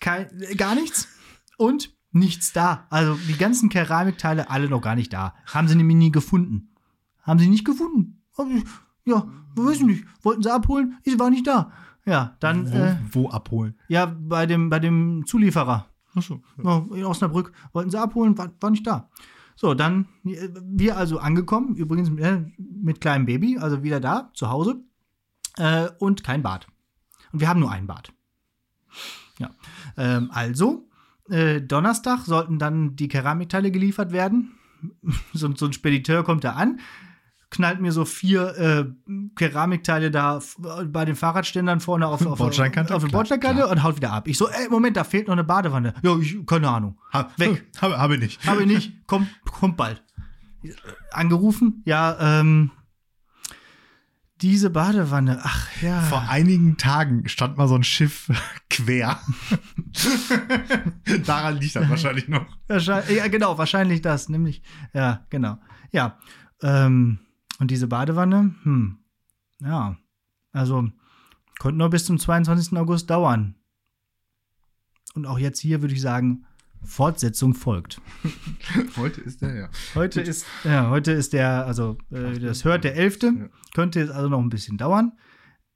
Kein, 0.00 0.28
gar 0.56 0.74
nichts. 0.74 1.08
Und 1.56 1.94
nichts 2.12 2.52
da. 2.52 2.86
Also 2.90 3.18
die 3.28 3.36
ganzen 3.36 3.68
Keramikteile 3.68 4.50
alle 4.50 4.68
noch 4.68 4.80
gar 4.80 4.94
nicht 4.94 5.12
da. 5.12 5.34
Haben 5.46 5.68
sie 5.68 5.76
nämlich 5.76 5.96
nie 5.96 6.12
gefunden. 6.12 6.74
Haben 7.22 7.38
sie 7.38 7.48
nicht 7.48 7.64
gefunden. 7.64 8.22
Ja, 9.10 9.26
weiß 9.56 9.76
ich 9.76 9.82
nicht. 9.84 10.04
Wollten 10.22 10.42
sie 10.42 10.52
abholen? 10.52 10.98
Ich 11.04 11.18
war 11.18 11.30
nicht 11.30 11.46
da. 11.46 11.72
Ja, 12.06 12.36
dann, 12.40 12.72
Wo, 12.72 12.76
äh, 12.76 12.96
wo 13.12 13.28
abholen? 13.30 13.74
ja, 13.88 14.06
bei 14.06 14.46
dem, 14.46 14.70
bei 14.70 14.78
dem 14.78 15.24
Zulieferer. 15.26 15.86
Achso. 16.14 16.42
Ja, 16.62 16.84
in 16.92 17.04
Osnabrück 17.04 17.52
wollten 17.72 17.90
sie 17.90 18.00
abholen, 18.00 18.36
war, 18.36 18.50
war 18.60 18.70
nicht 18.70 18.86
da. 18.86 19.10
So, 19.54 19.74
dann 19.74 20.06
äh, 20.24 20.48
wir 20.62 20.96
also 20.96 21.18
angekommen, 21.18 21.76
übrigens 21.76 22.08
äh, 22.18 22.44
mit 22.58 23.00
kleinem 23.00 23.26
Baby, 23.26 23.58
also 23.58 23.82
wieder 23.82 24.00
da, 24.00 24.30
zu 24.34 24.48
Hause, 24.48 24.82
äh, 25.58 25.88
und 25.98 26.24
kein 26.24 26.42
Bad. 26.42 26.66
Und 27.32 27.40
wir 27.40 27.48
haben 27.48 27.60
nur 27.60 27.70
ein 27.70 27.86
Bad. 27.86 28.12
Ja, 29.38 29.50
ähm, 29.96 30.30
also, 30.32 30.88
äh, 31.28 31.60
Donnerstag 31.60 32.24
sollten 32.24 32.58
dann 32.58 32.96
die 32.96 33.08
Keramikteile 33.08 33.70
geliefert 33.70 34.12
werden. 34.12 34.52
so, 35.32 35.54
so 35.54 35.66
ein 35.66 35.72
Spediteur 35.72 36.24
kommt 36.24 36.44
da 36.44 36.52
an, 36.52 36.80
knallt 37.50 37.80
mir 37.80 37.90
so 37.92 38.04
vier 38.04 38.56
äh, 38.56 38.84
Keramikteile 39.34 40.10
da 40.12 40.36
f- 40.36 40.56
bei 40.86 41.04
den 41.04 41.16
Fahrradständern 41.16 41.80
vorne 41.80 42.06
auf, 42.06 42.24
auf, 42.24 42.38
Bordsteinkante? 42.38 42.94
auf 42.94 43.02
die 43.02 43.08
Klar, 43.08 43.18
Bordsteinkante 43.20 43.66
und 43.66 43.82
haut 43.82 43.96
wieder 43.96 44.12
ab. 44.12 44.28
Ich 44.28 44.38
so, 44.38 44.48
ey, 44.48 44.68
Moment, 44.68 44.96
da 44.96 45.02
fehlt 45.04 45.26
noch 45.26 45.32
eine 45.32 45.42
Badewanne. 45.44 45.94
Ja, 46.02 46.16
ich, 46.18 46.36
keine 46.46 46.68
Ahnung. 46.68 46.98
Ha, 47.12 47.28
Weg. 47.38 47.66
Habe 47.80 47.98
hab 47.98 48.10
ich 48.12 48.20
nicht. 48.20 48.46
Habe 48.46 48.60
ich 48.62 48.66
nicht, 48.68 49.06
kommt, 49.06 49.28
kommt 49.44 49.76
bald. 49.76 50.02
Angerufen, 51.10 51.82
ja, 51.86 52.38
ähm, 52.40 52.70
diese 54.42 54.70
Badewanne, 54.70 55.40
ach 55.42 55.68
ja. 55.82 56.00
Vor 56.02 56.22
einigen 56.28 56.76
Tagen 56.78 57.28
stand 57.28 57.56
mal 57.58 57.66
so 57.68 57.74
ein 57.74 57.82
Schiff 57.84 58.30
quer. 58.70 59.18
Daran 61.26 61.58
liegt 61.58 61.76
das 61.76 61.88
wahrscheinlich 61.88 62.28
noch. 62.28 62.46
Wahrscheinlich, 62.68 63.16
ja, 63.18 63.28
genau, 63.28 63.58
wahrscheinlich 63.58 64.00
das, 64.02 64.28
nämlich, 64.28 64.62
ja, 64.94 65.26
genau. 65.30 65.58
Ja, 65.92 66.18
ähm, 66.62 67.18
und 67.60 67.70
diese 67.70 67.86
Badewanne, 67.86 68.54
hm, 68.64 68.98
ja, 69.60 69.96
also 70.52 70.88
könnte 71.60 71.78
nur 71.78 71.90
bis 71.90 72.04
zum 72.06 72.18
22. 72.18 72.76
August 72.78 73.08
dauern. 73.10 73.54
Und 75.14 75.26
auch 75.26 75.38
jetzt 75.38 75.60
hier 75.60 75.82
würde 75.82 75.94
ich 75.94 76.00
sagen, 76.00 76.46
Fortsetzung 76.82 77.54
folgt. 77.54 78.00
Heute 78.96 79.20
ist 79.20 79.42
der, 79.42 79.54
ja. 79.54 79.70
Heute 79.94 80.22
ist, 80.22 80.46
ja, 80.64 80.88
heute 80.88 81.12
ist 81.12 81.34
der, 81.34 81.66
also 81.66 81.98
äh, 82.10 82.38
das 82.38 82.64
hört 82.64 82.84
der 82.84 82.96
11. 82.96 83.22
Ja. 83.22 83.30
Könnte 83.74 84.00
jetzt 84.00 84.10
also 84.10 84.30
noch 84.30 84.40
ein 84.40 84.48
bisschen 84.48 84.78
dauern. 84.78 85.12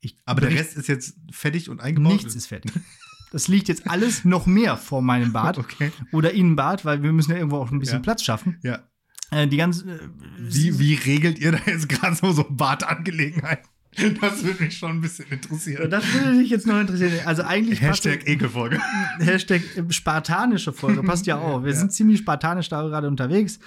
Ich 0.01 0.17
Aber 0.25 0.41
der 0.41 0.51
Rest 0.51 0.77
ist 0.79 0.87
jetzt 0.89 1.19
fertig 1.31 1.69
und 1.69 1.81
eingebaut? 1.81 2.13
nichts 2.13 2.35
ist 2.35 2.47
fertig. 2.47 2.73
Das 3.33 3.49
liegt 3.49 3.69
jetzt 3.69 3.87
alles 3.91 4.25
noch 4.25 4.47
mehr 4.47 4.77
vor 4.79 5.03
meinem 5.03 5.33
Bad 5.33 5.59
Okay. 5.59 5.93
oder 6.13 6.33
Innenbad, 6.33 6.85
weil 6.87 7.03
wir 7.03 7.13
müssen 7.13 7.33
ja 7.33 7.37
irgendwo 7.37 7.57
auch 7.59 7.71
ein 7.71 7.79
bisschen 7.81 7.97
Ja. 7.99 8.03
Platz 8.03 8.23
schaffen. 8.23 8.59
Ja. 8.63 8.79
Äh, 9.31 9.47
die 9.49 9.57
ganze 9.57 9.85
äh, 9.91 9.99
Wie, 10.39 10.79
wie 10.79 10.95
regelt 10.95 11.39
ihr 11.39 11.53
da 11.53 11.59
jetzt 11.67 11.89
gerade 11.89 12.15
so, 12.17 12.33
so 12.33 12.45
Badangelegenheiten? 12.49 13.69
Das 14.21 14.43
würde 14.43 14.65
mich 14.65 14.77
schon 14.77 14.91
ein 14.91 15.01
bisschen 15.01 15.27
interessieren. 15.31 15.89
Das 15.89 16.05
würde 16.13 16.39
dich 16.41 16.51
jetzt 16.51 16.67
noch 16.67 16.81
interessieren. 16.81 17.13
Also 17.27 17.45
eigentlich 17.45 17.81
passt 17.81 18.05
Hashtag 18.05 18.27
Ekelfolge. 18.29 18.81
Hashtag 19.21 19.63
äh, 19.77 19.85
spartanische 19.93 20.73
Folge 20.73 21.05
passt 21.05 21.27
ja 21.27 21.39
auch. 21.39 21.63
Wir 21.63 21.71
Ja. 21.75 21.77
sind 21.79 21.93
ziemlich 21.93 22.19
spartanisch 22.19 22.69
da 22.69 22.83
gerade 22.83 23.07
unterwegs. 23.07 23.61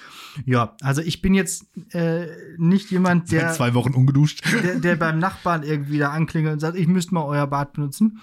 Ja, 0.46 0.76
also 0.82 1.02
ich 1.02 1.22
bin 1.22 1.34
jetzt 1.34 1.65
äh, 1.93 2.28
nicht 2.58 2.91
jemand, 2.91 3.30
Seit 3.30 3.41
der, 3.41 3.54
zwei 3.54 3.74
Wochen 3.74 3.93
ungeduscht. 3.93 4.43
der, 4.63 4.80
der 4.82 4.96
beim 4.98 5.17
Nachbarn 5.17 5.63
irgendwie 5.63 5.98
da 5.98 6.10
anklingelt 6.12 6.56
und 6.56 6.60
sagt, 6.60 6.78
ich 6.78 6.88
müsste 6.88 7.13
mal 7.13 7.24
euer 7.24 7.48
Bad 7.48 7.72
benutzen. 7.72 8.20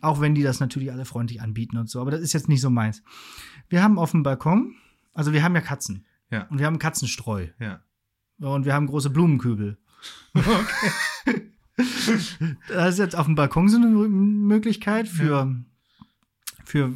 Auch 0.00 0.20
wenn 0.20 0.36
die 0.36 0.44
das 0.44 0.60
natürlich 0.60 0.92
alle 0.92 1.04
freundlich 1.06 1.42
anbieten 1.42 1.76
und 1.76 1.90
so. 1.90 2.00
Aber 2.00 2.12
das 2.12 2.20
ist 2.20 2.34
jetzt 2.34 2.48
nicht 2.48 2.60
so 2.60 2.70
meins. 2.70 3.02
Wir 3.68 3.82
haben 3.82 3.98
auf 3.98 4.12
dem 4.12 4.22
Balkon, 4.22 4.76
also 5.12 5.32
wir 5.32 5.42
haben 5.42 5.56
ja 5.56 5.60
Katzen. 5.60 6.04
Ja. 6.30 6.46
Und 6.48 6.58
wir 6.58 6.66
haben 6.66 6.78
Katzenstreu. 6.78 7.48
Ja. 7.58 7.80
Und 8.40 8.64
wir 8.64 8.74
haben 8.74 8.86
große 8.86 9.10
Blumenkübel. 9.10 9.78
Das 12.68 12.94
ist 12.94 12.98
jetzt 12.98 13.14
auf 13.14 13.26
dem 13.26 13.36
Balkon 13.36 13.68
so 13.68 13.76
eine 13.76 13.86
Möglichkeit 13.86 15.06
für, 15.06 15.54
für 16.64 16.92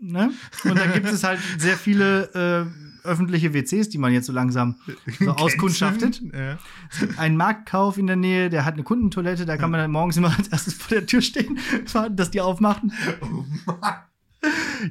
ne? 0.00 0.32
Und 0.64 0.78
da 0.78 0.86
gibt 0.86 1.06
es 1.06 1.24
halt 1.24 1.40
sehr 1.56 1.76
viele 1.76 2.68
äh, 3.04 3.08
öffentliche 3.08 3.54
WCs, 3.54 3.88
die 3.88 3.98
man 3.98 4.12
jetzt 4.12 4.26
so 4.26 4.32
langsam 4.32 4.76
so 5.18 5.30
auskundschaftet. 5.30 6.22
Ja. 6.32 6.58
Ein 7.16 7.36
Marktkauf 7.36 7.96
in 7.96 8.06
der 8.06 8.16
Nähe, 8.16 8.50
der 8.50 8.64
hat 8.64 8.74
eine 8.74 8.82
Kundentoilette, 8.82 9.46
da 9.46 9.56
kann 9.56 9.70
man 9.70 9.80
dann 9.80 9.90
morgens 9.90 10.16
immer 10.16 10.36
als 10.36 10.48
erstes 10.48 10.74
vor 10.74 10.90
der 10.90 11.06
Tür 11.06 11.22
stehen, 11.22 11.58
dass 12.10 12.30
die 12.30 12.40
aufmachen. 12.40 12.92
Oh 13.20 13.44
Mann. 13.66 13.94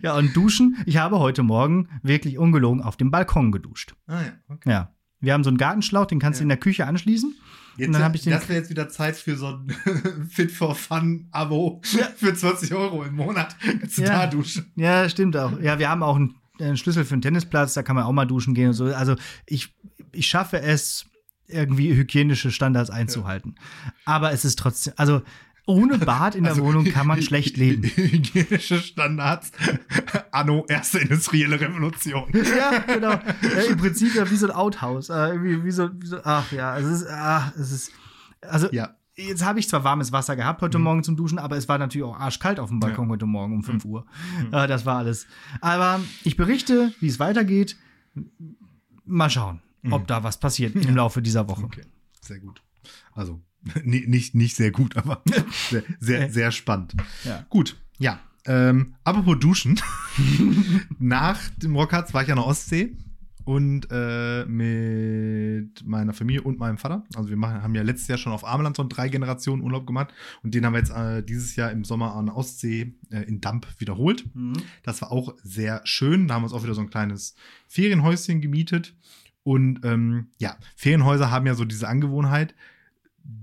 Ja, 0.01 0.15
und 0.15 0.35
duschen. 0.35 0.77
Ich 0.85 0.97
habe 0.97 1.19
heute 1.19 1.43
Morgen 1.43 1.89
wirklich 2.03 2.37
ungelogen 2.37 2.81
auf 2.81 2.95
dem 2.97 3.11
Balkon 3.11 3.51
geduscht. 3.51 3.93
Ah 4.07 4.21
ja, 4.21 4.31
okay. 4.47 4.69
Ja. 4.69 4.95
Wir 5.19 5.33
haben 5.33 5.43
so 5.43 5.49
einen 5.49 5.57
Gartenschlauch, 5.57 6.05
den 6.05 6.19
kannst 6.19 6.39
du 6.39 6.41
Ja. 6.41 6.45
in 6.45 6.49
der 6.49 6.57
Küche 6.57 6.87
anschließen. 6.87 7.35
Jetzt, 7.77 7.87
Und 7.87 7.93
dann 7.93 8.03
hab 8.03 8.15
ich 8.15 8.21
den- 8.23 8.31
das 8.33 8.49
wäre 8.49 8.59
jetzt 8.59 8.69
wieder 8.69 8.89
Zeit 8.89 9.15
für 9.15 9.35
so 9.37 9.47
ein 9.47 9.69
Fit 10.29 10.51
for 10.51 10.75
Fun 10.75 11.27
Abo 11.31 11.81
Ja. 11.97 12.05
für 12.15 12.33
20 12.33 12.73
Euro 12.73 13.03
im 13.03 13.15
Monat. 13.15 13.55
Kannst 13.79 13.97
du 13.97 14.01
Ja. 14.03 14.09
da 14.25 14.27
duschen. 14.27 14.71
Ja, 14.75 15.07
stimmt 15.09 15.37
auch. 15.37 15.59
Ja, 15.61 15.77
wir 15.79 15.89
haben 15.89 16.01
auch 16.03 16.15
einen, 16.15 16.35
einen 16.59 16.77
Schlüssel 16.77 17.05
für 17.05 17.13
einen 17.13 17.21
Tennisplatz, 17.21 17.73
da 17.73 17.83
kann 17.83 17.95
man 17.95 18.05
auch 18.05 18.11
mal 18.13 18.25
duschen 18.25 18.53
gehen 18.53 18.69
und 18.69 18.73
so. 18.73 18.85
Also 18.85 19.15
ich, 19.45 19.75
ich 20.11 20.27
schaffe 20.27 20.61
es, 20.61 21.05
irgendwie 21.47 21.93
hygienische 21.93 22.49
Standards 22.49 22.89
einzuhalten. 22.89 23.55
Aber 24.05 24.31
es 24.31 24.45
ist 24.45 24.57
trotzdem, 24.57 24.93
also 24.95 25.21
ohne 25.71 25.97
Bad 25.97 26.35
in 26.35 26.43
der 26.43 26.53
Also, 26.53 26.63
Wohnung 26.63 26.85
kann 26.85 27.07
man 27.07 27.21
schlecht 27.21 27.57
leben. 27.57 27.83
Hygienische 27.83 28.79
Standards. 28.79 29.51
Anno 30.31 30.65
erste 30.67 30.99
industrielle 30.99 31.59
Revolution. 31.59 32.31
ja, 32.33 32.79
genau. 32.79 33.11
Ja, 33.11 33.61
Im 33.69 33.77
Prinzip 33.77 34.13
ja 34.15 34.29
wie 34.29 34.35
so 34.35 34.47
ein 34.47 34.51
Outhouse. 34.55 35.09
Äh, 35.09 35.29
irgendwie 35.29 35.63
wie 35.63 35.71
so, 35.71 35.89
wie 35.99 36.05
so, 36.07 36.17
ach 36.23 36.51
ja, 36.51 36.77
es 36.77 36.85
ist, 36.85 37.07
ach, 37.09 37.55
es 37.57 37.71
ist, 37.71 37.91
also 38.41 38.67
Ja. 38.71 38.95
Jetzt 39.15 39.43
habe 39.43 39.59
ich 39.59 39.67
zwar 39.67 39.83
warmes 39.83 40.13
Wasser 40.13 40.37
gehabt 40.37 40.61
heute 40.61 40.79
Morgen 40.79 41.03
zum 41.03 41.17
Duschen, 41.17 41.37
aber 41.37 41.57
es 41.57 41.67
war 41.67 41.77
natürlich 41.77 42.05
auch 42.05 42.17
arschkalt 42.17 42.59
auf 42.61 42.69
dem 42.69 42.79
Balkon 42.79 43.09
heute 43.09 43.25
Morgen 43.25 43.55
um 43.55 43.61
5 43.63 43.83
Uhr. 43.85 44.05
Äh, 44.53 44.67
das 44.67 44.85
war 44.85 44.97
alles. 44.99 45.27
Aber 45.59 45.99
ich 46.23 46.37
berichte, 46.37 46.93
wie 47.01 47.07
es 47.07 47.19
weitergeht. 47.19 47.75
Mal 49.05 49.29
schauen, 49.29 49.61
ob 49.91 50.07
da 50.07 50.23
was 50.23 50.39
passiert 50.39 50.75
im 50.75 50.95
Laufe 50.95 51.21
dieser 51.21 51.47
Woche. 51.49 51.65
Okay, 51.65 51.81
sehr 52.21 52.39
gut. 52.39 52.63
Also, 53.13 53.41
nicht, 53.83 54.35
nicht 54.35 54.55
sehr 54.55 54.71
gut, 54.71 54.97
aber 54.97 55.21
sehr, 55.69 55.83
sehr, 55.99 56.29
sehr 56.31 56.51
spannend. 56.51 56.95
Ja. 57.23 57.45
Gut, 57.49 57.77
ja. 57.97 58.19
Ähm, 58.45 58.95
apropos 59.03 59.39
Duschen. 59.39 59.79
Nach 60.99 61.39
dem 61.57 61.75
Rockharz 61.75 62.13
war 62.13 62.23
ich 62.23 62.31
an 62.31 62.37
der 62.37 62.47
Ostsee 62.47 62.95
und 63.43 63.87
äh, 63.91 64.45
mit 64.45 65.85
meiner 65.85 66.13
Familie 66.13 66.41
und 66.41 66.59
meinem 66.59 66.77
Vater. 66.77 67.03
Also 67.15 67.29
wir 67.29 67.37
machen, 67.37 67.61
haben 67.61 67.75
ja 67.75 67.81
letztes 67.81 68.07
Jahr 68.07 68.17
schon 68.17 68.33
auf 68.33 68.45
Ameland 68.45 68.77
so 68.77 68.85
drei 68.87 69.09
Generationen 69.09 69.61
Urlaub 69.61 69.85
gemacht 69.85 70.13
und 70.43 70.53
den 70.53 70.65
haben 70.65 70.73
wir 70.73 70.79
jetzt 70.79 70.91
äh, 70.91 71.23
dieses 71.23 71.55
Jahr 71.55 71.71
im 71.71 71.83
Sommer 71.83 72.15
an 72.15 72.27
der 72.27 72.37
Ostsee 72.37 72.93
äh, 73.11 73.21
in 73.23 73.41
Damp 73.41 73.67
wiederholt. 73.77 74.25
Mhm. 74.35 74.53
Das 74.83 75.01
war 75.01 75.11
auch 75.11 75.35
sehr 75.43 75.81
schön. 75.83 76.27
Da 76.27 76.35
haben 76.35 76.41
wir 76.41 76.45
uns 76.45 76.53
auch 76.53 76.63
wieder 76.63 76.73
so 76.73 76.81
ein 76.81 76.89
kleines 76.89 77.35
Ferienhäuschen 77.67 78.41
gemietet. 78.41 78.95
Und 79.43 79.83
ähm, 79.83 80.27
ja, 80.37 80.55
Ferienhäuser 80.75 81.31
haben 81.31 81.47
ja 81.47 81.55
so 81.55 81.65
diese 81.65 81.87
Angewohnheit. 81.87 82.53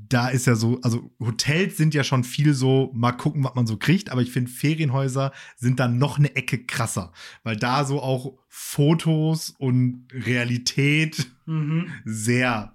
Da 0.09 0.29
ist 0.29 0.47
ja 0.47 0.55
so, 0.55 0.81
also 0.83 1.11
Hotels 1.21 1.77
sind 1.77 1.95
ja 1.95 2.05
schon 2.05 2.25
viel 2.25 2.55
so, 2.55 2.91
mal 2.95 3.13
gucken, 3.13 3.45
was 3.45 3.55
man 3.55 3.67
so 3.67 3.77
kriegt, 3.77 4.11
aber 4.11 4.23
ich 4.23 4.31
finde, 4.31 4.51
Ferienhäuser 4.51 5.33
sind 5.57 5.81
dann 5.81 5.99
noch 5.99 6.19
eine 6.19 6.35
Ecke 6.35 6.65
krasser, 6.65 7.13
weil 7.43 7.57
da 7.57 7.85
so 7.85 8.03
auch 8.03 8.39
Fotos 8.49 9.55
und 9.59 10.07
Realität 10.13 11.29
Mhm. 11.47 11.91
sehr 12.05 12.75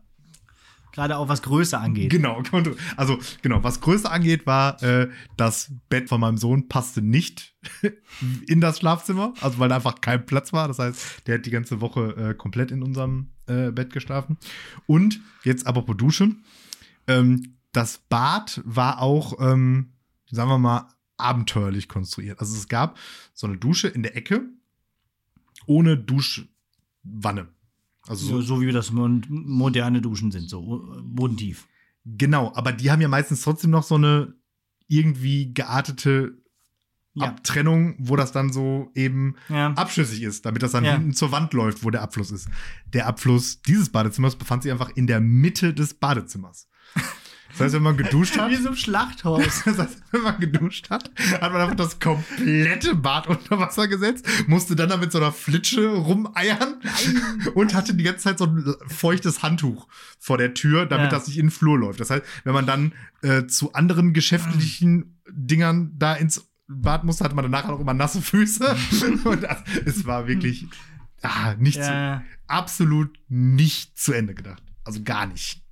Gerade 0.94 1.18
auch 1.18 1.28
was 1.28 1.42
Größe 1.42 1.78
angeht. 1.78 2.12
Genau, 2.12 2.44
also 2.98 3.18
genau, 3.42 3.64
was 3.64 3.82
Größe 3.82 4.10
angeht, 4.10 4.46
war 4.46 4.82
äh, 4.84 5.10
das 5.38 5.72
Bett 5.90 6.08
von 6.08 6.22
meinem 6.22 6.38
Sohn 6.38 6.70
passte 6.70 7.02
nicht 7.02 7.56
in 8.48 8.62
das 8.62 8.78
Schlafzimmer, 8.78 9.34
also 9.42 9.58
weil 9.58 9.70
da 9.70 9.76
einfach 9.78 10.02
kein 10.02 10.24
Platz 10.28 10.54
war. 10.54 10.68
Das 10.68 10.78
heißt, 10.78 11.24
der 11.26 11.40
hat 11.40 11.48
die 11.48 11.52
ganze 11.52 11.82
Woche 11.82 12.16
äh, 12.16 12.34
komplett 12.36 12.70
in 12.70 12.84
unserem 12.84 13.30
äh, 13.48 13.72
Bett 13.72 13.92
geschlafen. 13.92 14.38
Und 14.86 15.20
jetzt 15.44 15.66
aber 15.66 15.82
pro 15.82 15.96
Dusche. 15.96 16.30
Ähm, 17.08 17.56
das 17.72 17.98
Bad 18.10 18.62
war 18.66 19.02
auch, 19.02 19.40
ähm, 19.40 19.94
sagen 20.32 20.50
wir 20.50 20.58
mal, 20.60 20.88
abenteuerlich 21.18 21.88
konstruiert. 21.88 22.40
Also 22.40 22.56
es 22.56 22.68
gab 22.68 22.98
so 23.34 23.48
eine 23.48 23.58
Dusche 23.58 23.88
in 23.88 24.04
der 24.04 24.16
Ecke 24.16 24.44
ohne 25.66 25.98
Duschwanne. 25.98 27.48
Also 28.08 28.26
So, 28.28 28.42
so 28.42 28.62
wie 28.62 28.72
das 28.72 28.92
moderne 28.92 30.02
Duschen 30.02 30.32
sind, 30.32 30.50
so 30.50 30.94
äh, 30.98 31.02
bodentief. 31.02 31.68
Genau, 32.06 32.54
aber 32.56 32.74
die 32.74 32.92
haben 32.92 33.00
ja 33.02 33.08
meistens 33.08 33.42
trotzdem 33.42 33.72
noch 33.72 33.84
so 33.84 33.96
eine 33.96 34.34
irgendwie 34.88 35.54
geartete 35.54 36.38
Ja. 37.16 37.28
Abtrennung, 37.28 37.96
wo 38.00 38.16
das 38.16 38.32
dann 38.34 38.52
so 38.52 38.92
eben 38.96 39.36
Ja. 39.48 39.68
abschüssig 39.74 40.24
ist, 40.24 40.46
damit 40.46 40.64
das 40.64 40.72
dann 40.72 40.84
Ja. 40.84 40.94
hinten 40.94 41.14
zur 41.14 41.32
Wand 41.32 41.54
läuft, 41.54 41.84
wo 41.84 41.92
der 41.92 42.02
Abfluss 42.02 42.32
ist. 42.32 42.50
Der 42.88 43.08
Abfluss 43.08 43.62
dieses 43.62 43.90
Badezimmers 43.90 44.36
befand 44.36 44.64
sich 44.64 44.72
einfach 44.72 44.90
in 44.96 45.08
der 45.08 45.22
Mitte 45.22 45.74
des 45.74 45.94
Badezimmers. 45.94 46.68
Das 47.54 47.62
heißt, 47.62 47.76
wenn 47.76 47.84
man 47.84 47.98
geduscht 47.98 48.36
hat, 48.38 48.50
Wie 48.50 48.56
so 48.56 48.70
ein 48.70 48.76
Schlachthaus. 48.76 49.62
das 49.66 49.78
heißt, 49.78 50.02
wenn 50.12 50.22
man 50.22 50.40
geduscht 50.40 50.90
hat, 50.90 51.12
hat 51.40 51.54
man 51.54 51.62
einfach 51.62 51.76
das 51.76 52.00
komplette 52.00 52.96
Bad 52.96 53.28
unter 53.28 53.60
Wasser 53.60 53.88
gesetzt, 53.88 54.28
musste 54.48 54.76
dann 54.76 54.90
da 54.90 54.98
mit 54.98 55.12
so 55.12 55.20
einer 55.20 55.32
Flitsche 55.32 55.88
rumeiern 55.88 56.82
und 57.54 57.76
hatte 57.76 57.94
die 57.94 58.04
ganze 58.04 58.24
Zeit 58.24 58.40
so 58.40 58.46
ein 58.46 58.74
feuchtes 58.88 59.44
Handtuch 59.44 59.88
vor 60.18 60.40
der 60.40 60.56
Tür, 60.56 60.88
damit 60.88 61.12
Ja. 61.12 61.18
das 61.20 61.28
nicht 61.28 61.38
in 61.38 61.46
den 61.46 61.52
Flur 61.52 61.78
läuft. 61.78 62.00
Das 62.00 62.10
heißt, 62.10 62.24
wenn 62.44 62.54
man 62.54 62.66
dann 62.66 62.94
äh, 63.22 63.46
zu 63.46 63.74
anderen 63.74 64.14
geschäftlichen 64.14 65.20
Dingern 65.30 65.92
da 65.96 66.16
ins 66.16 66.50
Bad 66.68 67.04
musste, 67.04 67.24
hatte 67.24 67.36
man 67.36 67.44
danach 67.44 67.70
auch 67.70 67.80
immer 67.80 67.94
nasse 67.94 68.22
Füße. 68.22 68.76
und 69.26 69.44
das, 69.44 69.64
es 69.86 70.06
war 70.08 70.28
wirklich 70.28 70.66
ah, 71.22 71.54
nicht 71.60 71.76
zu, 71.84 71.92
ja. 71.92 72.24
absolut 72.48 73.16
nicht 73.28 73.96
zu 73.98 74.12
Ende 74.14 74.34
gedacht. 74.34 74.64
Also 74.86 75.04
gar 75.04 75.28
nicht. 75.28 75.63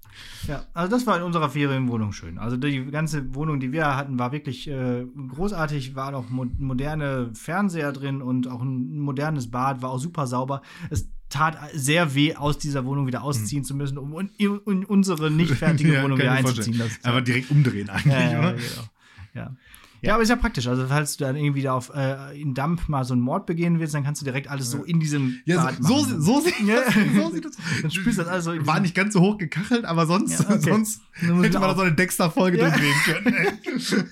Ja, 0.48 0.66
also 0.74 0.90
das 0.90 1.06
war 1.06 1.18
in 1.18 1.24
unserer 1.24 1.50
Ferienwohnung 1.50 2.14
schön. 2.14 2.38
Also 2.38 2.58
die 2.58 2.86
ganze 2.86 3.36
Wohnung, 3.36 3.60
die 3.60 3.72
wir 3.72 3.96
hatten, 3.96 4.18
war 4.20 4.32
wirklich 4.32 4.68
äh, 4.68 5.06
großartig. 5.06 5.96
War 5.96 6.12
noch 6.12 6.30
mo 6.30 6.46
moderne 6.58 7.32
Fernseher 7.34 7.92
drin 7.92 8.22
und 8.22 8.48
auch 8.48 8.62
ein 8.62 9.00
modernes 9.00 9.52
Bad, 9.52 9.82
war 9.82 9.92
auch 9.92 10.00
super 10.00 10.28
sauber. 10.28 10.62
Es 10.90 11.10
tat 11.30 11.58
sehr 11.74 12.14
weh, 12.14 12.36
aus 12.36 12.58
dieser 12.58 12.86
Wohnung 12.86 13.08
wieder 13.08 13.24
ausziehen 13.24 13.64
zu 13.64 13.76
müssen, 13.76 13.98
um 13.98 14.30
in, 14.38 14.60
in 14.66 14.86
unsere 14.86 15.32
nicht 15.32 15.54
fertige 15.54 15.94
Ja, 15.96 16.04
Wohnung 16.04 16.18
kann 16.18 16.28
wieder 16.28 16.50
einzuziehen. 16.50 16.78
Das, 16.78 17.00
Aber 17.04 17.22
direkt 17.22 17.50
umdrehen 17.50 17.90
eigentlich, 17.90 18.14
ja, 18.14 18.32
ja, 18.32 18.40
oder? 18.40 18.54
genau. 18.54 18.90
ja. 19.34 19.56
Ja, 20.04 20.16
aber 20.16 20.24
ist 20.24 20.30
ja 20.30 20.36
praktisch. 20.36 20.68
Also, 20.68 20.88
falls 20.88 21.18
du 21.18 21.24
dann 21.26 21.36
irgendwie 21.36 21.62
da 21.62 21.74
auf 21.74 21.92
äh, 21.94 22.40
in 22.42 22.54
Dump 22.56 22.90
mal 22.90 23.04
so 23.06 23.14
einen 23.14 23.22
Mord 23.22 23.46
begehen 23.46 23.80
willst, 23.80 23.94
dann 23.94 24.04
kannst 24.04 24.20
du 24.22 24.26
direkt 24.26 24.48
alles 24.50 24.72
so 24.72 24.84
in 24.84 25.00
diesem 25.00 25.40
Ja, 25.46 25.64
Bad 25.64 25.76
so, 25.80 25.94
machen. 26.02 26.22
so, 26.22 26.40
so, 26.40 26.42
sieht 26.42 26.60
Ja. 26.68 26.80
so 26.92 27.30
sieht 27.32 27.46
das 27.46 27.52
Dann 27.84 27.92
spürst 27.92 28.18
du 28.18 28.24
das 28.24 28.32
alles 28.32 28.46
so 28.46 28.66
War 28.68 28.80
nicht 28.80 28.96
ganz 28.96 29.14
so 29.14 29.22
hoch 29.22 29.38
gekachelt, 29.38 29.86
aber 29.86 30.08
sonst, 30.08 30.40
Ja, 30.40 30.50
okay. 30.56 30.70
sonst 30.72 31.02
hätte 31.14 31.60
man 31.60 31.70
da 31.70 31.76
so 31.76 31.82
eine 31.82 31.94
Dexter-Folge 31.94 32.58
Ja. 32.58 32.70
durchdrehen 32.72 33.24
können. 33.24 34.06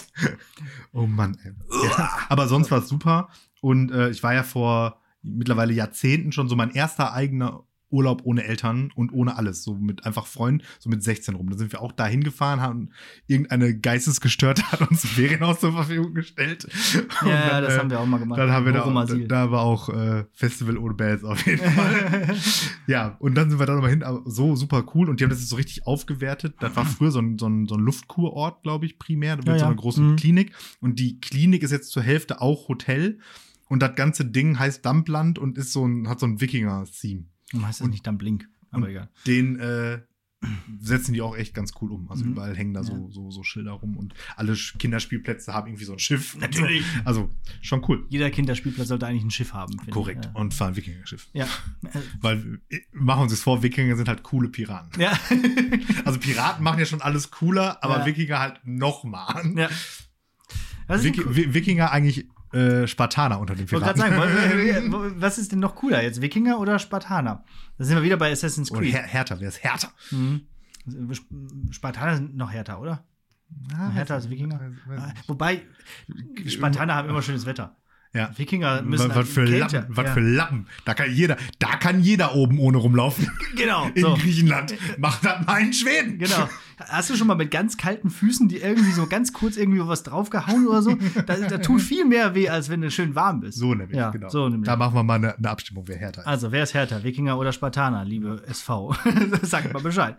oh 0.93 1.07
Mann, 1.07 1.37
ey. 1.43 1.51
Ja, 1.89 2.09
aber 2.29 2.47
sonst 2.47 2.71
war 2.71 2.79
es 2.79 2.89
super. 2.89 3.29
Und 3.61 3.91
äh, 3.91 4.09
ich 4.09 4.21
war 4.23 4.33
ja 4.33 4.43
vor 4.43 4.99
mittlerweile 5.23 5.73
Jahrzehnten 5.73 6.31
schon 6.31 6.47
so 6.47 6.55
mein 6.55 6.71
erster 6.71 7.13
eigener 7.13 7.63
Urlaub 7.89 8.21
ohne 8.25 8.43
Eltern 8.43 8.91
und 8.95 9.11
ohne 9.13 9.37
alles, 9.37 9.63
so 9.63 9.75
mit 9.75 10.05
einfach 10.05 10.27
Freunden, 10.27 10.63
so 10.79 10.89
mit 10.89 11.03
16 11.03 11.35
rum. 11.35 11.49
Da 11.49 11.57
sind 11.57 11.71
wir 11.71 11.81
auch 11.81 11.91
da 11.91 12.05
hingefahren, 12.05 12.61
haben 12.61 12.89
irgendeine 13.27 13.77
Geistesgestörte 13.77 14.63
hat 14.71 14.81
uns 14.81 15.03
ein 15.03 15.07
Ferienhaus 15.15 15.59
zur 15.59 15.71
Verfügung 15.73 16.13
gestellt. 16.13 16.67
Ja, 17.25 17.49
dann, 17.49 17.63
das 17.63 17.75
äh, 17.75 17.79
haben 17.79 17.89
wir 17.89 17.99
auch 17.99 18.05
mal 18.05 18.17
gemacht. 18.17 18.39
dann 18.39 18.51
haben 18.51 18.65
wir 18.65 18.73
da, 18.73 19.05
da, 19.27 19.51
war 19.51 19.61
auch 19.61 19.89
äh, 19.89 20.25
Festival 20.33 20.77
ohne 20.77 20.93
Bands 20.95 21.23
auf 21.23 21.45
jeden 21.45 21.63
Fall. 21.63 22.35
ja, 22.87 23.15
und 23.19 23.35
dann 23.35 23.49
sind 23.49 23.59
wir 23.59 23.65
da 23.65 23.73
nochmal 23.75 23.91
hin, 23.91 24.03
aber 24.03 24.21
so 24.25 24.55
super 24.55 24.85
cool. 24.93 25.09
Und 25.09 25.19
die 25.19 25.23
haben 25.23 25.29
das 25.29 25.39
jetzt 25.39 25.49
so 25.49 25.55
richtig 25.55 25.87
aufgewertet. 25.87 26.55
Das 26.59 26.75
war 26.75 26.85
früher 26.85 27.11
so 27.11 27.19
ein, 27.19 27.37
so 27.37 27.47
ein, 27.47 27.67
so 27.67 27.75
ein 27.75 27.81
Luftkurort, 27.81 28.63
glaube 28.63 28.85
ich, 28.85 28.99
primär, 28.99 29.37
mit 29.37 29.47
Ja, 29.47 29.53
so 29.53 29.59
ja. 29.61 29.67
einer 29.67 29.75
großen 29.75 30.11
Mhm. 30.11 30.15
Klinik. 30.17 30.51
Und 30.79 30.99
die 30.99 31.19
Klinik 31.19 31.63
ist 31.63 31.71
jetzt 31.71 31.91
zur 31.91 32.03
Hälfte 32.03 32.41
auch 32.41 32.67
Hotel. 32.67 33.19
Und 33.69 33.81
das 33.81 33.95
ganze 33.95 34.25
Ding 34.25 34.59
heißt 34.59 34.85
Dumpland 34.85 35.39
und 35.39 35.57
ist 35.57 35.73
so 35.73 35.85
ein, 35.85 36.07
hat 36.07 36.19
so 36.19 36.25
ein 36.25 36.39
Wikinger-Theme. 36.39 37.25
Warum 37.51 37.67
heißt 37.67 37.81
und- 37.81 37.89
nicht 37.91 38.05
dann 38.07 38.17
Blink? 38.17 38.47
Aber 38.71 38.83
und- 38.85 38.89
egal. 38.91 39.09
Den 39.25 39.59
äh, 39.59 39.99
setzen 40.79 41.13
die 41.13 41.21
auch 41.23 41.35
echt 41.35 41.55
ganz 41.55 41.71
cool 41.81 41.91
um. 41.91 42.11
Also 42.11 42.23
Mhm. 42.23 42.33
überall 42.33 42.55
hängen 42.55 42.73
da 42.75 42.81
Ja. 42.81 42.85
so, 42.85 43.09
so, 43.09 43.31
so 43.31 43.41
Schilder 43.43 43.71
rum 43.71 43.97
und 43.97 44.13
alle 44.35 44.53
Kinderspielplätze 44.77 45.51
haben 45.51 45.65
irgendwie 45.67 45.85
so 45.85 45.93
ein 45.93 45.99
Schiff. 45.99 46.37
Natürlich. 46.37 46.83
Also 47.05 47.29
schon 47.61 47.83
cool. 47.87 48.05
Jeder 48.09 48.29
Kinderspielplatz 48.29 48.87
sollte 48.89 49.07
eigentlich 49.07 49.23
ein 49.23 49.31
Schiff 49.31 49.53
haben. 49.53 49.71
finde 49.73 49.85
ich. 49.87 49.93
Korrekt. 49.93 50.25
Ja. 50.25 50.31
Und 50.33 50.53
fahren 50.53 50.75
Wikinger-Schiff. 50.75 51.27
Ja. 51.33 51.47
Weil, 52.21 52.59
äh, 52.69 52.81
machen 52.91 53.19
wir 53.19 53.23
uns 53.23 53.31
das 53.33 53.41
vor, 53.41 53.63
Wikinger 53.63 53.95
sind 53.95 54.07
halt 54.07 54.21
coole 54.21 54.49
Piraten. 54.49 55.01
Ja. 55.01 55.17
Also 56.05 56.19
Piraten 56.19 56.63
machen 56.63 56.79
ja 56.79 56.85
schon 56.85 57.01
alles 57.01 57.31
cooler, 57.31 57.83
aber 57.83 57.99
Ja. 57.99 58.05
Wikinger 58.05 58.39
halt 58.39 58.59
noch 58.63 59.03
mal. 59.03 59.43
ja. 59.55 59.69
Wiki 60.87 61.21
cool. 61.21 61.35
Wi- 61.35 61.53
Wikinger 61.53 61.91
eigentlich 61.91 62.27
äh, 62.53 62.87
Spartaner 62.87 63.39
unter 63.39 63.55
den 63.55 63.65
Ich 63.65 63.71
wollte 63.71 63.93
Piraten. 63.93 64.13
gerade 64.17 64.73
sagen, 64.73 65.15
was 65.21 65.37
ist 65.37 65.51
denn 65.51 65.59
noch 65.59 65.75
cooler 65.75 66.01
jetzt? 66.03 66.21
Wikinger 66.21 66.59
oder 66.59 66.79
Spartaner? 66.79 67.43
Da 67.77 67.83
sind 67.85 67.95
wir 67.95 68.03
wieder 68.03 68.17
bei 68.17 68.31
Assassin's 68.31 68.71
Und 68.71 68.79
Creed. 68.79 68.93
Her 68.93 69.03
härter, 69.03 69.39
wer 69.39 69.49
ist 69.49 69.63
härter? 69.63 69.89
Mhm. 70.11 70.41
Spartaner 71.71 72.15
sind 72.15 72.35
noch 72.37 72.51
härter, 72.51 72.79
oder? 72.79 73.03
Ah, 73.73 73.89
härter 73.89 74.15
als 74.15 74.29
Wikinger? 74.29 74.59
Ah. 74.97 75.13
Wobei, 75.27 75.61
Spartaner 76.47 76.95
haben 76.95 77.09
immer 77.09 77.21
schönes 77.21 77.45
Wetter. 77.45 77.75
Ja. 78.17 78.31
Wikinger 78.35 78.81
müssen 78.81 79.09
Was, 79.09 79.15
was 79.17 79.29
für 79.29 79.45
Kälte. 79.45 79.77
Lappen, 79.77 79.95
was 79.95 80.05
ja. 80.05 80.13
für 80.13 80.19
Lappen. 80.19 80.67
Da 80.85 80.93
kann 80.93 81.11
jeder, 81.13 81.37
da 81.59 81.75
kann 81.77 82.01
jeder 82.01 82.35
oben 82.35 82.59
ohne 82.59 82.77
rumlaufen. 82.77 83.29
Genau. 83.55 83.89
In 83.93 84.01
So. 84.01 84.15
Griechenland. 84.15 84.73
Macht 84.97 85.23
das 85.25 85.45
mal 85.45 85.61
in 85.61 85.73
Schweden. 85.73 86.17
Genau. 86.19 86.49
Hast 86.79 87.09
du 87.09 87.15
schon 87.15 87.25
mal 87.27 87.35
mit 87.35 87.49
ganz 87.49 87.75
kalten 87.77 88.09
Füßen, 88.11 88.47
die 88.49 88.57
irgendwie 88.57 88.91
so 88.91 89.07
ganz 89.07 89.33
kurz 89.33 89.57
irgendwie 89.57 89.79
was 89.87 90.03
draufgehauen 90.03 90.67
oder 90.67 90.81
so? 90.83 90.95
Da, 91.25 91.35
da 91.37 91.57
tut 91.57 91.81
viel 91.81 92.05
mehr 92.05 92.35
weh, 92.35 92.49
als 92.49 92.69
wenn 92.69 92.81
du 92.81 92.91
schön 92.91 93.15
warm 93.15 93.39
bist. 93.39 93.57
So 93.57 93.73
nämlich, 93.73 93.97
ja, 93.97 94.11
genau. 94.11 94.29
So 94.29 94.47
nämlich. 94.47 94.67
Da 94.67 94.75
machen 94.75 94.93
wir 94.93 95.03
mal 95.03 95.15
eine, 95.15 95.35
eine 95.35 95.49
Abstimmung, 95.49 95.85
wer 95.87 95.97
härter 95.97 96.21
ist. 96.21 96.27
Also, 96.27 96.51
wer 96.51 96.61
ist 96.63 96.73
härter? 96.75 97.03
Wikinger 97.03 97.37
oder 97.39 97.51
Spartaner, 97.51 98.05
liebe 98.05 98.43
SV? 98.47 98.95
Sagt 99.41 99.73
mal 99.73 99.81
Bescheid. 99.81 100.17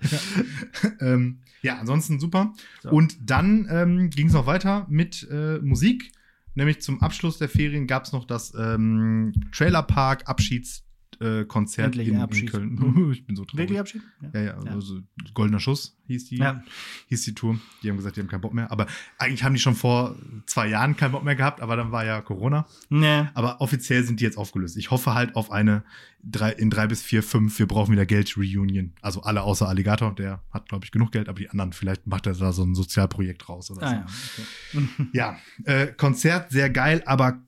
ähm, 1.00 1.38
ja, 1.62 1.76
ansonsten 1.78 2.18
super. 2.20 2.52
So. 2.82 2.90
Und 2.90 3.16
dann 3.30 3.68
ähm, 3.70 4.10
ging 4.10 4.26
es 4.28 4.32
noch 4.32 4.46
weiter 4.46 4.86
mit 4.88 5.28
äh, 5.30 5.58
Musik. 5.58 6.10
Nämlich 6.58 6.80
zum 6.80 7.00
Abschluss 7.00 7.38
der 7.38 7.48
Ferien 7.48 7.86
gab 7.86 8.02
es 8.02 8.12
noch 8.12 8.24
das 8.24 8.52
ähm, 8.58 9.32
Trailerpark 9.52 10.28
Abschiedskonzert 10.28 10.87
äh, 11.20 11.44
Konzert 11.44 11.96
in, 11.96 12.14
in. 12.20 12.46
Köln. 12.46 13.10
ich 13.12 13.26
bin 13.26 13.34
so 13.36 13.44
traurig. 13.44 13.58
Wirklich 13.58 13.80
Abschied? 13.80 14.02
Ja, 14.32 14.40
ja, 14.40 14.62
Ja. 14.64 14.72
also 14.72 15.00
Goldener 15.34 15.60
Schuss 15.60 15.96
hieß 16.06 16.26
die, 16.28 16.36
Ja. 16.38 16.62
hieß 17.08 17.22
die 17.24 17.34
Tour. 17.34 17.58
Die 17.82 17.90
haben 17.90 17.96
gesagt, 17.96 18.16
die 18.16 18.20
haben 18.20 18.28
keinen 18.28 18.40
Bock 18.40 18.54
mehr. 18.54 18.70
Aber 18.70 18.86
eigentlich 19.18 19.42
haben 19.44 19.54
die 19.54 19.60
schon 19.60 19.74
vor 19.74 20.16
zwei 20.46 20.68
Jahren 20.68 20.96
keinen 20.96 21.12
Bock 21.12 21.24
mehr 21.24 21.34
gehabt, 21.36 21.60
aber 21.60 21.76
dann 21.76 21.90
war 21.92 22.04
ja 22.04 22.20
Corona. 22.20 22.66
Nee. 22.88 23.24
Aber 23.34 23.60
offiziell 23.60 24.04
sind 24.04 24.20
die 24.20 24.24
jetzt 24.24 24.38
aufgelöst. 24.38 24.76
Ich 24.76 24.90
hoffe 24.90 25.14
halt 25.14 25.34
auf 25.36 25.50
eine 25.50 25.82
drei, 26.22 26.50
in 26.52 26.70
drei 26.70 26.86
bis 26.86 27.02
vier, 27.02 27.22
fünf, 27.22 27.58
wir 27.58 27.66
brauchen 27.66 27.92
wieder 27.92 28.06
Geld 28.06 28.36
Reunion. 28.36 28.92
Also 29.02 29.22
alle 29.22 29.42
außer 29.42 29.68
Alligator, 29.68 30.14
der 30.14 30.42
hat, 30.52 30.68
glaube 30.68 30.84
ich, 30.84 30.92
genug 30.92 31.12
Geld, 31.12 31.28
aber 31.28 31.38
die 31.38 31.50
anderen, 31.50 31.72
vielleicht 31.72 32.06
macht 32.06 32.26
er 32.26 32.34
da 32.34 32.52
so 32.52 32.64
ein 32.64 32.74
Sozialprojekt 32.74 33.48
raus 33.48 33.70
oder 33.70 33.82
Ah, 33.82 34.06
so. 34.06 34.42
ja. 34.78 34.86
Okay. 34.86 35.08
Ja, 35.12 35.38
äh, 35.64 35.86
Konzert 35.88 36.50
sehr 36.52 36.70
geil, 36.70 37.02
aber 37.06 37.40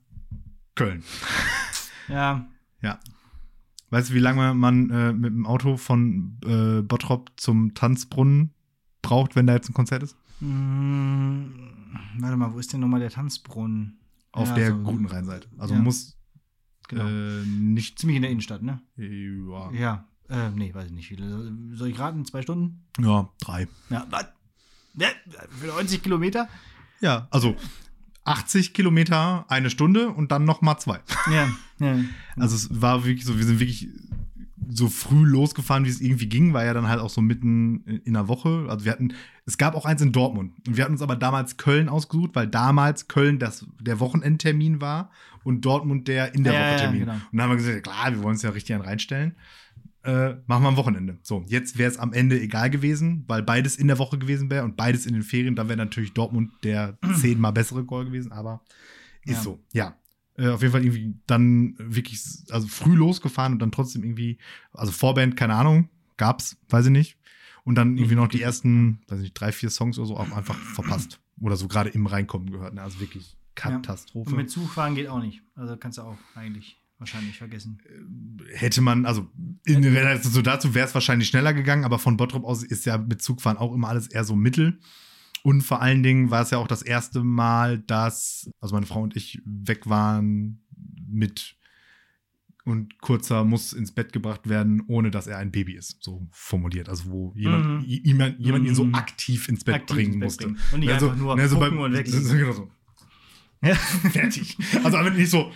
Köln. 0.75 1.03
ja. 2.07 2.47
Ja. 2.81 2.99
Weißt 3.91 4.09
du, 4.09 4.13
wie 4.15 4.19
lange 4.19 4.53
man 4.55 4.89
äh, 4.89 5.13
mit 5.13 5.31
dem 5.33 5.45
Auto 5.45 5.77
von 5.77 6.37
äh, 6.45 6.81
Bottrop 6.81 7.31
zum 7.37 7.73
Tanzbrunnen 7.75 8.53
braucht, 9.01 9.35
wenn 9.35 9.45
da 9.47 9.53
jetzt 9.53 9.69
ein 9.69 9.73
Konzert 9.73 10.01
ist? 10.03 10.15
Hm, 10.39 11.53
warte 12.19 12.37
mal, 12.37 12.53
wo 12.53 12.59
ist 12.59 12.71
denn 12.73 12.79
nochmal 12.79 12.99
der 12.99 13.09
Tanzbrunnen? 13.11 13.99
Auf 14.31 14.47
Ja, 14.49 14.55
der 14.55 14.67
so- 14.71 14.77
guten 14.83 15.05
Rheinseite. 15.05 15.47
Also 15.57 15.73
Ja. 15.73 15.81
muss 15.81 16.17
Genau. 16.87 17.05
äh, 17.07 17.43
nicht. 17.45 17.99
Ziemlich 17.99 18.15
in 18.15 18.21
der 18.21 18.31
Innenstadt, 18.31 18.63
ne? 18.63 18.81
Ja, 18.95 19.71
Ja. 19.71 20.07
Äh, 20.29 20.49
nee, 20.51 20.73
weiß 20.73 20.85
ich 20.85 20.91
nicht. 20.93 21.11
Wie 21.11 21.15
viele. 21.17 21.53
Soll 21.75 21.89
ich 21.89 21.99
raten? 21.99 22.23
Zwei 22.25 22.41
Stunden? 22.41 22.85
ja, 22.99 23.27
drei. 23.41 23.67
Ja. 23.89 24.07
Was? 24.09 24.27
Ja, 24.95 25.07
für 25.59 25.67
90 25.67 26.01
Kilometer? 26.01 26.47
Ja, 27.01 27.27
also 27.31 27.55
80 28.23 28.73
Kilometer 28.73 29.45
eine 29.49 29.69
Stunde 29.69 30.09
und 30.09 30.31
dann 30.31 30.45
noch 30.45 30.61
mal 30.61 30.77
zwei. 30.77 30.99
Ja. 31.31 31.49
ja. 31.79 31.95
Also 32.37 32.55
es 32.55 32.81
war 32.81 33.03
wirklich 33.05 33.25
so, 33.25 33.37
wir 33.37 33.45
sind 33.45 33.59
wirklich 33.59 33.89
so 34.69 34.87
früh 34.87 35.25
losgefahren, 35.25 35.83
wie 35.85 35.89
es 35.89 35.99
irgendwie 35.99 36.27
ging, 36.27 36.53
war 36.53 36.63
ja 36.63 36.73
dann 36.73 36.87
halt 36.87 37.01
auch 37.01 37.09
so 37.09 37.21
mitten 37.21 37.83
in 38.05 38.13
der 38.13 38.27
Woche. 38.29 38.67
Also 38.69 38.85
wir 38.85 38.91
hatten, 38.93 39.13
es 39.45 39.57
gab 39.57 39.75
auch 39.75 39.85
eins 39.85 40.01
in 40.01 40.11
Dortmund. 40.13 40.53
Und 40.65 40.77
wir 40.77 40.83
hatten 40.83 40.93
uns 40.93 41.01
aber 41.01 41.15
damals 41.17 41.57
Köln 41.57 41.89
ausgesucht, 41.89 42.31
weil 42.33 42.47
damals 42.47 43.07
Köln 43.09 43.37
das, 43.37 43.65
der 43.81 43.99
Wochenendtermin 43.99 44.79
war 44.79 45.11
und 45.43 45.65
Dortmund 45.65 46.07
der 46.07 46.33
in 46.35 46.43
der 46.43 46.53
Ja, 46.53 46.59
Woche 46.59 46.71
ja, 46.71 46.77
Termin. 46.77 46.99
genau. 47.01 47.13
Und 47.13 47.21
dann 47.33 47.41
haben 47.41 47.49
wir 47.49 47.57
gesagt, 47.57 47.83
klar, 47.83 48.11
wir 48.11 48.19
wollen 48.19 48.33
uns 48.35 48.43
ja 48.43 48.51
richtig 48.51 48.75
an 48.75 48.81
reinstellen. 48.81 49.35
Äh, 50.03 50.35
machen 50.47 50.63
wir 50.63 50.69
am 50.69 50.77
Wochenende. 50.77 51.19
So, 51.21 51.43
jetzt 51.47 51.77
wäre 51.77 51.91
es 51.91 51.97
am 51.97 52.11
Ende 52.13 52.39
egal 52.41 52.69
gewesen, 52.71 53.23
weil 53.27 53.43
beides 53.43 53.75
in 53.75 53.87
der 53.87 53.99
Woche 53.99 54.17
gewesen 54.17 54.49
wäre 54.49 54.63
und 54.63 54.75
beides 54.75 55.05
in 55.05 55.13
den 55.13 55.21
Ferien. 55.21 55.55
Dann 55.55 55.67
wäre 55.69 55.77
natürlich 55.77 56.13
Dortmund 56.13 56.51
der 56.63 56.97
zehnmal 57.19 57.53
bessere 57.53 57.83
Goal 57.83 58.05
gewesen, 58.05 58.31
aber 58.31 58.61
ist 59.25 59.35
Ja. 59.37 59.41
so. 59.43 59.59
Ja. 59.73 59.95
Äh, 60.37 60.47
auf 60.49 60.61
jeden 60.61 60.71
Fall 60.71 60.83
irgendwie 60.83 61.13
dann 61.27 61.75
wirklich, 61.77 62.19
also 62.49 62.67
früh 62.67 62.95
losgefahren 62.95 63.53
und 63.53 63.59
dann 63.59 63.71
trotzdem 63.71 64.03
irgendwie, 64.03 64.39
also 64.73 64.91
Vorband, 64.91 65.37
keine 65.37 65.53
Ahnung, 65.53 65.89
gab's, 66.17 66.57
weiß 66.69 66.85
ich 66.87 66.91
nicht. 66.91 67.17
Und 67.63 67.75
dann 67.75 67.95
irgendwie 67.95 68.15
noch 68.15 68.27
die 68.27 68.41
ersten, 68.41 69.01
weiß 69.07 69.19
ich 69.19 69.25
nicht, 69.25 69.33
drei, 69.33 69.51
vier 69.51 69.69
Songs 69.69 69.99
oder 69.99 70.07
so 70.07 70.17
auch 70.17 70.31
einfach 70.31 70.55
verpasst. 70.57 71.19
Oder 71.39 71.57
so 71.57 71.67
gerade 71.67 71.91
im 71.91 72.07
Reinkommen 72.07 72.51
gehört. 72.51 72.73
Ne? 72.73 72.81
Also 72.81 72.99
wirklich 72.99 73.37
Katastrophe. 73.53 74.31
Und 74.31 74.37
mit 74.37 74.49
Zug 74.49 74.69
fahren 74.71 74.95
geht 74.95 75.07
auch 75.07 75.21
nicht. 75.21 75.43
Also 75.55 75.77
kannst 75.77 75.99
du 75.99 76.03
auch 76.03 76.17
eigentlich 76.33 76.80
wahrscheinlich 77.01 77.37
vergessen. 77.37 77.79
hätte 78.53 78.79
man, 78.81 79.05
also 79.05 79.27
in 79.65 79.83
Relation 79.83 80.31
so 80.31 80.41
dazu 80.41 80.73
wäre 80.73 80.87
es 80.87 80.93
wahrscheinlich 80.93 81.27
schneller 81.27 81.53
gegangen, 81.53 81.83
aber 81.83 81.99
von 81.99 82.15
Bottrop 82.15 82.45
aus 82.45 82.63
ist 82.63 82.85
ja 82.85 82.97
mit 82.97 83.21
Zugfahren 83.21 83.57
auch 83.57 83.73
immer 83.73 83.89
alles 83.89 84.07
eher 84.07 84.23
so 84.23 84.35
mittel. 84.35 84.79
Und 85.43 85.63
vor 85.63 85.81
allen 85.81 86.03
Dingen 86.03 86.29
war 86.29 86.43
es 86.43 86.51
ja 86.51 86.59
auch 86.59 86.67
das 86.67 86.83
erste 86.83 87.23
Mal, 87.23 87.79
dass, 87.79 88.49
also 88.61 88.75
meine 88.75 88.85
Frau 88.85 89.01
und 89.01 89.15
ich 89.15 89.41
weg 89.45 89.89
waren 89.89 90.61
mit 91.07 91.55
und 92.63 92.99
kurzer 93.01 93.43
muss 93.43 93.73
ins 93.73 93.91
Bett 93.91 94.13
gebracht 94.13 94.47
werden, 94.47 94.83
ohne 94.87 95.09
dass 95.09 95.25
er 95.25 95.39
ein 95.39 95.51
Baby 95.51 95.73
ist, 95.73 96.03
so 96.03 96.27
formuliert. 96.31 96.89
Also 96.89 97.05
wo 97.09 97.33
jemand, 97.35 97.65
Mhm. 97.65 97.83
jemand, 97.87 98.39
jemand 98.39 98.67
ihn 98.67 98.75
so 98.75 98.83
Mhm. 98.85 98.93
aktiv 98.93 99.49
ins 99.49 99.63
Bett 99.63 99.73
Aktiv 99.75 99.95
bringen 99.95 100.21
ins 100.21 100.37
Bett 100.37 100.47
musste. 100.47 100.47
bringen. 100.47 100.59
Und 100.73 100.79
nicht 100.81 100.89
Ne, 100.89 100.93
einfach 100.93 101.15
nur 101.15 101.35
ne, 101.35 101.47
so 101.49 101.57
beim- 101.59 101.79
und 101.79 102.07
so- 102.07 102.35
Genau 102.37 102.51
so. 102.51 102.69
Ja. 103.63 103.73
Fertig. 103.75 104.57
Also 104.83 104.97
nicht 105.09 105.29
so, 105.31 105.51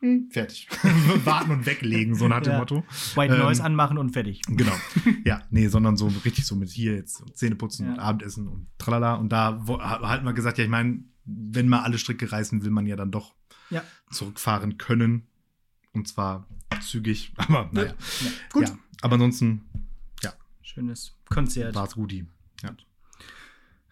hm, 0.00 0.28
fertig. 0.30 0.68
Warten 1.24 1.50
und 1.50 1.66
weglegen, 1.66 2.14
so 2.14 2.26
nach 2.28 2.40
dem 2.40 2.52
Ja. 2.54 2.58
Motto. 2.58 2.84
White 3.14 3.34
Ähm, 3.34 3.40
Noise 3.40 3.62
anmachen 3.64 3.98
und 3.98 4.10
fertig. 4.10 4.42
Genau. 4.48 4.72
Ja, 5.24 5.42
nee, 5.50 5.68
sondern 5.68 5.96
so 5.96 6.08
richtig 6.24 6.46
so 6.46 6.56
mit 6.56 6.70
hier 6.70 6.94
jetzt 6.94 7.22
Zähne 7.36 7.54
putzen 7.56 7.86
Ja. 7.86 7.92
und 7.92 7.98
Abendessen 7.98 8.48
und 8.48 8.66
tralala. 8.78 9.14
Und 9.14 9.30
da 9.30 9.60
wo- 9.66 9.80
ha- 9.80 10.00
halt 10.08 10.24
mal 10.24 10.32
gesagt, 10.32 10.58
ja, 10.58 10.64
ich 10.64 10.70
meine, 10.70 11.04
wenn 11.24 11.68
mal 11.68 11.82
alle 11.82 11.98
Stricke 11.98 12.30
reißen, 12.32 12.64
will 12.64 12.70
man 12.70 12.86
ja 12.86 12.96
dann 12.96 13.10
doch 13.10 13.34
Ja. 13.70 13.82
zurückfahren 14.10 14.78
können. 14.78 15.26
Und 15.92 16.08
zwar 16.08 16.46
zügig. 16.80 17.32
Aber 17.36 17.68
naja. 17.72 17.88
Ja. 17.88 18.30
Gut. 18.52 18.68
Ja, 18.68 18.78
aber 19.02 19.14
ansonsten 19.14 19.62
Schönes 20.62 21.16
Konzert. 21.28 21.74
war 21.74 21.84
es 21.88 21.94
gut. 21.94 22.12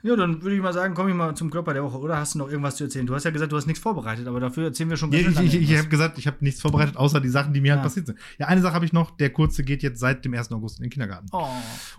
Ja. 0.03 0.15
Dann 0.17 0.43
würde 0.43 0.55
ich 0.57 0.63
mal 0.63 0.73
sagen, 0.73 0.95
komme 0.95 1.11
ich 1.11 1.17
mal 1.17 1.35
zum 1.35 1.51
Klopper 1.51 1.75
der 1.75 1.83
Woche. 1.83 1.99
Oder 1.99 2.19
hast 2.19 2.35
du 2.35 2.39
noch 2.39 2.49
irgendwas 2.49 2.77
zu 2.77 2.85
erzählen? 2.85 3.07
Du 3.07 3.15
hast 3.15 3.25
ja 3.25 3.31
gesagt, 3.31 3.51
du 3.53 3.57
hast 3.57 3.67
nichts 3.67 3.83
vorbereitet, 3.83 4.27
aber 4.29 4.39
dafür 4.41 4.65
erzählen 4.65 4.89
wir 4.91 4.97
schon 4.97 5.11
Ja, 5.13 5.23
ganz 5.23 5.41
ich 5.41 5.55
ich, 5.55 5.71
ich 5.71 5.77
habe 5.79 5.89
gesagt, 5.89 6.19
ich 6.19 6.27
habe 6.27 6.37
nichts 6.41 6.61
vorbereitet, 6.61 6.97
außer 6.97 7.21
die 7.21 7.29
Sachen, 7.29 7.53
die 7.53 7.61
mir 7.61 7.69
Ja. 7.69 7.75
halt 7.75 7.83
passiert 7.83 8.07
sind. 8.07 8.19
Ja, 8.39 8.47
eine 8.47 8.61
Sache 8.61 8.75
habe 8.75 8.85
ich 8.85 8.93
noch. 8.93 9.11
Der 9.17 9.31
Kurze 9.31 9.65
geht 9.65 9.83
jetzt 9.83 9.99
seit 10.01 10.25
dem 10.25 10.35
1. 10.35 10.53
August 10.53 10.79
in 10.79 10.85
den 10.85 10.91
Kindergarten. 10.91 11.27
Oh, 11.33 11.39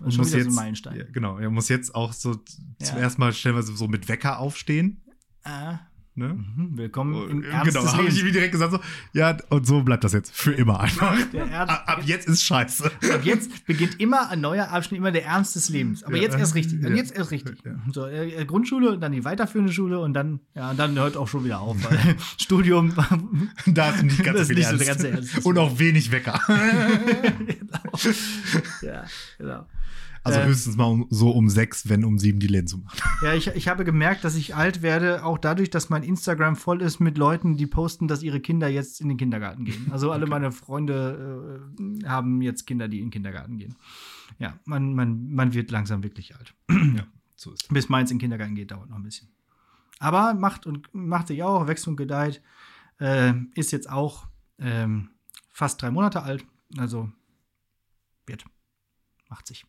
und 0.00 0.06
und 0.06 0.12
schon 0.12 0.22
muss 0.24 0.32
jetzt, 0.32 0.44
so 0.44 0.50
ein 0.50 0.54
Meilenstein. 0.54 0.96
Ja, 0.96 1.04
genau, 1.12 1.38
er 1.38 1.50
muss 1.50 1.68
jetzt 1.68 1.94
auch 1.94 2.12
so 2.12 2.32
Ja. 2.80 2.86
zum 2.86 2.98
ersten 2.98 3.20
Mal 3.20 3.32
stellenweise 3.32 3.76
so 3.76 3.86
mit 3.88 4.08
Wecker 4.08 4.38
aufstehen. 4.38 5.02
Ah, 5.44 5.78
Ne? 6.16 6.34
mhm, 6.34 6.76
willkommen 6.76 7.14
Und, 7.14 7.30
im 7.30 7.44
äh, 7.44 7.48
Ernst 7.48 7.72
genau, 7.72 7.92
habe 7.92 8.08
ich 8.08 8.20
ihm 8.20 8.32
direkt 8.32 8.50
gesagt 8.50 8.72
so, 8.72 8.80
ja, 9.12 9.36
und 9.48 9.64
so 9.64 9.82
bleibt 9.82 10.02
das 10.02 10.12
jetzt 10.12 10.34
für 10.34 10.52
immer 10.52 10.80
einfach. 10.80 11.16
Ab, 11.52 11.84
ab 11.86 12.02
jetzt 12.04 12.26
ist 12.28 12.42
scheiße. 12.42 12.86
Ab 12.86 13.20
jetzt 13.22 13.64
beginnt 13.64 14.00
immer 14.00 14.28
ein 14.28 14.40
neuer 14.40 14.68
Abschnitt, 14.70 14.98
immer 14.98 15.12
der 15.12 15.24
Ernst 15.24 15.54
des 15.54 15.68
Lebens. 15.68 16.02
Aber 16.02 16.16
Ja. 16.16 16.22
jetzt 16.22 16.36
erst 16.36 16.56
richtig. 16.56 16.82
Ja. 16.82 16.90
jetzt 16.90 17.14
erst 17.14 17.30
richtig. 17.30 17.58
Ja. 17.64 17.76
So, 17.92 18.06
äh, 18.06 18.44
Grundschule, 18.44 18.98
dann 18.98 19.12
die 19.12 19.24
weiterführende 19.24 19.72
Schule 19.72 20.00
und 20.00 20.12
dann, 20.12 20.40
ja, 20.54 20.74
dann 20.74 20.98
hört 20.98 21.16
auch 21.16 21.28
schon 21.28 21.44
wieder 21.44 21.60
auf. 21.60 21.76
Weil 21.88 22.16
Studium. 22.38 22.92
Da 23.66 23.90
ist 23.90 24.02
nicht 24.02 24.24
ganz 24.24 24.48
viel 24.48 24.62
so 24.64 24.84
ganze 24.84 25.10
Ernst. 25.10 25.44
Und 25.46 25.58
auch 25.58 25.78
wenig 25.78 26.10
Wecker. 26.10 26.40
genau. 26.48 28.12
Ja, 28.82 29.04
genau. 29.38 29.66
Also 30.22 30.38
Ähm. 30.40 30.48
höchstens 30.48 30.76
mal 30.76 30.84
um, 30.84 31.06
so 31.10 31.30
um 31.30 31.48
sechs, 31.48 31.88
wenn 31.88 32.04
um 32.04 32.18
sieben 32.18 32.40
die 32.40 32.46
Läden 32.46 32.66
zu 32.66 32.78
machen. 32.78 32.98
Ja, 33.22 33.34
ich, 33.34 33.48
ich 33.48 33.68
habe 33.68 33.84
gemerkt, 33.84 34.24
dass 34.24 34.34
ich 34.34 34.54
alt 34.54 34.80
werde, 34.80 35.24
auch 35.24 35.36
dadurch, 35.36 35.68
dass 35.68 35.90
mein 35.90 36.02
Instagram 36.02 36.56
voll 36.56 36.80
ist 36.80 37.00
mit 37.00 37.18
Leuten, 37.18 37.56
die 37.56 37.66
posten, 37.66 38.08
dass 38.08 38.22
ihre 38.22 38.40
Kinder 38.40 38.68
jetzt 38.68 39.00
in 39.00 39.08
den 39.08 39.18
Kindergarten 39.18 39.64
gehen. 39.66 39.88
Also 39.90 40.10
alle 40.10 40.26
meine 40.26 40.52
Freunde 40.52 41.60
äh, 41.78 42.06
haben 42.06 42.40
jetzt 42.40 42.66
Kinder, 42.66 42.88
die 42.88 42.98
in 42.98 43.06
den 43.06 43.10
Kindergarten 43.10 43.58
gehen. 43.58 43.76
Ja, 44.38 44.58
man, 44.64 44.94
man, 44.94 45.30
man 45.32 45.52
wird 45.52 45.70
langsam 45.70 46.02
wirklich 46.02 46.34
alt. 46.34 46.54
ja, 46.70 47.06
so 47.36 47.52
ist 47.52 47.68
Bis 47.68 47.88
meins 47.90 48.10
in 48.10 48.16
den 48.16 48.20
Kindergarten 48.22 48.54
geht, 48.54 48.70
dauert 48.70 48.88
noch 48.88 48.96
ein 48.96 49.02
bisschen. 49.02 49.28
Aber 49.98 50.32
macht 50.32 50.66
und 50.66 50.88
macht 50.94 51.28
sich 51.28 51.42
auch, 51.42 51.66
wächst 51.66 51.86
und 51.86 51.96
gedeiht. 51.96 52.42
Äh, 52.98 53.34
ist 53.54 53.70
jetzt 53.70 53.90
auch 53.90 54.26
ähm, 54.58 55.10
fast 55.50 55.82
drei 55.82 55.90
Monate 55.90 56.22
alt. 56.22 56.44
Also 56.78 57.10
wird. 58.26 58.44
Macht 59.28 59.46
sich. 59.46 59.66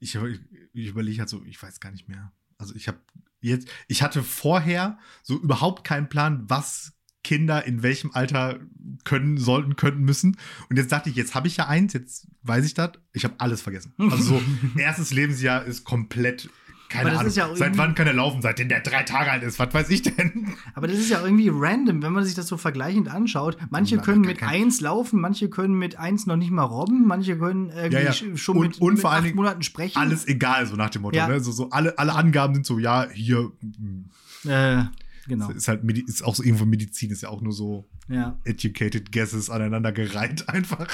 Ich, 0.00 0.18
ich 0.72 0.86
überlege 0.88 1.20
halt 1.20 1.28
so, 1.28 1.44
ich 1.44 1.62
weiß 1.62 1.80
gar 1.80 1.92
nicht 1.92 2.08
mehr. 2.08 2.32
Also 2.58 2.74
ich 2.74 2.88
habe 2.88 2.98
jetzt, 3.40 3.68
ich 3.86 4.02
hatte 4.02 4.22
vorher 4.22 4.98
so 5.22 5.38
überhaupt 5.38 5.84
keinen 5.84 6.08
Plan, 6.08 6.44
was 6.48 6.92
Kinder 7.26 7.64
in 7.64 7.82
welchem 7.82 8.12
Alter 8.12 8.60
können, 9.02 9.36
sollten, 9.36 9.74
könnten, 9.74 10.04
müssen. 10.04 10.36
Und 10.68 10.76
jetzt 10.76 10.92
dachte 10.92 11.10
ich, 11.10 11.16
jetzt 11.16 11.34
habe 11.34 11.48
ich 11.48 11.56
ja 11.56 11.66
eins, 11.66 11.92
jetzt 11.92 12.28
weiß 12.42 12.64
ich 12.64 12.74
das. 12.74 12.92
Ich 13.12 13.24
habe 13.24 13.34
alles 13.38 13.62
vergessen. 13.62 13.92
Also 13.98 14.22
so, 14.22 14.42
erstes 14.76 15.12
Lebensjahr 15.12 15.64
ist 15.64 15.82
komplett, 15.82 16.48
keine 16.96 17.18
Ahnung. 17.18 17.32
ja 17.32 17.54
Seit 17.56 17.76
wann 17.78 17.94
kann 17.94 18.06
er 18.06 18.12
laufen? 18.12 18.42
Seitdem 18.42 18.68
der 18.68 18.80
drei 18.80 19.02
Tage 19.02 19.30
alt 19.30 19.42
ist. 19.42 19.58
Was 19.58 19.72
weiß 19.72 19.90
ich 19.90 20.02
denn? 20.02 20.54
Aber 20.74 20.86
das 20.88 20.98
ist 20.98 21.10
ja 21.10 21.22
irgendwie 21.22 21.50
random, 21.52 22.02
wenn 22.02 22.12
man 22.12 22.24
sich 22.24 22.34
das 22.34 22.46
so 22.48 22.56
vergleichend 22.56 23.08
anschaut. 23.08 23.56
Manche 23.70 23.98
können 23.98 24.22
mit 24.22 24.42
eins 24.42 24.80
laufen, 24.80 25.20
manche 25.20 25.48
können 25.48 25.74
mit 25.74 25.98
eins 25.98 26.26
noch 26.26 26.36
nicht 26.36 26.50
mal 26.50 26.64
robben, 26.64 27.06
manche 27.06 27.38
können 27.38 27.70
irgendwie 27.70 27.94
Ja, 27.96 28.00
ja. 28.02 28.10
sch- 28.10 28.36
schon 28.36 28.56
Und- 28.56 28.66
mit, 28.68 28.80
und 28.80 28.92
mit 28.94 29.00
vor 29.02 29.12
acht 29.12 29.34
Monaten 29.34 29.62
sprechen. 29.62 29.98
Alles 29.98 30.26
egal, 30.26 30.66
so 30.66 30.76
nach 30.76 30.90
dem 30.90 31.02
Motto. 31.02 31.26
Ne? 31.26 31.40
So, 31.40 31.52
so 31.52 31.70
alle, 31.70 31.98
alle 31.98 32.14
Angaben 32.14 32.54
sind 32.54 32.66
so, 32.66 32.78
ja, 32.78 33.06
hier 33.10 33.50
Äh, 34.44 34.84
genau. 35.26 35.50
ist 35.50 35.68
halt 35.68 35.82
ist 36.08 36.24
auch 36.24 36.34
so 36.34 36.42
irgendwo 36.42 36.64
Medizin, 36.64 37.10
ist 37.10 37.22
ja 37.22 37.28
auch 37.28 37.40
nur 37.42 37.52
so 37.52 37.88
educated 38.44 39.10
guesses 39.10 39.50
aneinander 39.50 39.90
gereiht 39.92 40.48
einfach. 40.50 40.86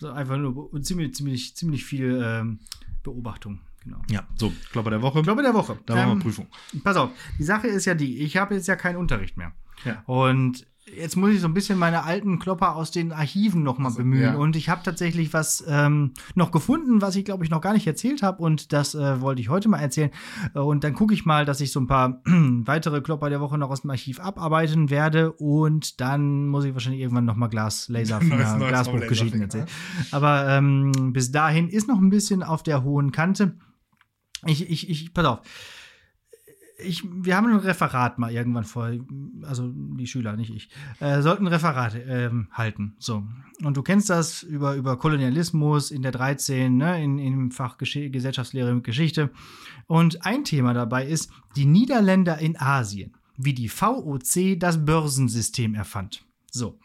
So 0.00 0.10
einfach 0.10 0.38
nur 0.38 0.70
ziemlich, 0.82 1.14
ziemlich, 1.14 1.54
ziemlich 1.54 1.84
viel 1.84 2.22
ähm, 2.24 2.58
Beobachtung. 3.02 3.60
Genau. 3.84 3.98
Ja, 4.10 4.22
so, 4.36 4.52
Klopper 4.72 4.90
der 4.90 5.02
Woche. 5.02 5.22
Glaube 5.22 5.42
der 5.42 5.54
Woche. 5.54 5.78
da 5.86 5.94
machen 5.94 6.10
Ähm, 6.12 6.18
wir 6.18 6.22
Prüfung. 6.22 6.46
Pass 6.82 6.96
auf, 6.96 7.10
die 7.38 7.44
Sache 7.44 7.66
ist 7.68 7.84
ja 7.84 7.94
die, 7.94 8.18
ich 8.22 8.36
habe 8.36 8.54
jetzt 8.54 8.66
ja 8.68 8.76
keinen 8.76 8.96
Unterricht 8.96 9.36
mehr. 9.36 9.52
Ja. 9.84 10.02
Und 10.06 10.66
jetzt 10.96 11.16
muss 11.16 11.30
ich 11.30 11.40
so 11.40 11.48
ein 11.48 11.54
bisschen 11.54 11.78
meine 11.78 12.04
alten 12.04 12.38
Klopper 12.38 12.76
aus 12.76 12.90
den 12.90 13.10
Archiven 13.12 13.62
noch 13.62 13.78
mal 13.78 13.86
Also, 13.88 13.98
bemühen. 13.98 14.22
ja. 14.22 14.34
Und 14.36 14.54
ich 14.54 14.68
habe 14.68 14.82
tatsächlich 14.84 15.32
was 15.32 15.64
ähm, 15.66 16.12
noch 16.34 16.50
gefunden, 16.50 17.00
was 17.02 17.16
ich 17.16 17.24
glaube 17.24 17.42
ich 17.44 17.50
noch 17.50 17.60
gar 17.62 17.72
nicht 17.72 17.86
erzählt 17.86 18.22
habe. 18.22 18.42
Und 18.42 18.72
das 18.72 18.94
äh, 18.94 19.20
wollte 19.20 19.40
ich 19.42 19.48
heute 19.48 19.68
mal 19.68 19.78
erzählen. 19.78 20.10
Äh, 20.54 20.58
Und 20.60 20.84
dann 20.84 20.94
gucke 20.94 21.12
ich 21.14 21.24
mal, 21.26 21.44
dass 21.44 21.60
ich 21.60 21.72
so 21.72 21.80
ein 21.80 21.86
paar 21.86 22.20
weitere 22.24 23.00
Klopper 23.02 23.28
der 23.30 23.40
Woche 23.40 23.58
noch 23.58 23.70
aus 23.70 23.80
dem 23.82 23.90
Archiv 23.90 24.20
abarbeiten 24.20 24.88
werde. 24.90 25.32
Und 25.32 26.00
dann 26.00 26.46
muss 26.48 26.64
ich 26.64 26.72
wahrscheinlich 26.74 27.00
irgendwann 27.02 27.24
noch 27.24 27.36
mal 27.36 27.48
Glas, 27.48 27.88
neues 27.88 28.08
Glasbuchgeschichten 28.08 29.40
erzählen. 29.42 29.66
Aber 30.10 30.48
ähm, 30.48 31.12
bis 31.12 31.32
dahin 31.32 31.68
ist 31.68 31.88
noch 31.88 31.98
ein 31.98 32.10
bisschen 32.10 32.42
auf 32.42 32.62
der 32.62 32.82
hohen 32.84 33.10
Kante. 33.12 33.56
Ich, 34.46 34.68
ich, 34.68 34.90
ich, 34.90 35.14
pass 35.14 35.24
auf. 35.24 35.40
Ich, 36.78 37.04
wir 37.04 37.36
haben 37.36 37.46
ein 37.46 37.58
Referat 37.58 38.18
mal 38.18 38.32
irgendwann 38.32 38.64
vor, 38.64 38.90
also 39.42 39.70
die 39.72 40.08
Schüler, 40.08 40.36
nicht 40.36 40.50
ich, 40.50 40.68
äh, 40.98 41.22
sollten 41.22 41.46
Referate 41.46 42.00
ähm, 42.00 42.48
halten. 42.52 42.96
So. 42.98 43.22
Und 43.62 43.76
du 43.76 43.82
kennst 43.82 44.10
das 44.10 44.42
über, 44.42 44.74
über 44.74 44.98
Kolonialismus 44.98 45.92
in 45.92 46.02
der 46.02 46.10
13, 46.10 46.76
ne, 46.76 47.02
in, 47.02 47.18
im 47.18 47.50
Fach 47.52 47.78
Gesch 47.78 48.10
Gesellschaftslehre 48.10 48.72
und 48.72 48.82
Geschichte. 48.82 49.30
Und 49.86 50.26
ein 50.26 50.44
Thema 50.44 50.74
dabei 50.74 51.06
ist 51.06 51.30
die 51.54 51.66
Niederländer 51.66 52.38
in 52.38 52.58
Asien, 52.58 53.16
wie 53.36 53.54
die 53.54 53.68
VOC 53.68 54.58
das 54.58 54.84
Börsensystem 54.84 55.74
erfand. 55.74 56.24
So. 56.50 56.78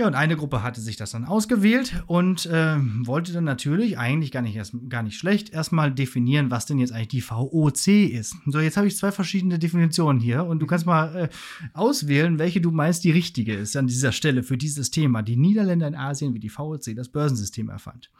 Ja, 0.00 0.06
und 0.06 0.14
eine 0.14 0.34
Gruppe 0.34 0.62
hatte 0.62 0.80
sich 0.80 0.96
das 0.96 1.10
dann 1.10 1.26
ausgewählt 1.26 2.02
und 2.06 2.46
äh, 2.46 2.76
wollte 3.04 3.34
dann 3.34 3.44
natürlich 3.44 3.98
eigentlich 3.98 4.32
gar 4.32 4.40
nicht, 4.40 4.56
erst, 4.56 4.74
gar 4.88 5.02
nicht 5.02 5.18
schlecht 5.18 5.50
erstmal 5.50 5.92
definieren, 5.92 6.50
was 6.50 6.64
denn 6.64 6.78
jetzt 6.78 6.92
eigentlich 6.92 7.08
die 7.08 7.20
VOC 7.20 7.88
ist. 8.10 8.34
So, 8.46 8.60
jetzt 8.60 8.78
habe 8.78 8.86
ich 8.86 8.96
zwei 8.96 9.12
verschiedene 9.12 9.58
Definitionen 9.58 10.18
hier 10.18 10.46
und 10.46 10.60
du 10.60 10.66
kannst 10.66 10.86
mal 10.86 11.14
äh, 11.14 11.28
auswählen, 11.74 12.38
welche 12.38 12.62
du 12.62 12.70
meinst 12.70 13.04
die 13.04 13.10
richtige 13.10 13.52
ist 13.52 13.76
an 13.76 13.88
dieser 13.88 14.12
Stelle 14.12 14.42
für 14.42 14.56
dieses 14.56 14.90
Thema. 14.90 15.20
Die 15.20 15.36
Niederländer 15.36 15.88
in 15.88 15.94
Asien, 15.94 16.32
wie 16.32 16.40
die 16.40 16.48
VOC 16.48 16.96
das 16.96 17.10
Börsensystem 17.10 17.68
erfand. 17.68 18.10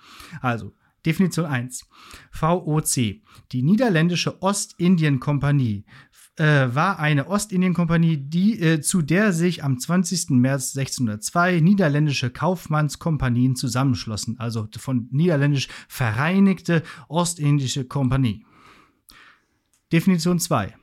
Also, 0.42 0.74
Definition 1.06 1.46
1. 1.46 1.88
VOC. 2.30 3.22
Die 3.52 3.62
niederländische 3.62 4.42
Ostindien-Kompanie 4.42 5.84
äh, 6.36 6.74
war 6.74 6.98
eine 6.98 7.28
Ostindien-Kompanie, 7.28 8.16
die, 8.16 8.60
äh, 8.60 8.80
zu 8.80 9.02
der 9.02 9.32
sich 9.32 9.62
am 9.62 9.78
20. 9.78 10.30
März 10.30 10.76
1602 10.76 11.60
niederländische 11.60 12.30
Kaufmannskompanien 12.30 13.56
zusammenschlossen. 13.56 14.38
Also 14.38 14.68
von 14.78 15.08
niederländisch 15.10 15.68
Vereinigte 15.88 16.82
Ostindische 17.08 17.84
Kompanie. 17.84 18.44
Definition 19.92 20.38
2. 20.38 20.74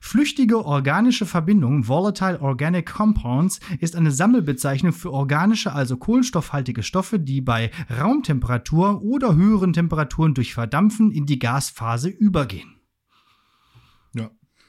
Flüchtige 0.00 0.64
organische 0.64 1.26
Verbindung, 1.26 1.86
Volatile 1.86 2.40
Organic 2.40 2.92
Compounds, 2.92 3.60
ist 3.80 3.96
eine 3.96 4.10
Sammelbezeichnung 4.10 4.92
für 4.92 5.12
organische, 5.12 5.72
also 5.72 5.96
kohlenstoffhaltige 5.96 6.82
Stoffe, 6.82 7.18
die 7.18 7.40
bei 7.40 7.70
Raumtemperatur 8.00 9.02
oder 9.02 9.34
höheren 9.34 9.72
Temperaturen 9.72 10.34
durch 10.34 10.54
Verdampfen 10.54 11.10
in 11.12 11.26
die 11.26 11.38
Gasphase 11.38 12.08
übergehen. 12.08 12.81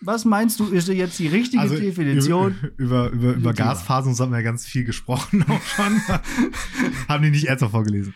Was 0.06 0.26
meinst 0.26 0.60
du, 0.60 0.68
ist 0.68 0.88
jetzt 0.88 1.20
die 1.20 1.28
richtige 1.28 1.68
Definition? 1.68 2.56
Über, 2.78 3.10
über, 3.10 3.12
über, 3.12 3.34
über. 3.34 3.54
Gasphasen 3.54 4.18
haben 4.18 4.32
wir 4.32 4.39
ja 4.39 4.43
ganz 4.43 4.66
viel 4.66 4.84
gesprochen 4.84 5.43
auch 5.47 5.62
schon. 5.62 6.01
haben 7.08 7.24
die 7.24 7.32
nicht 7.32 7.45
ernsthaft 7.45 7.72
vorgelesen. 7.72 8.14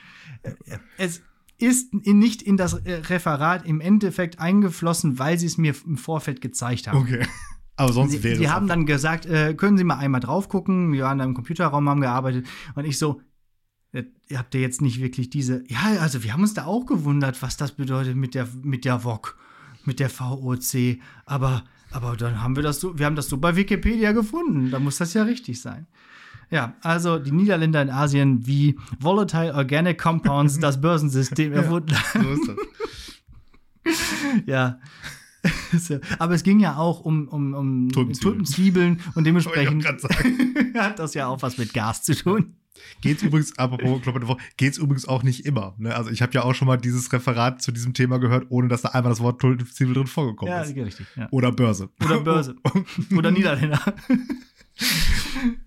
Es 0.97 1.21
ist 1.57 1.93
in, 1.93 2.19
nicht 2.19 2.41
in 2.41 2.57
das 2.57 2.73
äh, 2.73 2.93
Referat 2.93 3.65
im 3.65 3.81
Endeffekt 3.81 4.39
eingeflossen, 4.39 5.19
weil 5.19 5.39
sie 5.39 5.47
es 5.47 5.57
mir 5.57 5.73
im 5.85 5.97
Vorfeld 5.97 6.41
gezeigt 6.41 6.87
haben. 6.87 6.99
Okay. 6.99 7.25
Aber 7.77 7.93
sonst 7.93 8.11
Sie, 8.11 8.23
wäre 8.23 8.35
sie 8.35 8.45
es 8.45 8.51
haben 8.51 8.67
dann 8.67 8.85
gesagt, 8.85 9.25
äh, 9.27 9.53
können 9.53 9.77
Sie 9.77 9.83
mal 9.83 9.97
einmal 9.97 10.19
drauf 10.19 10.49
gucken. 10.49 10.91
Wir 10.93 11.03
waren 11.03 11.19
da 11.19 11.23
im 11.23 11.35
Computerraum, 11.35 11.87
haben 11.87 12.01
gearbeitet. 12.01 12.47
Und 12.75 12.85
ich 12.85 12.97
so, 12.97 13.21
äh, 13.91 14.03
ihr 14.27 14.39
habt 14.39 14.53
ja 14.55 14.61
jetzt 14.61 14.81
nicht 14.81 14.99
wirklich 14.99 15.29
diese. 15.29 15.63
Ja, 15.67 16.01
also 16.01 16.23
wir 16.23 16.33
haben 16.33 16.41
uns 16.41 16.55
da 16.55 16.65
auch 16.65 16.85
gewundert, 16.85 17.41
was 17.41 17.55
das 17.55 17.73
bedeutet 17.73 18.15
mit 18.15 18.33
der, 18.33 18.47
mit 18.63 18.83
der 18.83 19.03
VOC, 19.03 19.37
mit 19.85 19.99
der 19.99 20.09
VOC. 20.09 20.99
Aber, 21.25 21.65
aber 21.97 22.15
dann 22.15 22.43
haben 22.43 22.55
wir 22.55 22.61
das 22.61 22.79
so, 22.79 22.99
wir 22.99 23.07
haben 23.07 23.15
das 23.15 23.27
so 23.27 23.37
bei 23.37 23.55
Wikipedia 23.55 24.11
gefunden. 24.11 24.69
Da 24.69 24.77
muss 24.77 24.97
das 24.97 25.15
ja 25.15 25.23
richtig 25.23 25.59
sein. 25.59 25.87
Ja, 26.51 26.75
also 26.81 27.17
die 27.17 27.31
Niederländer 27.31 27.81
in 27.81 27.89
Asien 27.89 28.45
wie 28.45 28.77
Volatile 28.99 29.53
Organic 29.55 29.99
Compounds 29.99 30.59
das 30.61 30.79
Börsensystem 30.79 31.53
erfunden 31.53 31.95
haben. 31.95 32.39
so. 32.45 32.55
Ja. 34.45 34.79
Aber 36.19 36.33
es 36.33 36.43
ging 36.43 36.59
ja 36.59 36.75
auch 36.75 36.99
um, 36.99 37.29
um, 37.29 37.53
um 37.53 37.89
Tulpenzwiebeln. 37.89 38.19
Tulpenzwiebeln 38.21 39.01
und 39.15 39.23
dementsprechend 39.25 39.85
hat 40.75 40.99
das 40.99 41.13
ja 41.13 41.27
auch 41.27 41.41
was 41.41 41.57
mit 41.57 41.73
Gas 41.73 42.03
zu 42.03 42.13
tun. 42.13 42.57
Geht's 43.01 43.21
übrigens, 43.23 43.57
apropos 43.57 44.05
Woche, 44.05 44.37
geht's 44.57 44.77
übrigens 44.77 45.07
auch 45.07 45.23
nicht 45.23 45.45
immer. 45.45 45.75
Ne? 45.77 45.95
Also 45.95 46.09
ich 46.09 46.21
habe 46.21 46.33
ja 46.33 46.43
auch 46.43 46.53
schon 46.55 46.67
mal 46.67 46.77
dieses 46.77 47.11
Referat 47.13 47.61
zu 47.61 47.71
diesem 47.71 47.93
Thema 47.93 48.17
gehört, 48.19 48.47
ohne 48.49 48.67
dass 48.67 48.81
da 48.81 48.89
einmal 48.89 49.11
das 49.11 49.19
Wort 49.19 49.39
Tulpenzwiebel 49.41 49.93
drin 49.93 50.07
vorgekommen 50.07 50.51
Ja, 50.53 50.61
ist. 50.61 50.75
richtig. 50.75 51.05
Ja. 51.15 51.27
Oder 51.31 51.51
Börse. 51.51 51.89
Oder 52.03 52.19
Börse. 52.21 52.55
Oder 53.15 53.31
Niederländer. 53.31 53.79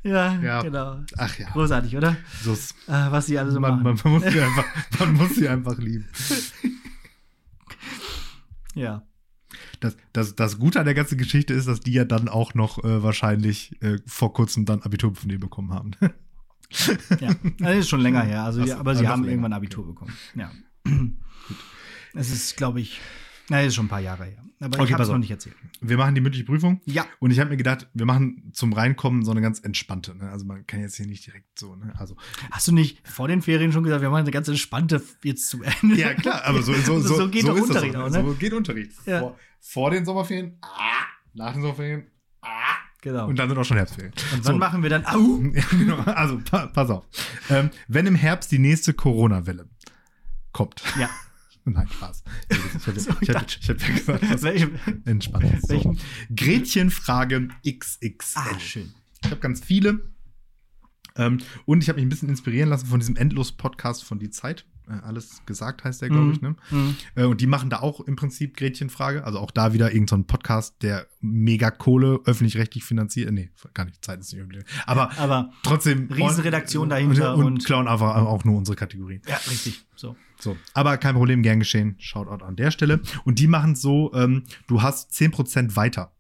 ja, 0.03 0.41
Ja. 0.41 0.63
genau. 0.63 1.01
Ach 1.17 1.39
ja. 1.39 1.49
Großartig, 1.51 1.97
oder? 1.97 2.17
Ist, 2.45 2.75
Äh, 2.87 2.93
was 3.11 3.27
sie 3.27 3.39
alle 3.39 3.51
so 3.51 3.61
man, 3.61 3.83
machen. 3.83 3.99
man, 4.05 4.13
muss 4.13 4.33
sie 4.33 4.41
einfach, 4.41 4.65
man 5.01 5.13
muss 5.15 5.35
sie 5.35 5.49
einfach 5.49 5.79
lieben. 5.79 6.07
Ja. 8.75 9.03
Das, 9.81 9.97
das, 10.13 10.37
das 10.37 10.59
Gute 10.59 10.79
an 10.79 10.85
der 10.85 10.95
ganzen 10.95 11.19
Geschichte 11.19 11.55
ist, 11.55 11.67
dass 11.67 11.81
die 11.81 11.93
ja 11.93 12.05
dann 12.05 12.29
auch 12.29 12.55
noch 12.55 12.85
äh, 12.85 13.03
wahrscheinlich 13.03 13.81
äh, 13.83 13.99
vor 14.07 14.33
kurzem 14.33 14.65
dann 14.65 14.83
Abitur 14.83 15.15
von 15.15 15.29
denen 15.29 15.41
bekommen 15.41 15.73
haben. 15.73 15.93
Ja, 17.21 17.35
das 17.59 17.79
ist 17.79 17.89
schon 17.89 18.01
länger 18.01 18.23
her. 18.23 18.45
Also, 18.45 18.65
so, 18.65 18.75
aber 18.75 18.95
sie 18.95 19.03
das 19.03 19.13
haben 19.13 19.27
irgendwann 19.27 19.53
Abitur 19.53 19.87
bekommen. 19.87 20.15
Ja. 20.35 20.51
Es 22.15 22.31
ist, 22.31 22.57
glaube 22.57 22.81
ich, 22.81 23.01
na, 23.51 23.63
ist 23.63 23.75
schon 23.75 23.87
ein 23.87 23.89
paar 23.89 24.01
Jahre 24.01 24.27
her. 24.27 24.45
Aber 24.61 24.77
Okay, 24.79 24.85
ich 24.89 24.93
habe 24.93 25.03
es 25.03 25.09
noch 25.09 25.19
nicht 25.19 25.31
erzählt. 25.31 25.57
Wir 25.81 25.97
machen 25.97 26.15
die 26.15 26.21
mündliche 26.21 26.45
Prüfung. 26.45 26.81
Ja. 26.85 27.05
Und 27.19 27.33
ich 27.33 27.41
habe 27.41 27.51
mir 27.51 27.57
gedacht, 27.57 27.89
wir 27.95 28.07
machen 28.07 28.51
zum 28.53 28.73
Reinkommen 28.73 29.25
so 29.25 29.33
eine 29.33 29.41
ganz 29.41 29.59
entspannte. 29.59 30.15
Ne? 30.15 30.31
Also 30.31 30.45
man 30.45 30.65
kann 30.69 30.81
jetzt 30.81 30.97
hier 30.97 31.07
nicht 31.07 31.27
direkt 31.27 31.59
so, 31.59 31.75
ne? 31.75 31.93
Also 31.99 32.15
Hast 32.53 32.69
du 32.69 32.73
nicht 32.73 33.07
vor 33.09 33.27
den 33.27 33.43
Ferien 33.43 33.73
schon 33.73 33.83
gesagt, 33.83 34.03
wir 34.03 34.11
machen 34.11 34.21
eine 34.21 34.31
ganz 34.31 34.47
entspannte 34.47 35.03
jetzt 35.25 35.49
zum 35.49 35.65
Ende? 35.65 35.97
ja 35.97 36.15
klar, 36.15 36.45
aber 36.45 36.63
so 36.63 36.75
so 36.75 37.01
so, 37.01 37.17
So 37.17 37.29
geht 37.29 37.49
doch 37.49 37.57
ist 37.57 37.63
das 37.63 37.69
Unterricht 37.71 37.95
so, 37.95 38.01
auch, 38.01 38.11
ne? 38.11 38.25
So 38.25 38.35
geht 38.35 38.53
Unterricht. 38.53 38.93
Ja. 39.05 39.19
Vor, 39.21 39.39
vor 39.59 39.91
den 39.91 40.05
Sommerferien, 40.05 40.59
ah, 40.63 41.07
nach 41.35 41.53
den 41.53 41.63
Sommerferien, 41.63 42.07
ah, 42.43 42.77
Genau. 43.03 43.29
und 43.29 43.39
dann 43.39 43.49
sind 43.49 43.59
auch 43.59 43.65
schon 43.65 43.79
Herbstferien. 43.79 44.13
Und 44.13 44.45
wann 44.45 44.55
so. 44.55 44.59
machen 44.59 44.83
wir 44.83 44.91
dann? 44.91 45.05
Au! 45.07 45.39
Genau. 45.71 45.97
Also 46.01 46.39
pa 46.39 46.67
pass 46.67 46.91
auf. 46.91 47.07
Ähm, 47.49 47.71
wenn 47.89 48.07
im 48.07 48.15
Herbst 48.15 48.53
die 48.53 48.59
nächste 48.59 48.93
Corona-Welle 48.93 49.69
kommt. 50.53 50.83
Ja. 50.99 51.09
Nein, 51.65 51.89
Spaß. 51.89 52.25
Ich 52.49 52.87
habe 52.87 53.01
So, 53.01 53.17
ich 53.21 53.29
ich 53.29 53.29
ja 53.29 53.75
gesagt, 53.75 54.43
Welche? 54.43 54.71
entspannt. 55.05 55.47
So. 55.63 55.97
Gretchenfrage 56.35 57.49
XXL. 57.67 58.39
Ah, 58.39 58.59
schön. 58.59 58.95
Ich 59.23 59.31
habe 59.31 59.41
ganz 59.41 59.61
viele. 59.61 60.11
Ähm, 61.17 61.39
und 61.67 61.83
ich 61.83 61.89
habe 61.89 61.97
mich 61.97 62.07
ein 62.07 62.09
bisschen 62.09 62.29
inspirieren 62.29 62.69
lassen 62.71 62.87
von 62.87 63.01
diesem 63.01 63.17
Endlos-Podcast 63.17 64.05
von 64.05 64.19
Die 64.19 64.31
Zeit. 64.31 64.65
Äh, 64.91 65.01
alles 65.05 65.43
gesagt 65.47 65.85
heißt 65.85 66.03
der, 66.03 66.09
glaube 66.09 66.25
Mhm. 66.27 66.33
ich. 66.33 66.41
Ne? 66.43 66.57
Mhm. 66.71 66.97
Äh, 67.15 67.25
und 67.25 67.41
die 67.41 67.47
machen 67.47 67.71
da 67.71 67.79
auch 67.81 68.01
im 68.01 68.17
Prinzip 68.17 68.57
Gretchenfrage. 68.57 69.25
Also 69.25 69.39
auch 69.39 69.51
da 69.51 69.73
wieder 69.73 69.87
irgendein 69.93 70.09
so 70.09 70.17
ein 70.17 70.27
Podcast, 70.27 70.83
der 70.83 71.07
mega 71.21 71.71
Kohle 71.71 72.21
öffentlich-rechtlich 72.25 72.85
finanziert. 72.85 73.31
Nee, 73.33 73.51
gar 73.75 73.85
nicht. 73.85 74.05
Zeit 74.05 74.21
ist 74.21 74.33
nicht 74.33 74.41
öffentlich. 74.43 74.65
Aber 74.87 75.17
Aber 75.19 75.51
trotzdem. 75.63 76.09
Riesenredaktion 76.11 76.89
dahinter 76.89 77.35
Und, 77.35 77.41
und, 77.41 77.47
und- 77.55 77.65
klauen 77.65 77.87
einfach 77.89 78.17
auch 78.17 78.45
nur 78.45 78.57
unsere 78.57 78.77
Kategorien. 78.77 79.23
ja, 79.29 79.37
richtig. 79.51 79.85
So. 79.97 80.17
So, 80.43 80.57
aber 80.73 80.97
kein 80.97 81.15
Problem, 81.15 81.43
gern 81.43 81.59
geschehen. 81.59 81.97
Shoutout 81.99 82.43
an 82.43 82.57
der 82.57 82.71
Stelle. 82.71 83.01
Und 83.25 83.39
die 83.39 83.47
machen 83.47 83.73
es 83.73 83.83
so, 83.83 84.11
ähm, 84.15 84.45
du 84.69 84.81
hast 84.81 85.13
10% 85.13 85.77
weiter. 85.77 86.13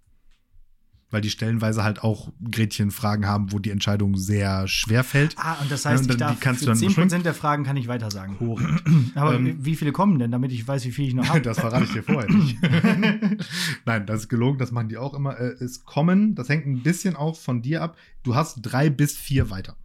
Weil 1.12 1.20
die 1.22 1.30
stellenweise 1.30 1.82
halt 1.82 2.04
auch 2.04 2.32
Gretchenfragen 2.50 3.26
haben, 3.26 3.50
wo 3.50 3.58
die 3.58 3.70
Entscheidung 3.70 4.16
sehr 4.16 4.68
schwer 4.68 5.02
fällt. 5.02 5.34
Ah, 5.38 5.56
und 5.60 5.70
das 5.70 5.82
Ja, 5.84 5.90
heißt, 5.90 6.04
und 6.04 6.10
ich 6.10 6.16
dann- 6.16 6.28
darf 6.28 6.38
die 6.38 6.40
kannst 6.44 6.60
für 6.60 6.66
du 6.66 6.70
dann 6.70 6.78
10% 6.78 7.24
der 7.24 7.34
Fragen 7.34 7.64
kann 7.64 7.76
ich 7.76 7.88
weitersagen. 7.88 8.38
Korrekt. 8.38 8.84
Aber 9.16 9.34
Ähm, 9.34 9.56
wie 9.60 9.74
viele 9.74 9.90
kommen 9.92 10.18
denn, 10.20 10.30
damit 10.30 10.52
ich 10.52 10.66
weiß, 10.68 10.84
wie 10.84 10.92
viel 10.92 11.08
ich 11.08 11.14
noch 11.14 11.28
habe? 11.28 11.40
Das 11.42 11.58
verrate 11.58 11.84
ich 11.84 11.92
dir 11.92 12.02
vorher 12.04 12.30
nicht. 12.30 12.56
Nein, 13.84 14.06
das 14.06 14.20
ist 14.22 14.28
gelogen, 14.28 14.58
das 14.58 14.70
machen 14.72 14.88
die 14.88 14.96
auch 14.98 15.14
immer. 15.14 15.38
Äh, 15.38 15.54
es 15.62 15.84
kommen, 15.84 16.34
das 16.34 16.48
hängt 16.48 16.66
ein 16.66 16.82
bisschen 16.82 17.16
auch 17.16 17.36
von 17.36 17.62
dir 17.62 17.82
ab. 17.82 17.96
Du 18.22 18.34
hast 18.34 18.58
drei 18.62 18.88
bis 18.90 19.16
vier 19.16 19.50
weiter. 19.50 19.76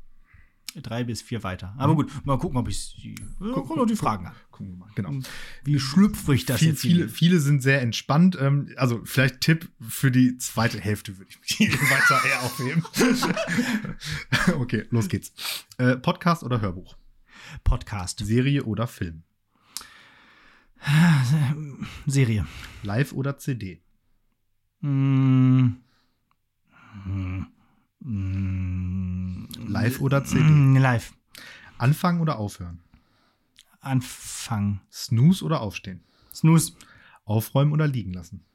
Drei 0.82 1.06
bis 1.06 1.22
vier 1.22 1.44
weiter. 1.44 1.74
Aber 1.78 1.96
gut, 1.96 2.12
mal 2.26 2.38
gucken, 2.38 2.58
ob 2.58 2.68
ich 2.68 2.96
die. 2.96 3.16
Kommt 3.40 3.78
noch 3.78 3.86
die 3.86 3.96
Fragen 3.96 4.28
an. 4.28 4.36
Gucken 4.52 4.74
wir 4.74 4.78
mal, 4.78 4.92
genau. 4.94 5.12
Wie 5.64 5.80
schlüpfrig 5.80 6.46
das 6.46 6.60
Viel, 6.60 6.70
jetzt 6.70 6.82
viele, 6.82 7.08
viele 7.08 7.40
sind 7.40 7.64
sehr 7.64 7.82
entspannt. 7.82 8.38
Ähm, 8.40 8.74
also 8.76 9.02
vielleicht 9.06 9.40
Tipp 9.40 9.70
für 9.80 10.12
die 10.12 10.38
zweite 10.38 10.80
Hälfte 10.80 11.18
würde 11.18 11.32
ich 11.32 11.60
mich 11.60 11.82
weiter 11.90 12.22
eher 12.28 12.44
aufheben. 12.44 12.84
okay, 14.60 14.86
los 14.90 15.08
geht's. 15.08 15.34
Äh, 15.78 15.96
Podcast 15.96 16.44
oder 16.44 16.60
Hörbuch? 16.60 16.98
Podcast. 17.64 18.20
Serie 18.20 18.64
oder 18.64 18.88
Film? 18.88 19.24
Serie. 22.06 22.46
Live 22.84 23.14
oder 23.14 23.38
CD? 23.38 23.82
Mm. 24.82 25.78
Mm. 27.06 27.46
Mm. 28.06 29.46
Live 29.68 30.00
oder 30.00 30.24
CD? 30.24 30.44
Mm, 30.44 30.78
Live. 30.78 31.14
Anfangen 31.80 32.22
oder 32.22 32.38
aufhören? 32.38 32.80
Anfang. 33.80 34.82
Snooze 34.92 35.44
oder 35.44 35.62
aufstehen? 35.62 36.04
Snooze. 36.34 36.74
Aufräumen 37.26 37.72
oder 37.72 37.88
liegen 37.88 38.14
lassen? 38.14 38.46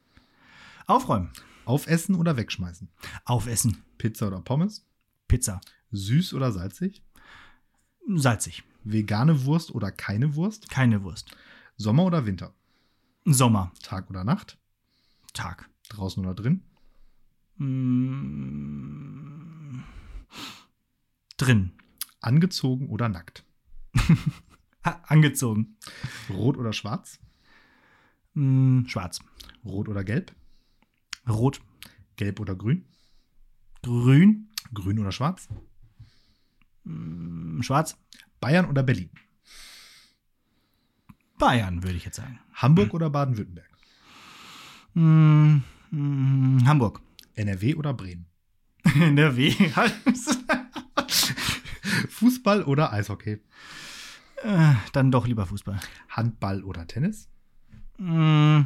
Aufräumen. 0.86 1.30
Aufessen 1.64 2.14
oder 2.14 2.36
wegschmeißen? 2.36 2.88
Aufessen. 3.24 3.82
Pizza 3.98 4.28
oder 4.28 4.40
Pommes? 4.40 4.86
Pizza. 5.26 5.61
Süß 5.90 6.34
oder 6.34 6.53
salzig? 6.53 7.03
Salzig. 8.14 8.62
Vegane 8.84 9.44
Wurst 9.44 9.74
oder 9.74 9.90
keine 9.90 10.36
Wurst? 10.36 10.70
Keine 10.70 11.03
Wurst. 11.03 11.36
Sommer 11.76 12.05
oder 12.05 12.24
Winter? 12.24 12.55
Sommer. 13.24 13.72
Tag 13.82 14.09
oder 14.11 14.22
Nacht? 14.22 14.59
Tag. 15.32 15.68
Draußen 15.88 16.24
oder 16.24 16.34
drin? 16.34 16.62
Mm. 17.61 18.70
Drin. 21.36 21.72
Angezogen 22.20 22.88
oder 22.88 23.08
nackt? 23.08 23.44
Angezogen. 24.82 25.76
Rot 26.30 26.56
oder 26.56 26.72
schwarz? 26.72 27.18
Mm, 28.34 28.86
schwarz. 28.86 29.20
Rot 29.64 29.88
oder 29.88 30.04
gelb? 30.04 30.34
Rot. 31.28 31.61
Gelb 32.16 32.40
oder 32.40 32.54
grün? 32.54 32.86
Grün. 33.82 34.48
Grün 34.72 34.98
oder 34.98 35.12
schwarz? 35.12 35.48
Mm, 36.84 37.61
schwarz. 37.61 37.98
Bayern 38.40 38.66
oder 38.66 38.82
Berlin? 38.82 39.11
Bayern, 41.38 41.82
würde 41.82 41.96
ich 41.96 42.04
jetzt 42.06 42.16
sagen. 42.16 42.40
Hamburg 42.54 42.94
oder 42.94 43.11
Baden-Württemberg? 43.11 43.70
Hamburg. 46.66 47.00
NRW 47.34 47.74
oder 47.76 47.94
Bremen? 47.94 48.26
NRW. 48.84 49.54
Fußball 52.08 52.64
oder 52.64 52.92
Eishockey? 52.92 53.40
Äh, 54.42 54.74
Dann 54.92 55.10
doch 55.10 55.26
lieber 55.26 55.46
Fußball. 55.46 55.80
Handball 56.08 56.64
oder 56.64 56.86
Tennis? 56.86 57.28
Mm, 57.98 58.62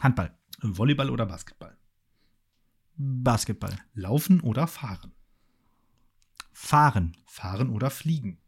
Handball. 0.00 0.36
Volleyball 0.60 1.10
oder 1.10 1.26
Basketball? 1.26 1.76
Basketball. 2.96 3.76
Laufen 3.94 4.40
oder 4.40 4.66
fahren? 4.66 5.12
Fahren. 6.52 7.16
Fahren 7.26 7.70
oder 7.70 7.90
fliegen? 7.90 8.38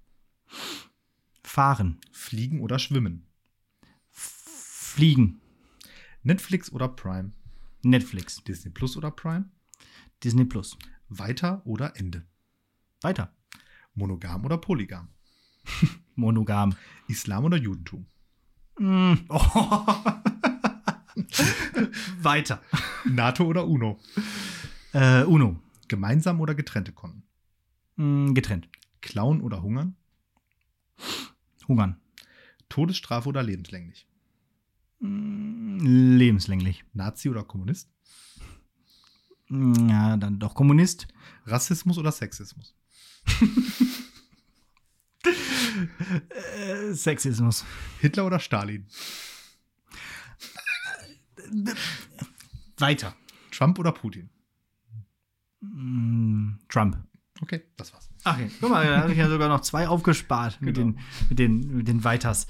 Fahren. 1.45 2.01
Fliegen 2.11 2.61
oder 2.61 2.79
schwimmen? 2.81 3.27
Fliegen. 4.11 5.41
Netflix 6.23 6.73
oder 6.73 6.89
Prime? 6.89 7.31
Netflix. 7.83 8.43
Disney 8.45 8.71
Plus 8.71 8.97
oder 8.97 9.11
Prime? 9.11 9.47
Disney 10.23 10.45
Plus. 10.45 10.77
Weiter 11.09 11.63
oder 11.65 11.97
Ende? 11.97 12.27
Weiter. 13.01 13.35
Monogam 13.95 14.45
oder 14.45 14.59
Polygam? 14.59 15.09
Monogam. 16.15 16.75
Islam 17.09 17.45
oder 17.45 17.57
Judentum? 17.57 18.07
Mm. 18.79 19.15
Oh. 19.29 19.87
Weiter. 22.23 22.63
NATO 23.05 23.45
oder 23.45 23.67
UNO? 23.67 23.99
Äh, 24.93 25.25
Uno. 25.25 25.61
Gemeinsam 25.89 26.41
oder 26.41 26.55
getrennte 26.55 26.93
Konten? 26.93 27.25
Mm, 27.97 28.33
getrennt. 28.35 28.69
Klauen 29.01 29.41
oder 29.41 29.63
hungern? 29.63 29.97
Hungern. 31.67 32.01
Todesstrafe 32.69 33.29
oder 33.29 33.43
lebenslänglich? 33.43 34.07
Mm, 35.01 36.17
lebenslänglich. 36.17 36.85
Nazi 36.93 37.29
oder 37.31 37.43
Kommunist? 37.45 37.89
Mm, 39.49 39.89
Ja, 39.89 40.17
dann 40.17 40.39
doch 40.39 40.55
Kommunist. 40.55 41.09
Rassismus 41.47 41.99
oder 41.99 42.13
Sexismus? 42.13 42.75
Äh, 46.31 46.93
Sexismus. 46.93 47.65
Hitler 48.01 48.27
oder 48.27 48.41
Stalin? 48.41 48.87
Weiter. 52.79 53.15
Trump 53.51 53.79
oder 53.79 53.93
Putin? 53.93 54.31
Mm, 55.61 56.53
Trump. 56.69 56.99
Okay, 57.43 57.63
das 57.77 57.93
war's. 57.93 58.09
Okay, 58.25 58.51
guck 58.61 58.71
mal, 58.71 58.85
da 58.87 58.99
habe 59.01 59.13
ich 59.13 59.19
ja 59.19 59.29
sogar 59.29 59.49
noch 59.49 59.61
zwei 59.63 59.89
aufgespart 59.89 60.61
mit, 60.61 60.77
Genau. 60.77 60.93
den, 60.93 60.99
mit, 61.31 61.39
den, 61.39 61.77
mit 61.79 61.89
den 61.89 62.05
Weiters. 62.05 62.47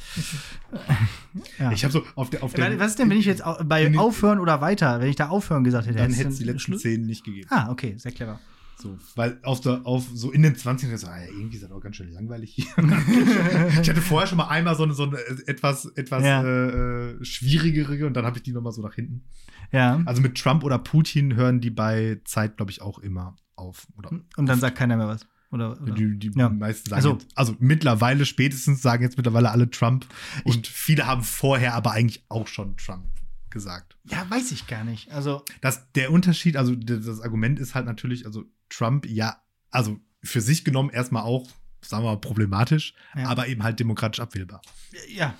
ja. 1.58 1.70
Ich 1.72 1.84
habe 1.84 1.92
so 1.92 2.04
auf 2.16 2.30
der 2.30 2.42
auf 2.42 2.54
der 2.54 2.78
Was 2.78 2.90
ist 2.92 2.98
denn, 2.98 3.08
wenn 3.10 3.18
ich 3.18 3.26
jetzt 3.26 3.42
bei 3.64 3.96
aufhören 3.96 4.40
oder 4.40 4.60
weiter, 4.60 5.00
wenn 5.00 5.08
ich 5.08 5.16
da 5.16 5.28
aufhören 5.28 5.64
gesagt 5.64 5.86
hätte? 5.86 5.98
dann 5.98 6.12
hätte 6.12 6.28
es 6.30 6.38
die 6.38 6.44
letzten 6.44 6.58
Schluss? 6.60 6.82
zehn 6.82 7.06
nicht 7.06 7.24
gegeben. 7.24 7.48
Ah, 7.50 7.70
okay, 7.70 7.94
sehr 7.98 8.12
clever. 8.12 8.40
So, 8.78 8.98
weil 9.14 9.38
auf 9.42 9.60
der, 9.60 9.82
auf 9.84 10.06
so 10.14 10.32
in 10.32 10.42
den 10.42 10.54
20ern 10.56 10.96
so, 10.96 11.06
ah, 11.06 11.18
irgendwie 11.26 11.56
ist 11.56 11.62
das 11.64 11.70
auch 11.70 11.80
ganz 11.80 11.96
schön 11.96 12.10
langweilig 12.12 12.52
hier. 12.54 12.64
ich 13.82 13.90
hatte 13.90 14.00
vorher 14.00 14.26
schon 14.26 14.38
mal 14.38 14.48
einmal 14.48 14.74
so 14.74 14.84
eine, 14.84 14.94
so 14.94 15.02
eine 15.02 15.18
äh, 15.18 15.42
etwas, 15.48 15.84
etwas 15.96 16.24
Ja. 16.24 16.42
äh, 16.42 17.10
äh, 17.10 17.24
schwierigere 17.24 18.06
und 18.06 18.14
dann 18.14 18.24
habe 18.24 18.38
ich 18.38 18.42
die 18.42 18.52
nochmal 18.52 18.72
so 18.72 18.80
nach 18.80 18.94
hinten. 18.94 19.22
Ja. 19.70 20.00
Also 20.06 20.22
mit 20.22 20.36
Trump 20.38 20.64
oder 20.64 20.78
Putin 20.78 21.36
hören 21.36 21.60
die 21.60 21.68
bei 21.70 22.20
Zeit, 22.24 22.56
glaube 22.56 22.72
ich, 22.72 22.80
auch 22.80 22.98
immer 23.00 23.36
auf. 23.60 23.86
Oder 23.96 24.10
Und 24.36 24.46
dann 24.46 24.58
sagt 24.60 24.76
keiner 24.78 24.96
mehr 24.96 25.06
was. 25.08 25.26
Oder, 25.52 25.80
oder? 25.80 25.92
die, 25.94 26.16
die 26.18 26.30
Ja. 26.38 26.48
meisten 26.48 26.88
sagen 26.90 26.96
Also- 26.98 27.12
jetzt, 27.18 27.26
also 27.36 27.56
mittlerweile 27.58 28.24
spätestens 28.24 28.82
sagen 28.82 29.02
jetzt 29.02 29.16
mittlerweile 29.16 29.50
alle 29.50 29.68
Trump 29.70 30.06
und 30.44 30.66
viele 30.66 31.06
haben 31.06 31.22
vorher 31.24 31.74
aber 31.74 31.90
eigentlich 31.92 32.24
auch 32.28 32.46
schon 32.46 32.76
Trump 32.76 33.06
gesagt. 33.50 33.96
Ja, 34.04 34.28
weiß 34.30 34.52
ich 34.52 34.68
gar 34.68 34.84
nicht. 34.84 35.10
Also, 35.10 35.44
Das, 35.60 35.90
der 35.92 36.12
Unterschied, 36.12 36.56
also 36.56 36.76
das 36.76 37.20
Argument 37.20 37.58
ist 37.58 37.74
halt 37.74 37.84
natürlich, 37.86 38.26
also 38.26 38.44
Trump, 38.68 39.06
ja, 39.06 39.42
also 39.72 39.98
für 40.22 40.40
sich 40.40 40.64
genommen 40.64 40.90
erstmal 40.90 41.24
auch, 41.24 41.48
sagen 41.82 42.04
wir 42.04 42.10
mal, 42.12 42.20
problematisch, 42.20 42.94
Ja. 43.16 43.26
aber 43.28 43.48
eben 43.48 43.64
halt 43.64 43.80
demokratisch 43.80 44.20
abwählbar. 44.20 44.62
ja, 45.08 45.34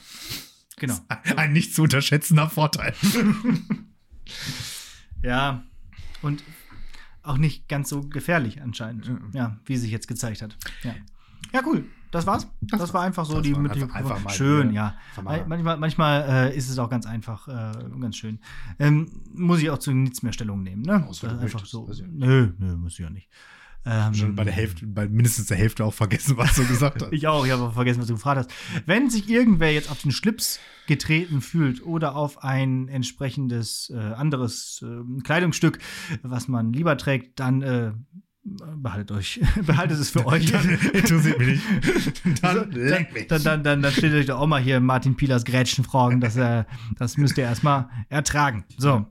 genau. 0.77 0.99
Ein 1.37 1.53
nicht 1.53 1.73
zu 1.73 1.83
unterschätzender 1.85 2.51
Vorteil. 2.51 2.95
Ja, 5.23 5.65
und 6.23 6.43
auch 7.23 7.39
nicht 7.39 7.69
ganz 7.69 7.89
so 7.89 8.01
gefährlich 8.03 8.63
anscheinend. 8.63 9.09
Mhm. 9.09 9.31
Ja, 9.33 9.57
wie 9.67 9.77
sich 9.77 9.91
jetzt 9.91 10.09
gezeigt 10.09 10.43
hat. 10.43 10.57
Ja, 10.83 10.95
ja 11.53 11.63
cool. 11.67 11.85
Das 12.11 12.27
war's. 12.27 12.49
Das, 12.61 12.81
Das 12.81 12.95
war 12.95 13.03
einfach 13.03 13.25
so 13.25 13.41
die 13.41 13.55
mit 13.55 13.71
einfach- 13.71 13.95
einfach 13.95 14.21
mal 14.25 14.31
Schön, 14.31 14.73
ja. 14.73 14.97
Mal- 15.23 15.47
Manchmal, 15.47 15.77
manchmal 15.77 16.23
äh, 16.51 16.57
ist 16.57 16.69
es 16.69 16.77
auch 16.79 16.91
ganz 16.91 17.07
einfach, 17.07 17.47
äh, 17.47 17.73
ganz 18.01 18.17
schön. 18.17 18.41
Ähm, 18.81 19.07
muss 19.33 19.61
ich 19.63 19.71
auch 19.71 19.79
zu 19.79 19.93
nichts 19.93 20.23
mehr 20.25 20.33
Stellung 20.33 20.63
nehmen, 20.65 20.83
ne? 20.83 21.07
Außer 21.07 21.29
du 21.29 21.35
einfach 21.35 21.61
möchtest, 21.61 21.71
so. 21.71 21.89
Nö, 22.11 22.53
nö, 22.59 22.77
muss 22.77 22.95
ich 22.95 22.99
ja 22.99 23.11
nicht. 23.11 23.29
Ähm, 23.87 24.13
Schon 24.15 24.35
bei 24.35 24.45
der 24.45 24.53
Hälfte, 24.53 24.87
bei 24.87 25.09
mindestens 25.09 25.47
der 25.47 25.57
Hälfte 25.57 25.85
auch 25.85 25.95
vergessen, 25.95 26.37
was 26.37 26.55
du 26.57 26.67
gesagt 26.67 27.03
hast. 27.03 27.13
Ich 27.13 27.27
auch, 27.27 27.47
ich 27.47 27.53
habe 27.53 27.63
auch 27.63 27.73
vergessen, 27.73 28.01
was 28.01 28.09
du 28.09 28.15
gefragt 28.15 28.39
hast. 28.39 28.51
Wenn 28.87 29.09
sich 29.09 29.29
irgendwer 29.29 29.73
jetzt 29.73 29.91
auf 29.91 30.03
den 30.03 30.13
Schlips 30.13 30.61
getreten 30.87 31.41
fühlt 31.41 31.85
oder 31.85 32.15
auf 32.15 32.45
ein 32.45 32.89
entsprechendes 32.89 33.91
äh, 33.95 33.99
anderes 33.99 34.85
äh, 34.85 35.23
Kleidungsstück, 35.23 35.79
was 36.23 36.49
man 36.49 36.73
lieber 36.73 36.99
trägt, 36.99 37.41
dann 37.41 37.63
äh, 37.63 37.93
behaltet 38.43 39.13
euch, 39.13 39.41
behaltet 39.67 39.99
es 39.99 40.11
für 40.11 40.27
euch. 40.27 40.53
Interessiert 40.93 41.39
mich 41.39 41.49
nicht. 41.49 42.43
Dann 42.43 42.71
leck 42.73 43.15
mich. 43.15 43.27
Dann, 43.29 43.43
dann, 43.43 43.63
dann, 43.63 43.83
dann 43.83 43.93
stellt 43.93 44.15
euch 44.15 44.27
doch 44.27 44.41
auch 44.41 44.47
mal 44.47 44.61
hier 44.61 44.81
Martin 44.81 45.17
Pielers 45.17 45.45
Grätschenfragen. 45.45 46.21
Das, 46.21 46.37
äh, 46.37 46.65
das 46.99 47.17
müsst 47.17 47.39
ihr 47.39 47.45
erstmal 47.45 47.89
ertragen. 48.09 48.65
So, 48.77 49.07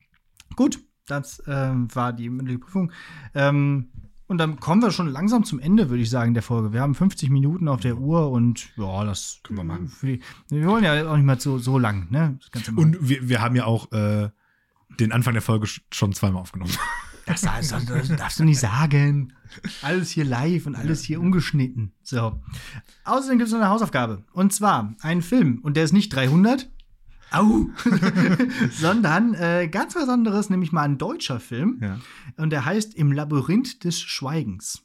gut, 0.56 0.78
das 1.06 1.42
ähm, 1.46 1.92
war 1.94 2.12
die 2.12 2.28
mündliche 2.28 2.60
Prüfung. 2.60 2.92
Ähm, 3.34 3.90
und 4.32 4.38
dann 4.38 4.58
kommen 4.58 4.82
wir 4.82 4.90
schon 4.90 5.06
langsam 5.06 5.44
zum 5.44 5.60
Ende, 5.60 5.88
würde 5.90 6.02
ich 6.02 6.10
sagen, 6.10 6.34
der 6.34 6.42
Folge. 6.42 6.72
Wir 6.72 6.80
haben 6.80 6.94
50 6.96 7.30
Minuten 7.30 7.68
auf 7.68 7.78
der 7.80 7.98
Uhr 7.98 8.30
und 8.30 8.68
ja, 8.76 9.04
das 9.04 9.38
Können 9.44 9.58
wir 9.58 9.64
machen. 9.64 9.92
Die, 10.02 10.20
wir 10.48 10.66
wollen 10.66 10.82
ja 10.82 11.08
auch 11.08 11.16
nicht 11.16 11.24
mal 11.24 11.38
so, 11.38 11.58
so 11.58 11.78
lang, 11.78 12.10
ne? 12.10 12.38
Und 12.76 13.08
wir, 13.08 13.28
wir 13.28 13.40
haben 13.40 13.54
ja 13.54 13.66
auch 13.66 13.92
äh, 13.92 14.30
den 14.98 15.12
Anfang 15.12 15.34
der 15.34 15.42
Folge 15.42 15.66
sch- 15.66 15.82
schon 15.92 16.12
zweimal 16.12 16.42
aufgenommen. 16.42 16.72
Das, 17.24 17.42
das, 17.42 17.68
das 17.68 18.08
darfst 18.16 18.40
du 18.40 18.44
nicht 18.44 18.58
sagen. 18.58 19.32
Alles 19.82 20.10
hier 20.10 20.24
live 20.24 20.66
und 20.66 20.74
alles 20.74 21.04
hier 21.04 21.20
ungeschnitten. 21.20 21.92
So. 22.02 22.40
Außerdem 23.04 23.38
gibt 23.38 23.46
es 23.46 23.52
noch 23.52 23.60
eine 23.60 23.68
Hausaufgabe. 23.68 24.24
Und 24.32 24.52
zwar 24.52 24.92
einen 25.02 25.22
Film. 25.22 25.60
Und 25.62 25.76
der 25.76 25.84
ist 25.84 25.92
nicht 25.92 26.08
300. 26.12 26.68
Au! 27.32 27.68
sondern 28.72 29.34
äh, 29.34 29.68
ganz 29.68 29.94
was 29.96 30.08
anderes, 30.08 30.50
nämlich 30.50 30.72
mal 30.72 30.82
ein 30.82 30.98
deutscher 30.98 31.40
Film. 31.40 31.78
Ja. 31.80 31.98
Und 32.36 32.50
der 32.50 32.64
heißt 32.64 32.94
Im 32.94 33.12
Labyrinth 33.12 33.84
des 33.84 34.00
Schweigens. 34.00 34.82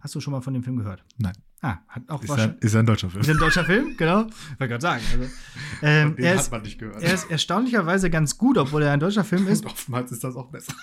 Hast 0.00 0.14
du 0.14 0.20
schon 0.20 0.32
mal 0.32 0.40
von 0.40 0.54
dem 0.54 0.62
Film 0.62 0.76
gehört? 0.76 1.04
Nein. 1.18 1.34
Ah, 1.62 1.78
hat 1.88 2.08
auch 2.08 2.22
Ist 2.22 2.28
was. 2.28 2.38
ja, 2.38 2.44
ist 2.60 2.76
ein 2.76 2.84
deutscher 2.86 3.08
Film. 3.08 3.22
Ist 3.22 3.30
ein 3.30 3.38
deutscher 3.38 3.64
Film, 3.64 3.96
genau. 3.96 4.24
Wollte 4.24 4.68
gerade 4.68 4.82
sagen. 4.82 5.02
Also, 5.10 5.24
ähm, 5.82 6.14
Den 6.14 6.24
er, 6.24 6.32
hat 6.34 6.40
ist, 6.40 6.50
man 6.52 6.62
nicht 6.62 6.78
gehört. 6.78 7.02
er 7.02 7.14
ist 7.14 7.30
erstaunlicherweise 7.30 8.10
ganz 8.10 8.36
gut, 8.36 8.58
obwohl 8.58 8.82
er 8.82 8.92
ein 8.92 9.00
deutscher 9.00 9.24
Film 9.24 9.48
ist. 9.48 9.64
Und 9.64 9.72
oftmals 9.72 10.12
ist 10.12 10.22
das 10.22 10.36
auch 10.36 10.50
besser. 10.50 10.74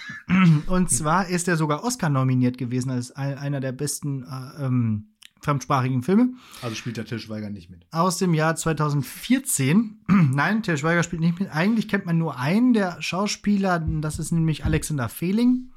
Und 0.68 0.90
zwar 0.90 1.28
ist 1.28 1.48
er 1.48 1.58
sogar 1.58 1.84
Oscar 1.84 2.10
nominiert 2.10 2.58
gewesen 2.58 2.90
als 2.90 3.12
ein, 3.12 3.38
einer 3.38 3.60
der 3.60 3.72
besten 3.72 4.24
äh, 4.24 4.66
ähm, 4.66 5.13
fremdsprachigen 5.44 6.02
Filme 6.04 6.34
Also 6.62 6.76
spielt 6.76 6.98
der 6.98 7.06
Til 7.06 7.20
Schweiger 7.20 7.50
nicht 7.50 7.70
mit. 7.70 7.86
aus 7.92 8.18
dem 8.18 8.34
Jahr 8.34 8.56
2014. 8.56 10.00
Nein, 10.08 10.64
Til 10.64 10.78
Schweiger 10.78 11.04
spielt 11.04 11.22
nicht 11.22 11.40
mit. 11.40 11.50
Eigentlich 11.52 11.88
kennt 11.88 12.06
man 12.06 12.18
nur 12.18 12.40
einen 12.40 12.74
der 12.74 13.02
Schauspieler, 13.02 13.80
das 13.80 14.20
ist 14.20 14.32
nämlich 14.32 14.66
Alexander 14.66 15.10
Fehling. 15.10 15.70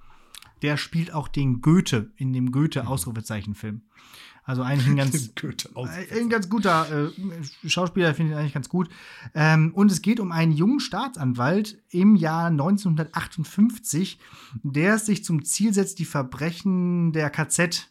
Der 0.63 0.77
spielt 0.79 1.13
auch 1.13 1.29
den 1.29 1.61
Goethe 1.61 2.11
in 2.17 2.33
dem 2.33 2.51
Goethe-Ausrufezeichen-Film. 2.51 3.83
Also 4.45 4.63
eigentlich 4.63 4.87
ein 4.89 4.97
ganz, 5.13 5.31
Ein 6.15 6.31
ganz 6.31 6.49
guter 6.49 7.09
äh, 7.09 7.69
Schauspieler, 7.69 8.15
finde 8.15 8.33
ich 8.33 8.39
eigentlich 8.39 8.55
ganz 8.55 8.69
gut. 8.69 8.89
Ähm, 9.35 9.73
und 9.75 9.91
es 9.91 10.03
geht 10.03 10.21
um 10.21 10.31
einen 10.33 10.53
jungen 10.53 10.79
Staatsanwalt 10.81 11.83
im 11.91 12.15
Jahr 12.15 12.47
1958, 12.47 14.19
der 14.63 14.95
es 14.95 15.07
sich 15.07 15.25
zum 15.25 15.45
Ziel 15.45 15.75
setzt, 15.75 15.99
die 15.99 16.05
Verbrechen 16.05 17.13
der 17.13 17.29
KZ 17.31 17.91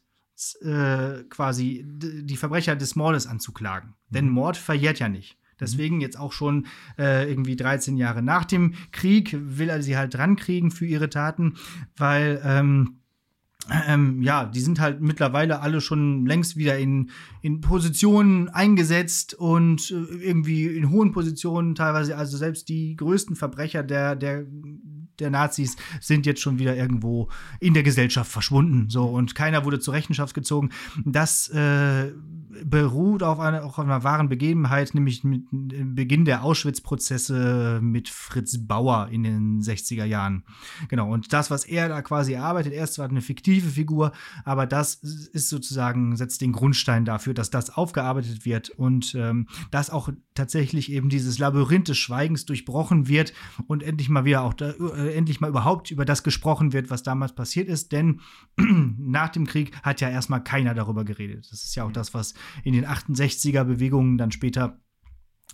äh, 0.62 1.24
quasi, 1.30 1.84
die 1.86 2.38
Verbrecher 2.38 2.76
des 2.76 2.96
Mordes 2.96 3.28
anzuklagen. 3.28 3.96
Denn 4.10 4.30
Mord 4.30 4.58
verjährt 4.58 5.00
ja 5.00 5.10
nicht. 5.10 5.38
Deswegen 5.60 6.02
jetzt 6.02 6.20
auch 6.20 6.34
schon 6.34 6.68
äh, 6.98 7.30
irgendwie 7.30 7.56
13 7.56 7.96
Jahre 7.98 8.22
nach 8.22 8.46
dem 8.46 8.74
Krieg 8.92 9.36
will 9.40 9.70
er 9.70 9.82
sie 9.82 9.96
halt 9.96 10.14
drankriegen 10.14 10.70
für 10.70 10.86
ihre 10.86 11.10
Taten, 11.10 11.56
weil 11.96 12.42
ähm, 12.44 13.00
ähm, 13.88 14.22
ja, 14.22 14.46
die 14.46 14.60
sind 14.60 14.80
halt 14.80 15.02
mittlerweile 15.02 15.62
alle 15.62 15.82
schon 15.82 16.26
längst 16.26 16.56
wieder 16.56 16.78
in, 16.78 17.10
in 17.42 17.62
Positionen 17.62 18.48
eingesetzt 18.50 19.34
und 19.34 19.90
äh, 19.90 20.16
irgendwie 20.24 20.68
in 20.68 20.92
hohen 20.92 21.12
Positionen 21.12 21.74
teilweise. 21.74 22.16
Also 22.16 22.38
selbst 22.38 22.70
die 22.70 22.96
größten 22.96 23.36
Verbrecher 23.36 23.82
der, 23.82 24.16
der, 24.16 24.46
der 25.20 25.30
Nazis 25.30 25.76
sind 26.02 26.26
jetzt 26.26 26.42
schon 26.42 26.60
wieder 26.60 26.76
irgendwo 26.76 27.30
in 27.60 27.74
der 27.74 27.84
Gesellschaft 27.84 28.32
verschwunden. 28.32 28.90
So 28.90 29.06
und 29.06 29.36
keiner 29.36 29.66
wurde 29.66 29.80
zur 29.80 29.94
Rechenschaft 29.94 30.34
gezogen. 30.34 30.70
Das 31.06 31.48
äh, 31.50 32.12
beruht 32.64 33.24
auf 33.24 33.40
einer, 33.40 33.64
auf 33.66 33.80
einer 33.80 34.04
wahren 34.04 34.30
Begebenheit, 34.30 34.94
nämlich 34.94 35.24
mit 35.24 35.44
dem 35.52 35.96
Beginn 35.96 36.26
der 36.26 36.44
Auschwitz-Prozesse 36.44 37.80
mit 37.82 38.10
Fritz 38.10 38.58
Bauer 38.60 39.10
in 39.12 39.24
den 39.24 39.62
60er 39.62 40.06
Jahren. 40.06 40.44
Genau, 40.88 41.12
und 41.12 41.34
das, 41.34 41.52
was 41.52 41.66
er 41.66 41.90
da 41.90 42.02
quasi 42.02 42.34
erarbeitet, 42.34 42.74
er 42.74 42.84
ist 42.84 42.94
zwar 42.94 43.10
eine 43.10 43.22
fiktive 43.22 43.70
Figur, 43.70 44.12
aber 44.44 44.66
das 44.66 44.96
ist 44.96 45.50
sozusagen, 45.50 46.16
setzt 46.16 46.42
den 46.42 46.52
Grundstein 46.52 47.06
dafür, 47.06 47.34
dass 47.34 47.50
das 47.50 47.70
aufgearbeitet 47.76 48.46
wird 48.46 48.70
und 48.70 49.16
ähm, 49.16 49.48
dass 49.72 49.90
auch 49.90 50.10
tatsächlich 50.34 50.92
eben 50.92 51.10
dieses 51.10 51.40
Labyrinth 51.40 51.88
des 51.88 51.98
Schweigens 51.98 52.46
durchbrochen 52.46 53.08
wird 53.08 53.34
und 53.68 53.84
endlich 53.84 54.10
mal 54.10 54.26
wieder 54.26 54.44
auch 54.44 54.54
da, 54.54 54.72
äh, 54.72 55.05
endlich 55.14 55.42
mal 55.42 55.50
überhaupt 55.50 55.92
über 55.92 56.06
das 56.06 56.24
gesprochen 56.24 56.74
wird, 56.74 56.90
was 56.90 57.04
damals 57.04 57.34
passiert 57.34 57.68
ist, 57.68 57.92
denn 57.92 58.22
nach 58.58 59.30
dem 59.30 59.46
Krieg 59.46 59.76
hat 59.84 60.02
ja 60.02 60.10
erstmal 60.10 60.44
keiner 60.44 60.74
darüber 60.74 61.06
geredet. 61.06 61.48
Das 61.52 61.64
ist 61.64 61.76
ja 61.76 61.84
auch 61.84 61.92
das, 61.92 62.14
was 62.14 62.34
in 62.64 62.74
den 62.74 62.86
68er 62.86 63.64
Bewegungen 63.64 64.18
dann 64.18 64.32
später 64.32 64.80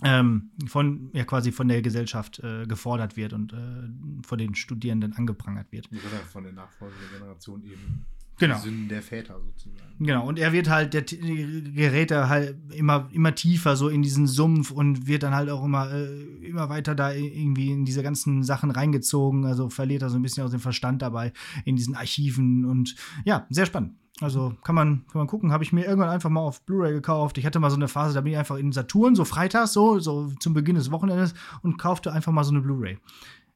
ähm, 0.04 0.52
von 0.68 1.12
ja 1.14 1.24
quasi 1.26 1.52
von 1.52 1.68
der 1.68 1.82
Gesellschaft 1.82 2.40
äh, 2.40 2.66
gefordert 2.66 3.18
wird 3.18 3.34
und 3.34 3.54
äh, 3.54 4.26
von 4.26 4.38
den 4.38 4.56
Studierenden 4.56 5.14
angeprangert 5.14 5.72
wird. 5.72 5.90
Von 6.32 6.44
der 6.44 6.54
nachfolgenden 6.54 7.08
Generation 7.14 7.64
eben. 7.64 8.06
Genau. 8.42 8.58
Sünden 8.58 8.90
der 8.90 9.02
Väter 9.02 9.40
sozusagen. 9.40 9.92
Genau, 10.00 10.28
und 10.28 10.40
er 10.40 10.52
wird 10.52 10.68
halt, 10.68 10.96
der 10.96 11.04
gerät 11.04 12.10
da 12.10 12.28
halt 12.28 12.58
immer, 12.74 13.08
immer 13.12 13.36
tiefer 13.36 13.76
so 13.76 13.88
in 13.88 14.02
diesen 14.02 14.26
Sumpf 14.26 14.72
und 14.72 15.06
wird 15.06 15.22
dann 15.22 15.36
halt 15.36 15.52
auch 15.52 15.64
immer, 15.64 15.92
äh, 15.94 16.26
immer 16.44 16.70
weiter 16.70 16.96
da 16.96 17.14
irgendwie 17.14 17.72
in 17.72 17.86
diese 17.86 18.02
ganzen 18.02 18.42
Sachen 18.44 18.72
reingezogen. 18.72 19.46
Also 19.46 19.70
verliert 19.70 20.02
er 20.02 20.10
so 20.10 20.18
ein 20.18 20.24
bisschen 20.24 20.44
aus 20.44 20.50
dem 20.50 20.60
Verstand 20.60 21.04
dabei 21.04 21.34
in 21.66 21.76
diesen 21.76 21.96
Archiven 21.96 22.66
und 22.66 22.96
ja, 23.26 23.46
sehr 23.52 23.68
spannend. 23.68 23.94
Also 24.22 24.56
kann 24.64 24.74
man, 24.74 25.06
kann 25.06 25.20
man 25.20 25.28
gucken, 25.28 25.52
habe 25.52 25.64
ich 25.64 25.72
mir 25.72 25.86
irgendwann 25.86 26.10
einfach 26.10 26.32
mal 26.32 26.42
auf 26.42 26.64
Blu-ray 26.64 26.94
gekauft. 26.94 27.38
Ich 27.38 27.46
hatte 27.46 27.60
mal 27.60 27.70
so 27.70 27.76
eine 27.76 27.88
Phase, 27.88 28.16
da 28.16 28.22
bin 28.22 28.34
ich 28.34 28.40
einfach 28.40 28.58
in 28.58 28.72
Saturn, 28.72 29.16
so 29.16 29.24
freitags, 29.24 29.74
so, 29.74 30.00
so 30.00 30.32
zum 30.40 30.56
Beginn 30.56 30.76
des 30.76 30.90
Wochenendes 30.90 31.36
und 31.62 31.78
kaufte 31.78 32.12
einfach 32.12 32.32
mal 32.32 32.44
so 32.44 32.52
eine 32.52 32.62
Blu-ray. 32.62 32.98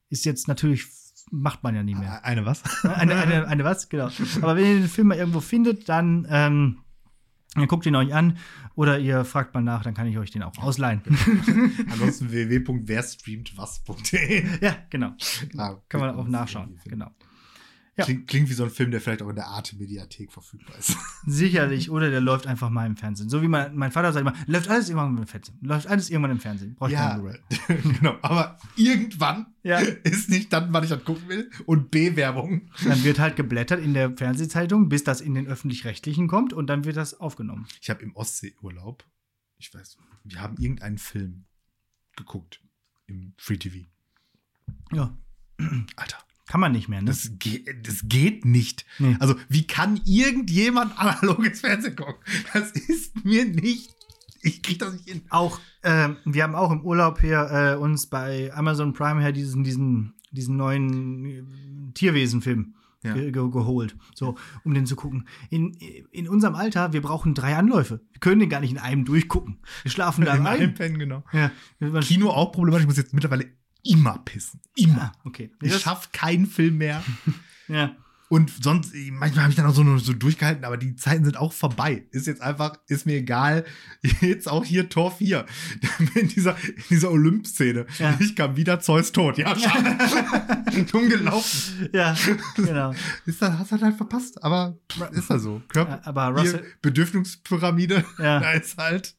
Ist 0.10 0.26
jetzt 0.26 0.48
natürlich, 0.48 0.88
macht 1.32 1.64
man 1.64 1.76
ja 1.76 1.84
nie 1.84 1.96
mehr. 1.96 2.24
Eine 2.26 2.46
was? 2.46 2.64
Eine, 2.84 3.16
eine, 3.16 3.48
eine 3.48 3.64
was? 3.64 3.90
Genau. 3.90 4.10
Aber 4.42 4.56
wenn 4.56 4.66
ihr 4.66 4.76
den 4.80 4.88
Film 4.88 5.08
mal 5.08 5.18
irgendwo 5.18 5.42
findet, 5.42 5.90
dann, 5.90 6.26
ähm, 6.30 6.80
dann 7.56 7.68
guckt 7.68 7.86
ihn 7.86 7.96
euch 7.96 8.14
an 8.14 8.38
oder 8.76 9.00
ihr 9.00 9.26
fragt 9.26 9.54
mal 9.54 9.62
nach, 9.62 9.84
dann 9.84 9.94
kann 9.94 10.08
ich 10.08 10.18
euch 10.18 10.32
den 10.32 10.44
auch 10.44 10.58
ausleihen. 10.58 11.02
Ansonsten 11.92 12.32
www.werstreamtwas.de. 12.32 14.46
ja, 14.62 14.76
genau. 14.90 15.12
Ah, 15.58 15.76
Kann 15.90 16.02
man 16.02 16.16
auch 16.16 16.28
nachschauen. 16.28 16.80
Genau. 16.86 17.12
Ja. 17.98 18.04
Klingt, 18.04 18.28
klingt 18.28 18.50
wie 18.50 18.54
so 18.54 18.66
ein 18.66 18.70
Film, 18.70 18.92
der 18.92 19.00
vielleicht 19.00 19.22
auch 19.22 19.30
in 19.30 19.38
der 19.38 19.48
Arte-Mediathek 19.48 20.30
verfügbar 20.30 20.78
ist. 20.78 20.98
Sicherlich. 21.26 21.90
Oder 21.90 22.10
der 22.10 22.20
läuft 22.20 22.46
einfach 22.46 22.70
mal 22.70 22.86
im 22.86 22.98
Fernsehen. 22.98 23.30
So 23.30 23.42
wie 23.42 23.48
mein, 23.48 23.74
mein 23.76 23.92
Vater 23.92 24.12
sagt 24.12 24.22
immer, 24.22 24.34
läuft 24.48 24.70
alles 24.70 24.90
irgendwann 24.90 25.18
im 25.18 25.26
Fernsehen. 25.28 25.58
Läuft 25.62 25.88
alles 25.88 26.10
irgendwann 26.10 26.32
im 26.32 26.40
Fernsehen. 26.42 26.76
Brauche 26.76 26.92
ich 26.92 26.98
Blu-ray. 26.98 27.40
genau. 28.00 28.18
Aber 28.22 28.58
irgendwann 28.76 29.46
Ja. 29.64 29.80
ist 30.04 30.30
nicht 30.30 30.52
dann, 30.52 30.74
wann 30.74 30.84
ich 30.84 30.90
das 30.90 31.06
gucken 31.06 31.30
will. 31.30 31.50
Und 31.66 31.90
B-Werbung. 31.90 32.70
Dann 32.84 33.02
wird 33.06 33.20
halt 33.20 33.38
geblättert 33.38 33.80
in 33.82 33.94
der 33.94 34.12
Fernsehzeitung, 34.18 34.90
bis 34.90 35.06
das 35.06 35.22
in 35.22 35.34
den 35.34 35.48
Öffentlich-Rechtlichen 35.48 36.28
kommt 36.28 36.52
und 36.52 36.68
dann 36.68 36.84
wird 36.84 36.98
das 36.98 37.14
aufgenommen. 37.22 37.66
Ich 37.80 37.90
habe 37.90 38.04
im 38.04 38.14
Ostseeurlaub, 38.16 39.06
ich 39.58 39.74
weiß, 39.74 39.98
wir 40.26 40.42
haben 40.42 40.58
irgendeinen 40.58 40.98
Film 40.98 41.46
geguckt 42.18 42.62
im 43.08 43.34
Free 43.38 43.58
TV. 43.58 43.88
Ja. 44.92 45.18
Alter, 45.96 46.18
Kann 46.48 46.62
man 46.62 46.72
nicht 46.72 46.88
mehr, 46.90 47.02
ne? 47.02 47.08
das, 47.08 47.32
ge 47.40 47.66
das 47.82 48.02
geht 48.04 48.46
nicht. 48.46 48.86
Nee. 49.00 49.16
Also, 49.20 49.36
wie 49.50 49.66
kann 49.66 50.00
irgendjemand 50.06 50.94
analoges 51.00 51.62
Fernsehen 51.62 51.96
gucken? 51.96 52.16
Das 52.54 52.72
ist 52.72 53.26
mir 53.26 53.46
nicht 53.46 53.90
Ich 54.42 54.62
krieg 54.62 54.78
das 54.78 54.94
nicht 54.94 55.10
hin. 55.10 55.22
Auch, 55.30 55.60
ähm, 55.82 56.18
wir 56.24 56.44
haben 56.44 56.54
auch 56.54 56.72
im 56.72 56.82
Urlaub 56.82 57.20
hier 57.20 57.50
äh, 57.52 57.76
uns 57.82 58.06
bei 58.08 58.52
Amazon 58.54 58.94
Prime 58.94 59.22
her 59.22 59.32
diesen, 59.32 59.64
diesen, 59.64 60.14
diesen 60.32 60.56
neuen 60.56 61.26
äh, 61.26 61.44
Tierwesenfilm 61.96 62.76
Ja. 63.04 63.14
ge 63.16 63.32
ge 63.32 63.50
geholt, 63.50 63.96
so, 64.14 64.36
um 64.64 64.74
den 64.76 64.86
zu 64.86 64.96
gucken. 64.96 65.28
In, 65.50 65.74
in 66.12 66.30
unserem 66.30 66.54
Alter, 66.54 66.94
wir 66.94 67.02
brauchen 67.02 67.34
drei 67.34 67.56
Anläufe. 67.56 68.02
Wir 68.12 68.20
können 68.20 68.40
den 68.40 68.50
gar 68.50 68.60
nicht 68.60 68.72
in 68.72 68.78
einem 68.78 69.04
durchgucken. 69.04 69.58
Wir 69.82 69.90
schlafen 69.90 70.26
da 70.26 70.34
rein. 70.36 70.46
Einpennen, 70.46 71.00
genau. 71.00 71.24
Ja, 71.34 71.52
Kino 72.02 72.30
auch 72.30 72.52
problematisch. 72.52 72.84
Ich 72.84 72.88
muss 72.88 72.98
jetzt 72.98 73.14
mittlerweile 73.16 73.46
immer 73.86 74.18
pissen. 74.26 74.60
Immer. 74.76 75.14
Ah, 75.16 75.22
okay. 75.24 75.52
Ich 75.62 75.72
Das- 75.72 75.82
schaff 75.82 76.12
keinen 76.12 76.46
Film 76.48 76.78
mehr. 76.78 77.04
ja. 77.68 77.96
Und 78.28 78.52
sonst, 78.64 78.92
manchmal 79.12 79.44
habe 79.44 79.52
ich 79.52 79.56
dann 79.56 79.68
auch 79.68 79.74
so, 79.76 79.84
nur 79.84 80.00
so 80.00 80.12
durchgehalten, 80.12 80.66
aber 80.66 80.78
die 80.78 80.96
Zeiten 80.96 81.24
sind 81.26 81.38
auch 81.38 81.54
vorbei. 81.54 82.08
Ist 82.10 82.26
jetzt 82.26 82.42
einfach, 82.42 82.76
ist 82.88 83.06
mir 83.06 83.18
egal. 83.18 83.66
Jetzt 84.20 84.50
auch 84.50 84.66
hier 84.66 84.90
Tor 84.90 85.12
4. 85.16 85.46
In 86.16 86.28
dieser, 86.30 86.58
in 86.58 86.84
dieser 86.90 87.12
Olymp-Szene. 87.12 87.86
Ja. 88.00 88.18
Ich 88.20 88.36
kam 88.36 88.58
wieder 88.58 88.80
Zeus 88.80 89.12
tot. 89.12 89.38
Ja, 89.38 89.56
schade. 89.58 89.96
Dumm 90.92 91.08
gelaufen. 91.08 91.88
ja, 91.94 92.16
genau. 92.56 92.94
Ist 93.28 93.44
das, 93.44 93.60
hast 93.60 93.72
du 93.72 93.80
halt 93.80 93.96
verpasst, 93.96 94.44
aber 94.44 94.80
ist 95.12 95.30
das 95.30 95.44
so. 95.44 95.62
Körper, 95.68 96.02
Aber 96.06 96.26
hier, 96.42 96.52
Russell, 96.54 96.66
Bedürfnispyramide. 96.82 98.04
Ja. 98.18 98.40
Da 98.40 98.52
ist 98.54 98.76
halt. 98.78 99.16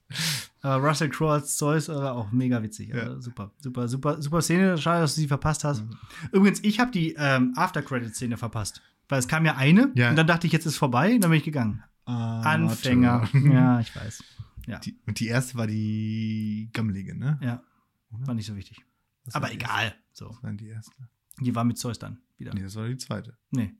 Aber 0.63 0.77
Russell 0.89 1.09
Crowe 1.11 1.33
als 1.33 1.57
Zeus 1.57 1.89
war 1.89 2.15
auch 2.15 2.31
mega 2.33 2.63
witzig. 2.63 2.89
Ja. 2.91 3.03
Also 3.03 3.21
super, 3.21 3.51
super, 3.59 3.89
super, 3.89 4.23
super 4.23 4.43
Szene. 4.43 4.79
Schade, 4.79 5.01
dass 5.03 5.15
du 5.15 5.21
sie 5.21 5.29
verpasst 5.29 5.65
hast. 5.65 5.83
Mhm. 5.85 5.97
Übrigens, 6.33 6.61
ich 6.63 6.81
habe 6.81 6.91
die 6.91 7.15
ähm, 7.19 7.53
After-Credit-Szene 7.57 8.37
verpasst. 8.37 8.83
Weil 9.09 9.21
es 9.21 9.29
kam 9.29 9.45
ja 9.47 9.55
eine 9.57 9.93
Ja. 9.95 10.11
und 10.11 10.17
dann 10.17 10.27
dachte 10.27 10.47
ich, 10.49 10.53
jetzt 10.53 10.67
ist 10.67 10.77
vorbei 10.77 11.15
und 11.15 11.21
dann 11.23 11.31
bin 11.31 11.39
ich 11.39 11.45
gegangen. 11.45 11.83
Anfänger. 12.07 13.23
Amateur. 13.33 13.53
ja, 13.53 13.81
ich 13.81 13.95
weiß. 13.95 14.23
Ja, 14.67 14.79
Die, 14.81 14.99
und 15.07 15.21
die 15.21 15.29
erste 15.29 15.57
war 15.57 15.67
die 15.69 16.71
Gammelige, 16.73 17.17
ne? 17.17 17.39
ja. 17.43 17.63
War 18.11 18.35
nicht 18.35 18.47
so 18.47 18.57
wichtig. 18.57 18.85
Das 19.25 19.35
Aber 19.35 19.53
egal. 19.53 19.95
So. 20.13 20.29
Das 20.31 20.43
war 20.43 20.53
die 20.53 20.69
erste. 20.69 20.93
Die 21.41 21.55
war 21.55 21.65
mit 21.65 21.79
Zeus 21.79 21.99
dann 21.99 22.19
wieder. 22.39 22.53
Nee, 22.55 22.63
das 22.63 22.75
war 22.77 22.89
die 22.89 22.97
zweite. 22.97 23.37
Nee. 23.51 23.75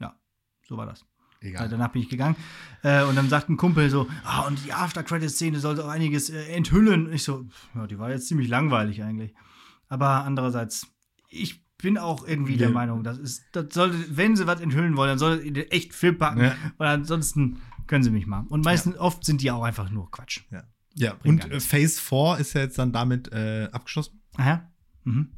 Ja, 0.00 0.18
so 0.66 0.76
war 0.76 0.86
das. 0.86 1.04
Egal. 1.44 1.68
Danach 1.68 1.92
bin 1.92 2.02
ich 2.02 2.08
gegangen. 2.08 2.36
Äh, 2.82 3.04
und 3.04 3.16
dann 3.16 3.28
sagt 3.28 3.48
ein 3.48 3.56
Kumpel 3.56 3.90
so: 3.90 4.08
Ah, 4.24 4.42
und 4.42 4.64
die 4.64 4.72
After-Credit-Szene 4.72 5.60
sollte 5.60 5.84
auch 5.84 5.88
einiges 5.88 6.30
äh, 6.30 6.46
enthüllen. 6.46 7.06
Und 7.06 7.12
ich 7.12 7.22
so: 7.22 7.46
Ja, 7.74 7.86
die 7.86 7.98
war 7.98 8.10
jetzt 8.10 8.28
ziemlich 8.28 8.48
langweilig 8.48 9.02
eigentlich. 9.02 9.34
Aber 9.88 10.24
andererseits, 10.24 10.86
ich 11.28 11.62
bin 11.76 11.98
auch 11.98 12.26
irgendwie 12.26 12.56
der 12.56 12.68
Ja. 12.68 12.74
Meinung, 12.74 13.04
das 13.04 13.18
ist, 13.18 13.44
das 13.52 13.66
sollte, 13.74 13.96
wenn 14.16 14.36
sie 14.36 14.46
was 14.46 14.60
enthüllen 14.60 14.96
wollen, 14.96 15.10
dann 15.10 15.18
solltet 15.18 15.56
ihr 15.56 15.72
echt 15.72 15.94
Film 15.94 16.16
packen. 16.18 16.40
Ja. 16.40 16.56
Weil 16.78 16.88
ansonsten 16.88 17.60
können 17.86 18.02
sie 18.02 18.10
mich 18.10 18.26
mal. 18.26 18.46
Und 18.48 18.64
meistens, 18.64 18.96
oft 18.96 19.24
sind 19.24 19.42
die 19.42 19.50
auch 19.50 19.62
einfach 19.62 19.90
nur 19.90 20.10
Quatsch. 20.10 20.40
Ja, 20.50 20.64
ja. 20.94 21.14
Bringt 21.14 21.44
und 21.44 21.52
äh, 21.52 21.60
Phase 21.60 22.00
4 22.00 22.38
ist 22.40 22.54
ja 22.54 22.62
jetzt 22.62 22.78
dann 22.78 22.92
damit 22.92 23.30
äh, 23.32 23.68
abgeschlossen. 23.70 24.22
Aha. 24.36 24.72
Mhm. 25.04 25.28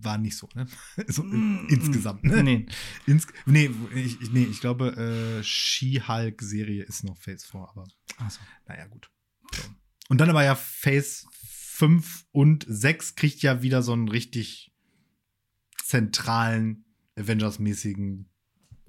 War 0.00 0.18
nicht 0.18 0.36
so, 0.36 0.48
ne? 0.54 0.66
so 1.08 1.22
Mm, 1.22 1.66
in, 1.68 1.68
insgesamt, 1.68 2.24
ne? 2.24 2.42
Nee. 2.42 2.66
Ins, 3.06 3.26
nee, 3.46 3.70
ich, 3.94 4.30
nee, 4.30 4.44
ich 4.44 4.60
glaube, 4.60 4.96
äh, 5.40 5.42
She-Hulk-Serie 5.42 6.84
ist 6.84 7.04
noch 7.04 7.16
Phase 7.18 7.46
4, 7.46 7.60
aber 7.60 7.86
Achso. 8.18 8.40
naja, 8.66 8.86
gut. 8.86 9.10
So. 9.54 9.62
Und 10.08 10.18
dann 10.18 10.30
aber 10.30 10.44
ja 10.44 10.54
Phase 10.54 11.26
5 11.32 12.26
und 12.32 12.64
6 12.68 13.14
kriegt 13.14 13.42
ja 13.42 13.62
wieder 13.62 13.82
so 13.82 13.92
einen 13.92 14.08
richtig 14.08 14.72
zentralen 15.84 16.84
Avengers-mäßigen 17.16 18.26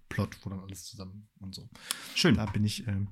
Plot, 0.10 0.38
wo 0.44 0.50
dann 0.50 0.60
alles 0.60 0.86
zusammen 0.86 1.28
und 1.40 1.56
so. 1.56 1.70
Schön. 2.16 2.36
Da 2.36 2.46
bin 2.48 2.64
ich 2.66 2.88
ähm, 2.88 3.08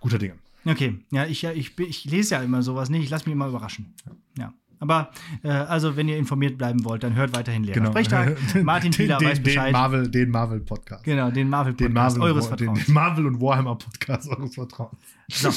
guter 0.00 0.18
Dinge. 0.18 0.38
Okay, 0.64 1.00
ja, 1.10 1.26
ich, 1.26 1.42
ja, 1.42 1.52
ich, 1.52 1.76
ich 1.78 2.04
lese 2.04 2.34
ja 2.36 2.42
immer 2.42 2.62
sowas 2.62 2.88
nicht, 2.88 3.02
ich 3.02 3.10
lasse 3.10 3.24
mich 3.26 3.32
immer 3.32 3.48
überraschen. 3.48 3.94
Ja. 4.38 4.54
Aber, 4.82 5.10
äh, 5.44 5.48
also, 5.48 5.96
wenn 5.96 6.08
ihr 6.08 6.16
informiert 6.18 6.58
bleiben 6.58 6.84
wollt, 6.84 7.04
dann 7.04 7.14
hört 7.14 7.36
weiterhin 7.36 7.62
Lehrer 7.62 7.86
Sprechtag. 7.86 8.36
Martin 8.64 8.90
Thieler 8.90 9.18
den, 9.18 9.28
weiß 9.28 9.38
den, 9.38 9.44
Bescheid. 9.44 9.68
Den 9.68 9.72
Marvel, 9.72 10.08
den 10.10 10.30
Marvel 10.30 10.58
Podcast. 10.60 11.04
genau, 11.04 11.26
den 11.26 11.34
Den 11.34 11.48
Marvel-Podcast 11.50 12.18
Marvel, 12.18 12.22
eures 12.22 12.48
den, 12.48 12.58
Vertrauens. 12.58 12.84
den 12.86 12.94
Marvel 12.94 13.26
und 13.26 13.40
Warhammer 13.40 13.76
Podcast 13.76 14.28
eures 14.28 14.54
Vertrauens. 14.56 14.98
So, 15.28 15.50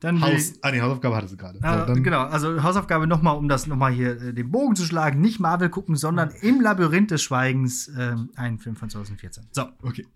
dann 0.00 0.20
Haus, 0.20 0.54
ah, 0.62 0.72
nee, 0.72 0.80
Hausaufgabe 0.80 1.14
hatte 1.14 1.28
sie 1.28 1.36
gerade. 1.36 1.58
So, 1.60 1.64
äh, 1.66 1.86
dann- 1.86 2.02
genau, 2.02 2.22
also 2.22 2.60
Hausaufgabe 2.60 3.06
nochmal, 3.06 3.36
um 3.36 3.48
das 3.48 3.68
nochmal 3.68 3.92
hier 3.92 4.20
äh, 4.20 4.34
den 4.34 4.50
Bogen 4.50 4.74
zu 4.74 4.84
schlagen. 4.84 5.20
Nicht 5.20 5.38
Marvel 5.38 5.68
gucken, 5.68 5.94
sondern 5.94 6.30
im 6.40 6.60
Labyrinth 6.60 7.12
des 7.12 7.22
Schweigens, 7.22 7.88
ähm, 7.96 8.30
ein 8.34 8.58
Film 8.58 8.74
von 8.74 8.90
2014. 8.90 9.44
So, 9.52 9.62
Okay. 9.82 10.06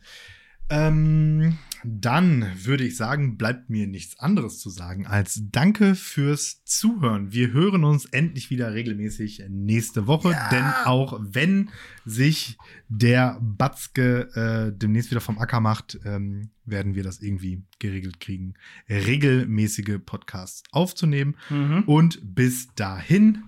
Ähm, 0.68 1.56
dann 1.86 2.50
würde 2.64 2.84
ich 2.84 2.96
sagen, 2.96 3.36
bleibt 3.36 3.70
mir 3.70 3.86
nichts 3.86 4.18
anderes 4.18 4.58
zu 4.58 4.70
sagen 4.70 5.06
als 5.06 5.40
Danke 5.50 5.94
fürs 5.94 6.64
Zuhören. 6.64 7.32
Wir 7.32 7.52
hören 7.52 7.84
uns 7.84 8.06
endlich 8.06 8.50
wieder 8.50 8.74
regelmäßig 8.74 9.44
nächste 9.48 10.06
Woche, 10.06 10.36
denn 10.50 10.64
auch 10.84 11.18
wenn 11.20 11.70
sich 12.04 12.58
der 12.88 13.38
Batzke 13.40 14.28
äh, 14.34 14.76
demnächst 14.76 15.10
wieder 15.10 15.20
vom 15.20 15.38
Acker 15.38 15.60
macht, 15.60 15.98
ähm, 16.04 16.50
werden 16.64 16.94
wir 16.94 17.04
das 17.04 17.22
irgendwie 17.22 17.62
geregelt 17.78 18.20
kriegen, 18.20 18.54
regelmäßige 18.88 19.98
Podcasts 20.04 20.64
aufzunehmen. 20.72 21.36
mhm. 21.48 21.84
Und 21.86 22.20
bis 22.22 22.68
dahin 22.74 23.44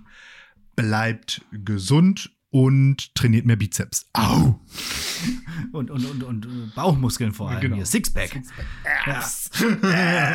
bleibt 0.75 1.41
gesund 1.51 2.31
und 2.51 3.13
trainiert 3.15 3.45
mehr 3.45 3.55
Bizeps. 3.55 4.07
Au! 4.13 4.59
und, 5.71 5.91
und, 5.91 6.05
und, 6.05 6.23
und 6.23 6.45
äh, 6.45 6.49
Bauchmuskeln 6.75 7.31
vor 7.33 7.49
allem 7.49 7.61
Genau. 7.61 7.75
hier. 7.77 7.85
Sixpack. 7.85 8.41
Abs. 9.05 9.51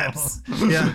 Abs. 0.07 0.43
ja. 0.69 0.93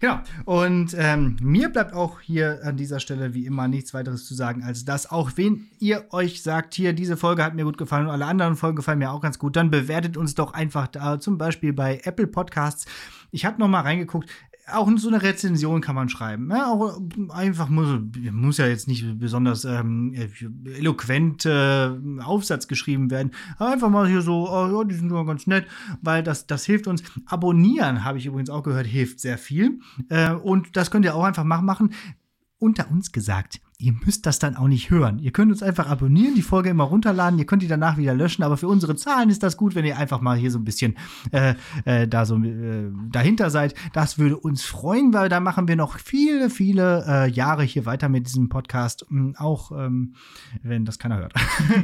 Genau. 0.00 0.20
Und 0.44 0.94
ähm, 0.96 1.36
mir 1.42 1.70
bleibt 1.70 1.92
auch 1.92 2.20
hier 2.20 2.60
an 2.62 2.76
dieser 2.76 3.00
Stelle 3.00 3.34
wie 3.34 3.46
immer 3.46 3.66
nichts 3.66 3.92
weiteres 3.94 4.26
zu 4.26 4.34
sagen, 4.34 4.62
als 4.62 4.84
dass 4.84 5.10
auch 5.10 5.32
wenn 5.34 5.66
ihr 5.80 6.04
euch 6.10 6.42
sagt, 6.44 6.74
hier, 6.74 6.92
diese 6.92 7.16
Folge 7.16 7.42
hat 7.42 7.54
mir 7.56 7.64
gut 7.64 7.78
gefallen 7.78 8.06
und 8.06 8.12
alle 8.12 8.26
anderen 8.26 8.54
Folgen 8.54 8.76
gefallen 8.76 9.00
mir 9.00 9.10
auch 9.10 9.20
ganz 9.20 9.40
gut, 9.40 9.56
dann 9.56 9.72
bewertet 9.72 10.16
uns 10.16 10.36
doch 10.36 10.54
einfach 10.54 10.86
da, 10.86 11.18
zum 11.18 11.36
Beispiel 11.36 11.72
bei 11.72 12.00
Apple 12.04 12.28
Podcasts. 12.28 12.86
Ich 13.32 13.44
habe 13.44 13.58
noch 13.58 13.66
mal 13.68 13.80
reingeguckt. 13.80 14.30
Auch 14.72 14.90
so 14.96 15.08
eine 15.08 15.22
Rezension 15.22 15.80
kann 15.80 15.94
man 15.94 16.08
schreiben. 16.08 16.50
Ja, 16.50 16.70
auch 16.70 17.00
einfach 17.30 17.68
muss, 17.68 18.00
muss 18.32 18.58
ja 18.58 18.66
jetzt 18.66 18.88
nicht 18.88 19.18
besonders 19.18 19.64
ähm, 19.64 20.14
eloquent 20.64 21.46
äh, 21.46 21.90
Aufsatz 22.20 22.68
geschrieben 22.68 23.10
werden. 23.10 23.32
Aber 23.58 23.72
einfach 23.72 23.88
mal 23.88 24.08
hier 24.08 24.22
so, 24.22 24.48
oh, 24.50 24.84
die 24.84 24.94
sind 24.94 25.10
ja 25.10 25.22
ganz 25.22 25.46
nett, 25.46 25.66
weil 26.02 26.22
das, 26.22 26.46
das 26.46 26.64
hilft 26.64 26.86
uns. 26.86 27.02
Abonnieren, 27.26 28.04
habe 28.04 28.18
ich 28.18 28.26
übrigens 28.26 28.50
auch 28.50 28.62
gehört, 28.62 28.86
hilft 28.86 29.20
sehr 29.20 29.38
viel. 29.38 29.80
Äh, 30.08 30.32
und 30.32 30.76
das 30.76 30.90
könnt 30.90 31.04
ihr 31.04 31.14
auch 31.14 31.24
einfach 31.24 31.44
machen. 31.44 31.92
Unter 32.58 32.90
uns 32.90 33.12
gesagt, 33.12 33.60
ihr 33.80 33.94
müsst 34.04 34.26
das 34.26 34.40
dann 34.40 34.56
auch 34.56 34.66
nicht 34.66 34.90
hören. 34.90 35.20
Ihr 35.20 35.30
könnt 35.30 35.52
uns 35.52 35.62
einfach 35.62 35.88
abonnieren, 35.88 36.34
die 36.34 36.42
Folge 36.42 36.68
immer 36.68 36.82
runterladen, 36.82 37.38
ihr 37.38 37.46
könnt 37.46 37.62
die 37.62 37.68
danach 37.68 37.96
wieder 37.96 38.12
löschen, 38.12 38.42
aber 38.42 38.56
für 38.56 38.66
unsere 38.66 38.96
Zahlen 38.96 39.30
ist 39.30 39.44
das 39.44 39.56
gut, 39.56 39.76
wenn 39.76 39.84
ihr 39.84 39.96
einfach 39.96 40.20
mal 40.20 40.36
hier 40.36 40.50
so 40.50 40.58
ein 40.58 40.64
bisschen 40.64 40.96
äh, 41.30 41.54
äh, 41.84 42.08
da 42.08 42.26
so 42.26 42.36
äh, 42.42 42.90
dahinter 43.12 43.50
seid. 43.50 43.74
Das 43.92 44.18
würde 44.18 44.36
uns 44.36 44.64
freuen, 44.64 45.12
weil 45.14 45.28
da 45.28 45.38
machen 45.38 45.68
wir 45.68 45.76
noch 45.76 45.96
viele, 46.00 46.50
viele 46.50 47.04
äh, 47.06 47.30
Jahre 47.30 47.62
hier 47.62 47.86
weiter 47.86 48.08
mit 48.08 48.26
diesem 48.26 48.48
Podcast, 48.48 49.06
ähm, 49.12 49.34
auch 49.38 49.70
ähm, 49.70 50.14
wenn 50.64 50.84
das 50.84 50.98
keiner 50.98 51.18
hört, 51.18 51.34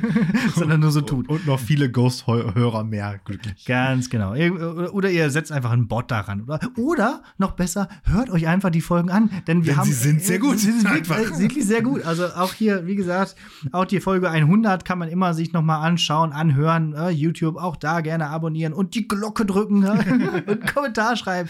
sondern 0.56 0.80
nur 0.80 0.90
so 0.90 1.00
tut. 1.00 1.28
Und 1.28 1.46
noch 1.46 1.60
viele 1.60 1.92
Ghost-Hörer 1.92 2.82
mehr 2.82 3.20
glücklich. 3.24 3.64
Ganz 3.66 4.10
genau. 4.10 4.34
Ihr- 4.34 4.92
Oder 4.92 5.12
ihr 5.12 5.30
setzt 5.30 5.52
einfach 5.52 5.70
einen 5.70 5.86
Bot 5.86 6.10
daran. 6.10 6.40
Oder, 6.42 6.58
oder 6.76 7.22
noch 7.38 7.52
besser, 7.52 7.88
hört 8.02 8.30
euch 8.30 8.48
einfach 8.48 8.70
die 8.70 8.80
Folgen 8.80 9.10
an. 9.10 9.30
Denn 9.46 9.58
wir 9.64 9.74
Denn 9.74 9.76
haben. 9.76 9.86
sie 9.86 9.92
sind 9.92 10.22
sehr 10.22 10.40
gut. 10.40 10.58
Sie 10.58 10.72
sind 10.72 10.90
äh, 10.90 11.38
wirklich 11.38 11.64
sehr 11.64 11.83
gut. 11.84 12.04
Also 12.04 12.26
auch 12.26 12.52
hier, 12.52 12.86
wie 12.86 12.96
gesagt, 12.96 13.36
auch 13.72 13.84
die 13.84 14.00
Folge 14.00 14.30
100 14.30 14.84
kann 14.84 14.98
man 14.98 15.08
immer 15.08 15.34
sich 15.34 15.52
nochmal 15.52 15.86
anschauen, 15.86 16.32
anhören. 16.32 16.94
Äh, 16.94 17.10
YouTube 17.10 17.56
auch 17.56 17.76
da 17.76 18.00
gerne 18.00 18.28
abonnieren 18.28 18.72
und 18.72 18.94
die 18.94 19.06
Glocke 19.06 19.46
drücken 19.46 19.80
ne? 19.80 20.42
und 20.46 20.74
Kommentar 20.74 21.16
schreiben 21.16 21.48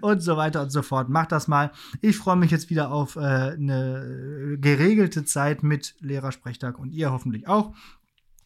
und 0.00 0.20
so 0.20 0.36
weiter 0.36 0.62
und 0.62 0.70
so 0.70 0.82
fort. 0.82 1.08
Macht 1.08 1.32
das 1.32 1.48
mal. 1.48 1.70
Ich 2.00 2.16
freue 2.16 2.36
mich 2.36 2.50
jetzt 2.50 2.70
wieder 2.70 2.92
auf 2.92 3.16
äh, 3.16 3.20
eine 3.20 4.58
geregelte 4.60 5.24
Zeit 5.24 5.62
mit 5.62 5.94
Lehrersprechtag 6.00 6.78
und 6.78 6.92
ihr 6.92 7.10
hoffentlich 7.10 7.48
auch. 7.48 7.74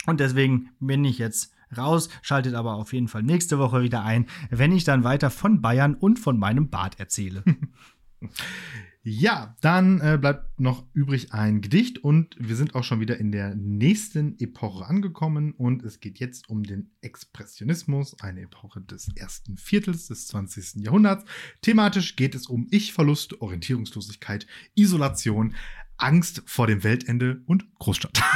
Und 0.07 0.21
deswegen 0.21 0.71
bin 0.81 1.05
ich 1.05 1.19
jetzt 1.19 1.53
raus, 1.77 2.09
schaltet 2.23 2.55
aber 2.55 2.75
auf 2.75 2.93
jeden 2.93 3.09
Fall 3.09 3.23
nächste 3.23 3.59
Woche 3.59 3.83
wieder 3.83 4.03
ein, 4.03 4.27
wenn 4.51 4.73
ich 4.73 4.85
dann 4.85 5.05
weiter 5.05 5.31
von 5.31 5.61
Bayern 5.61 5.95
und 5.95 6.19
von 6.19 6.39
meinem 6.39 6.69
Bad 6.69 6.99
erzähle. 6.99 7.45
Ja, 9.03 9.57
dann 9.63 10.03
äh, 10.03 10.19
bleibt 10.21 10.61
noch 10.61 10.85
übrig 10.93 11.33
ein 11.33 11.63
Gedicht 11.63 12.05
und 12.05 12.37
wir 12.39 12.55
sind 12.55 12.75
auch 12.75 12.85
schon 12.85 13.01
wieder 13.01 13.17
in 13.17 13.33
der 13.33 13.55
nächsten 13.55 14.39
Epoche 14.39 14.85
angekommen 14.85 15.53
und 15.53 15.83
es 15.85 16.01
geht 16.01 16.19
jetzt 16.19 16.51
um 16.51 16.65
den 16.65 16.91
Expressionismus, 17.01 18.21
eine 18.21 18.43
Epoche 18.43 18.83
des 18.83 19.09
ersten 19.17 19.57
Viertels 19.57 20.09
des 20.09 20.27
20. 20.27 20.85
Jahrhunderts. 20.85 21.25
Thematisch 21.63 22.15
geht 22.15 22.35
es 22.35 22.47
um 22.47 22.67
Ich-Verlust, 22.71 23.41
Orientierungslosigkeit, 23.41 24.47
Isolation, 24.75 25.55
Angst 26.03 26.43
vor 26.47 26.67
dem 26.67 26.83
Weltende 26.85 27.41
und 27.47 27.67
Großstadt. 27.79 28.21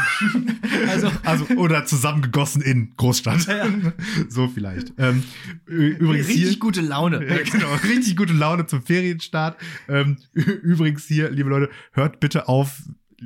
Also, 0.89 1.11
Also, 1.25 1.47
oder 1.57 1.85
zusammengegossen 1.87 2.63
in 2.63 2.95
Großstadt. 2.97 3.47
Ja. 3.47 3.67
So 4.29 4.49
vielleicht. 4.49 4.93
Ähm, 4.99 5.23
übrigens 5.67 6.29
richtig 6.29 6.49
hier. 6.51 6.59
gute 6.59 6.81
Laune. 6.81 7.27
Ja, 7.27 7.43
genau, 7.43 7.75
richtig 7.85 8.17
gute 8.17 8.33
Laune 8.33 8.67
zum 8.67 8.83
Ferienstart. 8.83 9.61
Ähm, 9.89 10.19
übrigens 10.35 11.05
hier, 11.07 11.31
liebe 11.31 11.49
Leute, 11.49 11.71
hört 11.93 12.21
bitte 12.21 12.49
auf, 12.49 12.83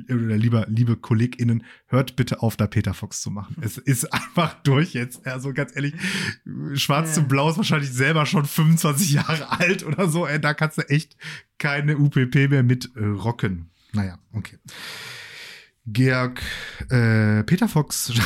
oder 0.07 0.37
lieber, 0.37 0.65
liebe 0.69 0.95
KollegInnen, 0.95 1.63
hört 1.87 2.15
bitte 2.15 2.41
auf, 2.41 2.55
da 2.55 2.67
Peter 2.67 2.93
Fox 2.93 3.21
zu 3.21 3.31
machen. 3.31 3.55
Es 3.61 3.77
ist 3.77 4.11
einfach 4.13 4.53
durch 4.63 4.93
jetzt. 4.93 5.25
Also 5.27 5.53
ganz 5.53 5.75
ehrlich, 5.75 5.93
Schwarz 6.73 7.09
Ja. 7.09 7.13
zu 7.15 7.23
Blau 7.27 7.49
ist 7.49 7.57
wahrscheinlich 7.57 7.91
selber 7.91 8.25
schon 8.25 8.45
25 8.45 9.11
Jahre 9.11 9.51
alt 9.59 9.85
oder 9.85 10.07
so. 10.09 10.27
Da 10.41 10.53
kannst 10.53 10.77
du 10.77 10.83
echt 10.89 11.17
keine 11.57 11.97
UPP 11.97 12.47
mehr 12.49 12.63
mit 12.63 12.91
äh, 12.95 13.03
rocken. 13.03 13.69
Naja, 13.93 14.19
okay. 14.33 14.57
Georg, 15.87 16.41
äh, 16.89 17.43
Peter 17.43 17.67
Fox. 17.67 18.11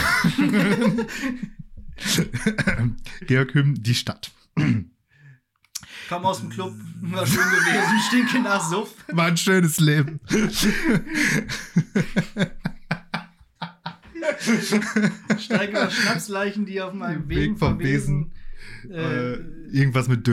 Georg 3.27 3.53
Hüm, 3.53 3.81
die 3.81 3.95
Stadt. 3.95 4.31
Komm 6.09 6.25
aus 6.25 6.41
dem 6.41 6.49
Club, 6.49 6.73
war 7.01 7.25
schön 7.25 7.37
gewesen, 7.43 7.99
stinke 8.07 8.39
nach 8.41 8.61
Suff. 8.69 8.93
War 9.07 9.27
ein 9.27 9.37
schönes 9.37 9.79
Leben. 9.79 10.19
Steige 15.39 15.71
über 15.71 15.89
Schnapsleichen, 15.89 16.65
die 16.65 16.81
auf 16.81 16.93
meinem 16.93 17.27
Weg 17.29 17.37
Weg 17.37 17.57
vom 17.59 17.77
verwesen. 17.77 18.31
Äh, 18.89 19.33
Äh, 19.33 19.33
irgendwas 19.71 20.07
mit 20.09 20.27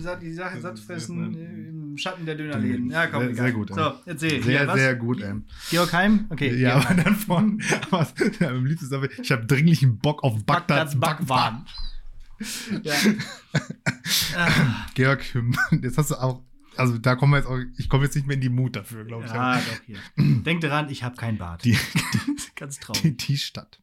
sa- 0.00 0.16
die 0.16 0.32
Sache 0.32 0.60
satt 0.60 0.78
fressen 0.78 1.34
äh, 1.34 1.72
im 1.96 1.98
Schatten 1.98 2.26
der 2.26 2.34
Dönerläden. 2.34 2.90
Ja, 2.90 3.06
komm, 3.06 3.22
Sehr- 3.22 3.30
egal. 3.30 3.44
sehr 3.46 3.52
gut. 3.52 3.68
So, 3.74 3.92
erzähl. 4.04 4.42
Sehr, 4.42 4.64
Ja, 4.64 4.74
sehr 4.74 4.94
gut, 4.96 5.22
ey. 5.22 5.34
Georg 5.70 5.92
Heim? 5.94 6.26
Okay. 6.28 6.54
Ja, 6.54 6.74
aber 6.76 6.94
dann 7.02 7.16
von, 7.16 7.62
aber 7.90 8.06
am 8.46 8.66
liebsten 8.66 8.86
sagen 8.88 9.04
wir, 9.04 9.18
ich 9.18 9.32
habe 9.32 9.46
dringlichen 9.46 9.98
Bock 9.98 10.22
auf 10.22 10.44
Bagdads 10.44 11.00
Backwaren. 11.00 11.64
Ja. 12.82 12.94
Georg 14.94 15.22
Hüm, 15.32 15.56
jetzt 15.82 15.98
hast 15.98 16.10
du 16.10 16.16
auch, 16.16 16.42
also 16.76 16.98
da 16.98 17.16
kommen 17.16 17.32
wir 17.32 17.38
jetzt 17.38 17.46
auch, 17.48 17.58
ich 17.78 17.88
komme 17.88 18.04
jetzt 18.04 18.14
nicht 18.14 18.26
mehr 18.26 18.34
in 18.34 18.40
die 18.42 18.48
Mut 18.50 18.76
dafür, 18.76 19.04
glaube 19.04 19.24
ich. 19.26 19.32
ja, 19.32 19.56
doch, 19.56 19.62
hier. 19.86 19.98
Denk 20.16 20.60
daran, 20.60 20.90
ich 20.90 21.02
habe 21.02 21.16
kein 21.16 21.38
Bart. 21.38 21.64
Die, 21.64 21.76
Ganz 22.56 22.78
traurig. 22.78 23.02
die, 23.02 23.16
die 23.16 23.38
Stadt. 23.38 23.80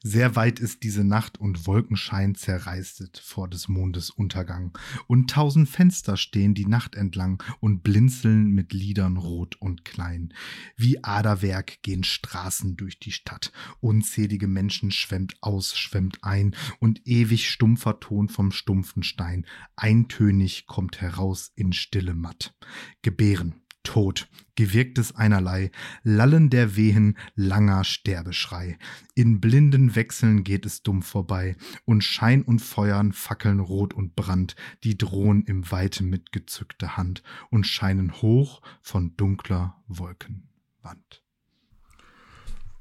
Sehr 0.00 0.36
weit 0.36 0.60
ist 0.60 0.84
diese 0.84 1.02
Nacht 1.02 1.38
und 1.38 1.66
Wolkenschein 1.66 2.36
zerreistet 2.36 3.20
vor 3.24 3.48
des 3.48 3.68
Mondes 3.68 4.10
Untergang. 4.10 4.76
Und 5.08 5.30
tausend 5.30 5.68
Fenster 5.68 6.16
stehen 6.16 6.54
die 6.54 6.66
Nacht 6.66 6.94
entlang 6.94 7.42
und 7.58 7.82
blinzeln 7.82 8.52
mit 8.52 8.72
Liedern 8.72 9.16
rot 9.16 9.56
und 9.60 9.84
klein. 9.84 10.32
Wie 10.76 11.02
Aderwerk 11.02 11.82
gehen 11.82 12.04
Straßen 12.04 12.76
durch 12.76 13.00
die 13.00 13.12
Stadt. 13.12 13.52
Unzählige 13.80 14.46
Menschen 14.46 14.92
schwemmt 14.92 15.36
aus, 15.40 15.76
schwemmt 15.76 16.18
ein 16.22 16.54
und 16.78 17.04
ewig 17.04 17.50
stumpfer 17.50 17.98
Ton 17.98 18.28
vom 18.28 18.52
stumpfen 18.52 19.02
Stein. 19.02 19.46
Eintönig 19.74 20.66
kommt 20.66 21.00
heraus 21.00 21.50
in 21.56 21.72
stille 21.72 22.14
Matt. 22.14 22.54
Gebären. 23.02 23.62
Tod, 23.88 24.28
gewirktes 24.54 25.16
einerlei, 25.16 25.70
Lallen 26.02 26.50
der 26.50 26.76
Wehen, 26.76 27.16
langer 27.36 27.84
Sterbeschrei. 27.84 28.76
In 29.14 29.40
blinden 29.40 29.96
Wechseln 29.96 30.44
geht 30.44 30.66
es 30.66 30.82
dumm 30.82 31.00
vorbei, 31.00 31.56
und 31.86 32.04
Schein 32.04 32.42
und 32.42 32.58
Feuern 32.58 33.14
fackeln 33.14 33.60
rot 33.60 33.94
und 33.94 34.14
Brand, 34.14 34.56
die 34.84 34.98
drohen 34.98 35.42
im 35.44 35.70
Weite 35.70 36.04
mit 36.04 36.32
gezückter 36.32 36.98
Hand 36.98 37.22
und 37.48 37.66
scheinen 37.66 38.12
hoch 38.20 38.60
von 38.82 39.16
dunkler 39.16 39.82
Wolkenwand. 39.88 41.22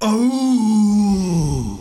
Oh! 0.02 1.80